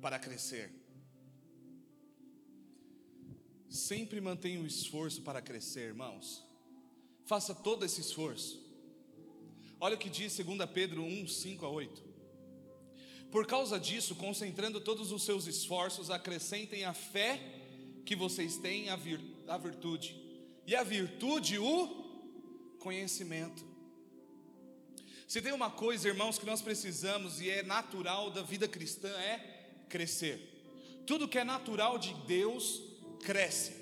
para 0.00 0.18
crescer. 0.18 0.70
Sempre 3.68 4.20
mantenha 4.20 4.60
o 4.60 4.66
esforço 4.66 5.22
para 5.22 5.42
crescer, 5.42 5.88
irmãos. 5.88 6.44
Faça 7.26 7.54
todo 7.54 7.84
esse 7.84 8.00
esforço. 8.00 8.64
Olha 9.80 9.94
o 9.94 9.98
que 9.98 10.08
diz 10.08 10.36
2 10.36 10.70
Pedro 10.70 11.02
1, 11.02 11.28
5 11.28 11.66
a 11.66 11.68
8. 11.68 12.07
Por 13.30 13.46
causa 13.46 13.78
disso, 13.78 14.14
concentrando 14.14 14.80
todos 14.80 15.12
os 15.12 15.22
seus 15.22 15.46
esforços, 15.46 16.10
acrescentem 16.10 16.84
a 16.84 16.94
fé 16.94 17.40
que 18.04 18.16
vocês 18.16 18.56
têm, 18.56 18.88
a, 18.88 18.96
vir, 18.96 19.20
a 19.46 19.58
virtude, 19.58 20.16
e 20.66 20.74
a 20.74 20.82
virtude, 20.82 21.58
o 21.58 22.08
conhecimento. 22.78 23.64
Se 25.26 25.42
tem 25.42 25.52
uma 25.52 25.70
coisa, 25.70 26.08
irmãos, 26.08 26.38
que 26.38 26.46
nós 26.46 26.62
precisamos 26.62 27.38
e 27.38 27.50
é 27.50 27.62
natural 27.62 28.30
da 28.30 28.40
vida 28.40 28.66
cristã 28.66 29.10
é 29.10 29.38
crescer. 29.90 30.40
Tudo 31.06 31.28
que 31.28 31.38
é 31.38 31.44
natural 31.44 31.98
de 31.98 32.14
Deus 32.26 32.80
cresce. 33.22 33.76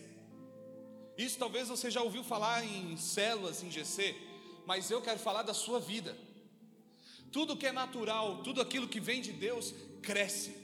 Isso 1.17 1.39
talvez 1.39 1.69
você 1.69 1.89
já 1.89 2.03
ouviu 2.03 2.25
falar 2.25 2.65
em 2.65 2.97
células, 2.97 3.63
em 3.63 3.71
GC, 3.71 4.17
mas 4.67 4.91
eu 4.91 5.01
quero 5.01 5.21
falar 5.21 5.43
da 5.43 5.55
sua 5.55 5.79
vida. 5.79 6.17
Tudo 7.33 7.57
que 7.57 7.67
é 7.67 7.73
natural, 7.73 8.43
tudo 8.43 8.61
aquilo 8.61 8.89
que 8.89 9.01
vem 9.01 9.21
de 9.21 9.33
Deus, 9.33 9.75
cresce. 10.03 10.57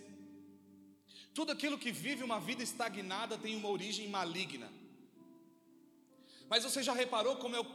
Tudo 1.34 1.52
aquilo 1.52 1.78
que 1.78 1.90
vive 1.90 2.22
uma 2.22 2.40
vida 2.40 2.62
estagnada 2.62 3.38
tem 3.38 3.56
uma 3.56 3.68
origem 3.68 4.08
maligna. 4.08 4.70
Mas 6.48 6.64
você 6.64 6.82
já 6.82 6.92
reparou 6.92 7.36
como 7.36 7.56
é 7.56 7.60
o, 7.60 7.66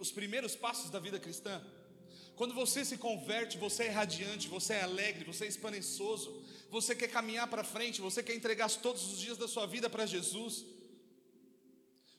os 0.00 0.10
primeiros 0.10 0.56
passos 0.56 0.90
da 0.90 0.98
vida 0.98 1.20
cristã? 1.20 1.62
Quando 2.34 2.54
você 2.54 2.84
se 2.84 2.96
converte, 2.96 3.58
você 3.58 3.84
é 3.84 3.90
radiante, 3.90 4.48
você 4.48 4.74
é 4.74 4.82
alegre, 4.82 5.24
você 5.24 5.44
é 5.44 5.48
espaneçoso, 5.48 6.42
você 6.70 6.94
quer 6.94 7.08
caminhar 7.08 7.46
para 7.48 7.62
frente, 7.62 8.00
você 8.00 8.22
quer 8.22 8.34
entregar 8.34 8.70
todos 8.70 9.12
os 9.12 9.18
dias 9.18 9.36
da 9.36 9.46
sua 9.46 9.66
vida 9.66 9.90
para 9.90 10.06
Jesus. 10.06 10.64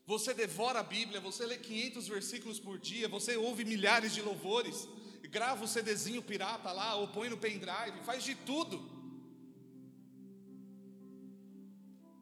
Você 0.05 0.33
devora 0.33 0.79
a 0.79 0.83
Bíblia, 0.83 1.19
você 1.19 1.45
lê 1.45 1.57
500 1.57 2.07
versículos 2.07 2.59
por 2.59 2.77
dia, 2.77 3.07
você 3.07 3.35
ouve 3.35 3.65
milhares 3.65 4.13
de 4.13 4.21
louvores, 4.21 4.87
grava 5.35 5.65
o 5.65 5.67
CDzinho 5.67 6.21
pirata 6.21 6.71
lá, 6.71 6.89
ou 6.95 7.07
põe 7.07 7.27
no 7.29 7.37
pendrive, 7.45 8.03
faz 8.09 8.23
de 8.23 8.35
tudo. 8.49 8.75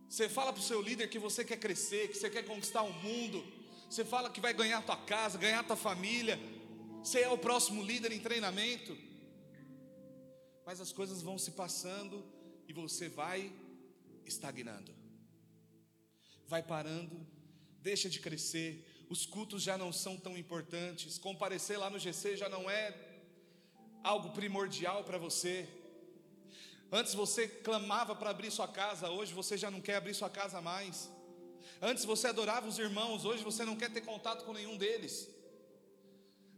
Você 0.08 0.28
fala 0.38 0.52
para 0.54 0.62
o 0.62 0.70
seu 0.72 0.82
líder 0.82 1.10
que 1.10 1.20
você 1.20 1.44
quer 1.44 1.58
crescer, 1.58 2.08
que 2.10 2.18
você 2.18 2.30
quer 2.30 2.44
conquistar 2.44 2.84
o 2.84 2.94
mundo. 3.06 3.40
Você 3.90 4.04
fala 4.14 4.30
que 4.30 4.42
vai 4.46 4.54
ganhar 4.54 4.80
a 4.80 4.88
tua 4.90 4.98
casa, 4.98 5.38
ganhar 5.38 5.60
a 5.60 5.70
tua 5.70 5.76
família. 5.76 6.40
Você 7.04 7.20
é 7.22 7.30
o 7.30 7.38
próximo 7.38 7.84
líder 7.84 8.12
em 8.12 8.20
treinamento. 8.20 8.98
Mas 10.66 10.80
as 10.80 10.92
coisas 10.92 11.22
vão 11.22 11.38
se 11.38 11.52
passando 11.52 12.26
e 12.68 12.74
você 12.74 13.10
vai 13.10 13.52
estagnando. 14.26 14.94
Vai 16.48 16.64
parando, 16.64 17.26
deixa 17.82 18.10
de 18.10 18.20
crescer, 18.20 18.86
os 19.14 19.26
cultos 19.26 19.62
já 19.62 19.78
não 19.78 19.92
são 19.92 20.16
tão 20.16 20.38
importantes, 20.38 21.18
comparecer 21.18 21.78
lá 21.78 21.90
no 21.90 22.00
GC 22.00 22.38
já 22.38 22.48
não 22.48 22.70
é 22.70 22.96
algo 24.02 24.30
primordial 24.30 25.04
para 25.04 25.18
você. 25.18 25.68
Antes 26.90 27.14
você 27.14 27.46
clamava 27.46 28.16
para 28.16 28.30
abrir 28.30 28.50
sua 28.52 28.70
casa, 28.70 29.10
hoje 29.10 29.34
você 29.34 29.58
já 29.58 29.70
não 29.70 29.82
quer 29.82 29.96
abrir 29.98 30.14
sua 30.14 30.30
casa 30.30 30.62
mais. 30.62 31.12
Antes 31.82 32.06
você 32.06 32.28
adorava 32.28 32.70
os 32.70 32.80
irmãos, 32.80 33.26
hoje 33.26 33.44
você 33.44 33.66
não 33.66 33.76
quer 33.76 33.92
ter 33.92 34.00
contato 34.00 34.46
com 34.46 34.54
nenhum 34.54 34.78
deles. 34.78 35.28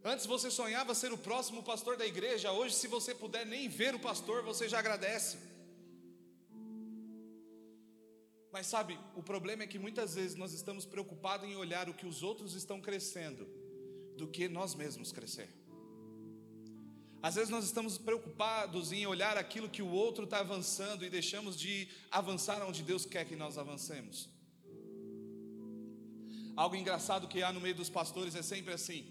Antes 0.04 0.28
você 0.28 0.52
sonhava 0.52 0.94
ser 0.94 1.12
o 1.12 1.18
próximo 1.18 1.64
pastor 1.64 1.98
da 1.98 2.06
igreja, 2.06 2.52
hoje, 2.52 2.76
se 2.76 2.88
você 2.88 3.16
puder 3.16 3.48
nem 3.48 3.68
ver 3.68 3.96
o 3.96 4.00
pastor, 4.00 4.44
você 4.44 4.70
já 4.70 4.78
agradece. 4.78 5.40
Mas 8.54 8.68
sabe, 8.68 9.00
o 9.16 9.24
problema 9.24 9.64
é 9.64 9.68
que 9.68 9.80
muitas 9.80 10.14
vezes 10.14 10.36
nós 10.36 10.54
estamos 10.54 10.86
preocupados 10.86 11.50
em 11.50 11.56
olhar 11.56 11.90
o 11.90 11.94
que 11.94 12.06
os 12.06 12.22
outros 12.22 12.54
estão 12.54 12.80
crescendo, 12.80 13.48
do 14.16 14.28
que 14.28 14.48
nós 14.48 14.76
mesmos 14.76 15.12
crescer. 15.12 15.50
Às 17.20 17.34
vezes 17.34 17.50
nós 17.50 17.66
estamos 17.66 17.98
preocupados 17.98 18.92
em 18.92 19.08
olhar 19.08 19.38
aquilo 19.38 19.68
que 19.68 19.82
o 19.82 19.90
outro 19.90 20.26
está 20.26 20.42
avançando 20.42 21.04
e 21.04 21.10
deixamos 21.10 21.58
de 21.58 21.88
avançar 22.12 22.62
onde 22.64 22.84
Deus 22.84 23.08
quer 23.08 23.26
que 23.26 23.36
nós 23.36 23.58
avancemos. 23.58 24.30
Algo 26.56 26.76
engraçado 26.76 27.28
que 27.28 27.42
há 27.42 27.52
no 27.52 27.60
meio 27.60 27.74
dos 27.74 27.90
pastores 27.90 28.36
é 28.36 28.44
sempre 28.44 28.72
assim. 28.72 29.04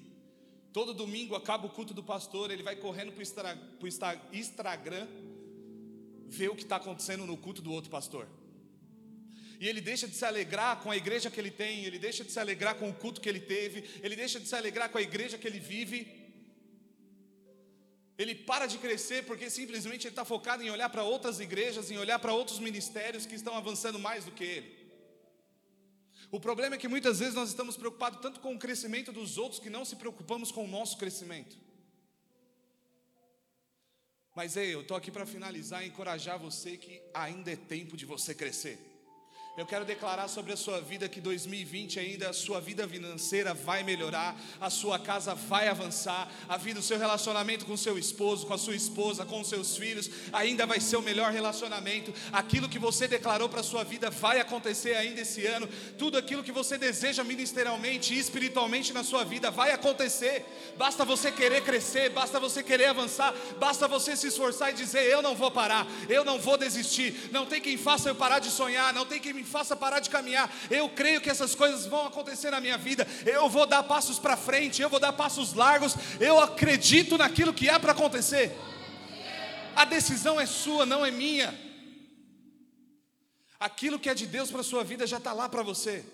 Todo 0.72 0.94
domingo 0.94 1.34
acaba 1.34 1.66
o 1.66 1.70
culto 1.70 1.92
do 1.92 2.04
pastor, 2.04 2.52
ele 2.52 2.62
vai 2.62 2.76
correndo 2.76 3.12
para 3.12 3.58
o 3.82 4.36
Instagram 4.36 5.08
ver 6.28 6.48
o 6.48 6.54
que 6.54 6.62
está 6.62 6.76
acontecendo 6.76 7.26
no 7.26 7.36
culto 7.36 7.60
do 7.60 7.72
outro 7.72 7.90
pastor 7.90 8.28
e 9.62 9.68
ele 9.68 9.80
deixa 9.80 10.08
de 10.08 10.16
se 10.16 10.24
alegrar 10.24 10.82
com 10.82 10.90
a 10.90 10.96
igreja 10.96 11.30
que 11.30 11.38
ele 11.38 11.52
tem, 11.62 11.84
ele 11.84 11.96
deixa 11.96 12.24
de 12.24 12.32
se 12.32 12.40
alegrar 12.40 12.74
com 12.74 12.90
o 12.90 12.94
culto 13.02 13.20
que 13.20 13.28
ele 13.28 13.38
teve, 13.38 13.88
ele 14.02 14.16
deixa 14.16 14.40
de 14.40 14.48
se 14.48 14.56
alegrar 14.56 14.88
com 14.90 14.98
a 14.98 15.02
igreja 15.02 15.38
que 15.38 15.46
ele 15.46 15.60
vive. 15.60 15.98
Ele 18.18 18.34
para 18.34 18.66
de 18.66 18.78
crescer 18.78 19.24
porque 19.24 19.48
simplesmente 19.48 20.08
ele 20.08 20.14
está 20.14 20.24
focado 20.24 20.64
em 20.64 20.70
olhar 20.70 20.88
para 20.88 21.04
outras 21.04 21.38
igrejas, 21.38 21.92
em 21.92 21.96
olhar 21.96 22.18
para 22.18 22.32
outros 22.32 22.58
ministérios 22.58 23.24
que 23.24 23.36
estão 23.36 23.56
avançando 23.56 24.00
mais 24.00 24.24
do 24.24 24.32
que 24.32 24.42
ele. 24.42 24.68
O 26.28 26.40
problema 26.40 26.74
é 26.74 26.78
que 26.78 26.88
muitas 26.88 27.20
vezes 27.20 27.36
nós 27.36 27.50
estamos 27.50 27.76
preocupados 27.76 28.20
tanto 28.20 28.40
com 28.40 28.56
o 28.56 28.58
crescimento 28.58 29.12
dos 29.12 29.38
outros 29.38 29.60
que 29.60 29.70
não 29.70 29.84
se 29.84 29.94
preocupamos 29.94 30.50
com 30.50 30.64
o 30.64 30.68
nosso 30.76 30.98
crescimento. 30.98 31.56
Mas 34.34 34.56
ei, 34.56 34.74
eu 34.74 34.80
estou 34.80 34.96
aqui 34.96 35.12
para 35.12 35.24
finalizar 35.24 35.84
e 35.84 35.86
encorajar 35.86 36.36
você 36.36 36.76
que 36.76 37.00
ainda 37.14 37.52
é 37.52 37.56
tempo 37.56 37.96
de 37.96 38.04
você 38.04 38.34
crescer. 38.34 38.91
Eu 39.54 39.66
quero 39.66 39.84
declarar 39.84 40.28
sobre 40.28 40.50
a 40.50 40.56
sua 40.56 40.80
vida 40.80 41.06
que 41.10 41.20
2020 41.20 42.00
ainda 42.00 42.30
a 42.30 42.32
sua 42.32 42.58
vida 42.58 42.88
financeira 42.88 43.52
vai 43.52 43.82
melhorar, 43.82 44.34
a 44.58 44.70
sua 44.70 44.98
casa 44.98 45.34
vai 45.34 45.68
avançar, 45.68 46.26
a 46.48 46.56
vida, 46.56 46.80
o 46.80 46.82
seu 46.82 46.98
relacionamento 46.98 47.66
com 47.66 47.76
seu 47.76 47.98
esposo, 47.98 48.46
com 48.46 48.54
a 48.54 48.58
sua 48.58 48.74
esposa, 48.74 49.26
com 49.26 49.42
os 49.42 49.48
seus 49.48 49.76
filhos, 49.76 50.08
ainda 50.32 50.64
vai 50.64 50.80
ser 50.80 50.96
o 50.96 51.02
melhor 51.02 51.30
relacionamento. 51.30 52.14
Aquilo 52.32 52.66
que 52.66 52.78
você 52.78 53.06
declarou 53.06 53.46
para 53.46 53.60
a 53.60 53.62
sua 53.62 53.84
vida 53.84 54.08
vai 54.08 54.40
acontecer 54.40 54.94
ainda 54.94 55.20
esse 55.20 55.46
ano. 55.46 55.68
Tudo 55.98 56.16
aquilo 56.16 56.42
que 56.42 56.50
você 56.50 56.78
deseja 56.78 57.22
ministerialmente 57.22 58.14
e 58.14 58.18
espiritualmente 58.18 58.94
na 58.94 59.04
sua 59.04 59.22
vida 59.22 59.50
vai 59.50 59.70
acontecer. 59.70 60.46
Basta 60.78 61.04
você 61.04 61.30
querer 61.30 61.62
crescer, 61.62 62.08
basta 62.08 62.40
você 62.40 62.62
querer 62.62 62.86
avançar, 62.86 63.34
basta 63.60 63.86
você 63.86 64.16
se 64.16 64.28
esforçar 64.28 64.70
e 64.70 64.74
dizer: 64.74 65.04
"Eu 65.10 65.20
não 65.20 65.36
vou 65.36 65.50
parar, 65.50 65.86
eu 66.08 66.24
não 66.24 66.38
vou 66.38 66.56
desistir". 66.56 67.28
Não 67.30 67.44
tem 67.44 67.60
quem 67.60 67.76
faça 67.76 68.08
eu 68.08 68.14
parar 68.14 68.38
de 68.38 68.50
sonhar, 68.50 68.94
não 68.94 69.04
tem 69.04 69.20
quem 69.20 69.34
me 69.34 69.41
me 69.42 69.48
faça 69.48 69.76
parar 69.76 70.00
de 70.00 70.08
caminhar. 70.08 70.50
Eu 70.70 70.88
creio 70.88 71.20
que 71.20 71.28
essas 71.28 71.54
coisas 71.54 71.84
vão 71.86 72.06
acontecer 72.06 72.50
na 72.50 72.60
minha 72.60 72.78
vida. 72.78 73.06
Eu 73.26 73.48
vou 73.48 73.66
dar 73.66 73.82
passos 73.82 74.18
para 74.18 74.36
frente, 74.36 74.80
eu 74.80 74.88
vou 74.88 75.00
dar 75.00 75.12
passos 75.12 75.52
largos. 75.52 75.94
Eu 76.20 76.40
acredito 76.40 77.18
naquilo 77.18 77.52
que 77.52 77.68
há 77.68 77.78
para 77.78 77.92
acontecer. 77.92 78.52
A 79.74 79.84
decisão 79.84 80.40
é 80.40 80.46
sua, 80.46 80.86
não 80.86 81.04
é 81.04 81.10
minha. 81.10 81.52
Aquilo 83.58 83.98
que 83.98 84.08
é 84.08 84.14
de 84.14 84.26
Deus 84.26 84.50
para 84.50 84.60
a 84.60 84.64
sua 84.64 84.84
vida 84.84 85.06
já 85.06 85.18
está 85.18 85.32
lá 85.32 85.48
para 85.48 85.62
você. 85.62 86.04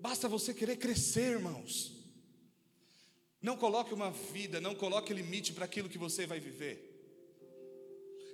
Basta 0.00 0.28
você 0.28 0.52
querer 0.52 0.76
crescer, 0.76 1.32
irmãos. 1.32 1.92
Não 3.40 3.56
coloque 3.56 3.92
uma 3.92 4.10
vida, 4.10 4.60
não 4.60 4.74
coloque 4.74 5.12
limite 5.12 5.52
para 5.52 5.64
aquilo 5.64 5.88
que 5.88 5.98
você 5.98 6.26
vai 6.26 6.38
viver. 6.38 6.88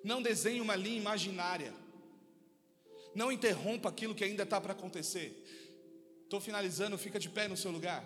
Não 0.04 0.22
desenhe 0.22 0.60
uma 0.60 0.76
linha 0.76 0.98
imaginária. 0.98 1.74
Não 3.14 3.32
interrompa 3.32 3.88
aquilo 3.88 4.14
que 4.14 4.24
ainda 4.24 4.42
está 4.44 4.60
para 4.60 4.72
acontecer. 4.72 5.44
Estou 6.24 6.40
finalizando, 6.40 6.98
fica 6.98 7.18
de 7.18 7.28
pé 7.28 7.48
no 7.48 7.56
seu 7.56 7.70
lugar. 7.70 8.04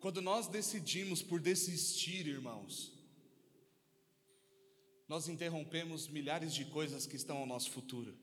Quando 0.00 0.20
nós 0.20 0.46
decidimos 0.46 1.22
por 1.22 1.40
desistir, 1.40 2.26
irmãos, 2.26 2.92
nós 5.08 5.28
interrompemos 5.28 6.08
milhares 6.08 6.54
de 6.54 6.64
coisas 6.66 7.06
que 7.06 7.16
estão 7.16 7.38
ao 7.38 7.46
nosso 7.46 7.70
futuro. 7.70 8.14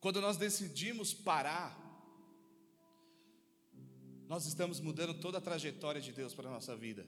Quando 0.00 0.20
nós 0.20 0.36
decidimos 0.36 1.14
parar, 1.14 1.81
nós 4.32 4.46
estamos 4.46 4.80
mudando 4.80 5.12
toda 5.12 5.36
a 5.36 5.40
trajetória 5.42 6.00
de 6.00 6.10
Deus 6.10 6.32
para 6.32 6.48
a 6.48 6.52
nossa 6.52 6.74
vida. 6.74 7.06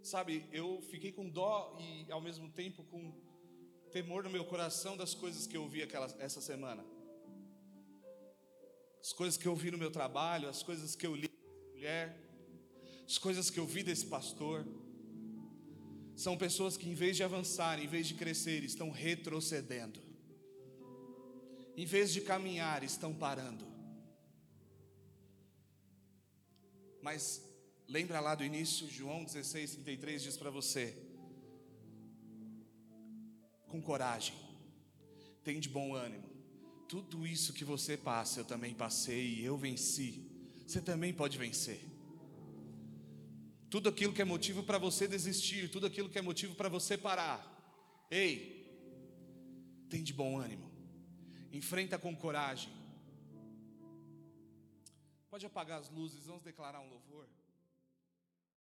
Sabe, 0.00 0.48
eu 0.52 0.80
fiquei 0.82 1.10
com 1.10 1.28
dó 1.28 1.76
e 1.80 2.12
ao 2.12 2.20
mesmo 2.20 2.48
tempo 2.52 2.84
com 2.84 3.12
temor 3.90 4.22
no 4.22 4.30
meu 4.30 4.44
coração 4.44 4.96
das 4.96 5.12
coisas 5.12 5.44
que 5.44 5.56
eu 5.56 5.62
ouvi 5.62 5.82
aquela, 5.82 6.06
essa 6.20 6.40
semana. 6.40 6.86
As 9.00 9.12
coisas 9.12 9.36
que 9.36 9.48
eu 9.48 9.56
vi 9.56 9.72
no 9.72 9.78
meu 9.84 9.90
trabalho, 9.90 10.48
as 10.48 10.62
coisas 10.62 10.94
que 10.94 11.04
eu 11.04 11.16
li 11.16 11.28
mulher, 11.72 12.16
as 13.04 13.18
coisas 13.18 13.50
que 13.50 13.58
eu 13.58 13.66
vi 13.66 13.82
desse 13.82 14.06
pastor. 14.06 14.64
São 16.14 16.38
pessoas 16.38 16.76
que, 16.76 16.88
em 16.88 16.94
vez 16.94 17.16
de 17.16 17.24
avançar, 17.24 17.80
em 17.80 17.88
vez 17.88 18.06
de 18.06 18.14
crescer, 18.14 18.62
estão 18.62 18.88
retrocedendo. 18.88 20.05
Em 21.76 21.84
vez 21.84 22.12
de 22.12 22.20
caminhar, 22.22 22.82
estão 22.82 23.14
parando. 23.14 23.66
Mas 27.02 27.42
lembra 27.86 28.18
lá 28.18 28.34
do 28.34 28.42
início, 28.42 28.88
João 28.88 29.24
16, 29.24 29.72
33 29.72 30.22
diz 30.22 30.36
para 30.36 30.50
você: 30.50 30.96
com 33.68 33.82
coragem, 33.82 34.34
tem 35.44 35.60
de 35.60 35.68
bom 35.68 35.94
ânimo. 35.94 36.24
Tudo 36.88 37.26
isso 37.26 37.52
que 37.52 37.64
você 37.64 37.96
passa, 37.96 38.40
eu 38.40 38.44
também 38.44 38.74
passei 38.74 39.34
e 39.34 39.44
eu 39.44 39.56
venci. 39.56 40.24
Você 40.66 40.80
também 40.80 41.12
pode 41.12 41.36
vencer. 41.36 41.80
Tudo 43.68 43.88
aquilo 43.88 44.12
que 44.12 44.22
é 44.22 44.24
motivo 44.24 44.62
para 44.62 44.78
você 44.78 45.06
desistir, 45.06 45.70
tudo 45.70 45.86
aquilo 45.86 46.08
que 46.08 46.18
é 46.18 46.22
motivo 46.22 46.54
para 46.54 46.68
você 46.68 46.96
parar. 46.96 47.38
Ei, 48.10 48.64
tem 49.90 50.02
de 50.02 50.12
bom 50.12 50.38
ânimo. 50.38 50.65
Enfrenta 51.52 51.98
com 51.98 52.14
coragem. 52.14 52.72
Pode 55.30 55.46
apagar 55.46 55.78
as 55.78 55.90
luzes, 55.90 56.26
vamos 56.26 56.42
declarar 56.42 56.80
um 56.80 56.88
louvor. 56.88 57.26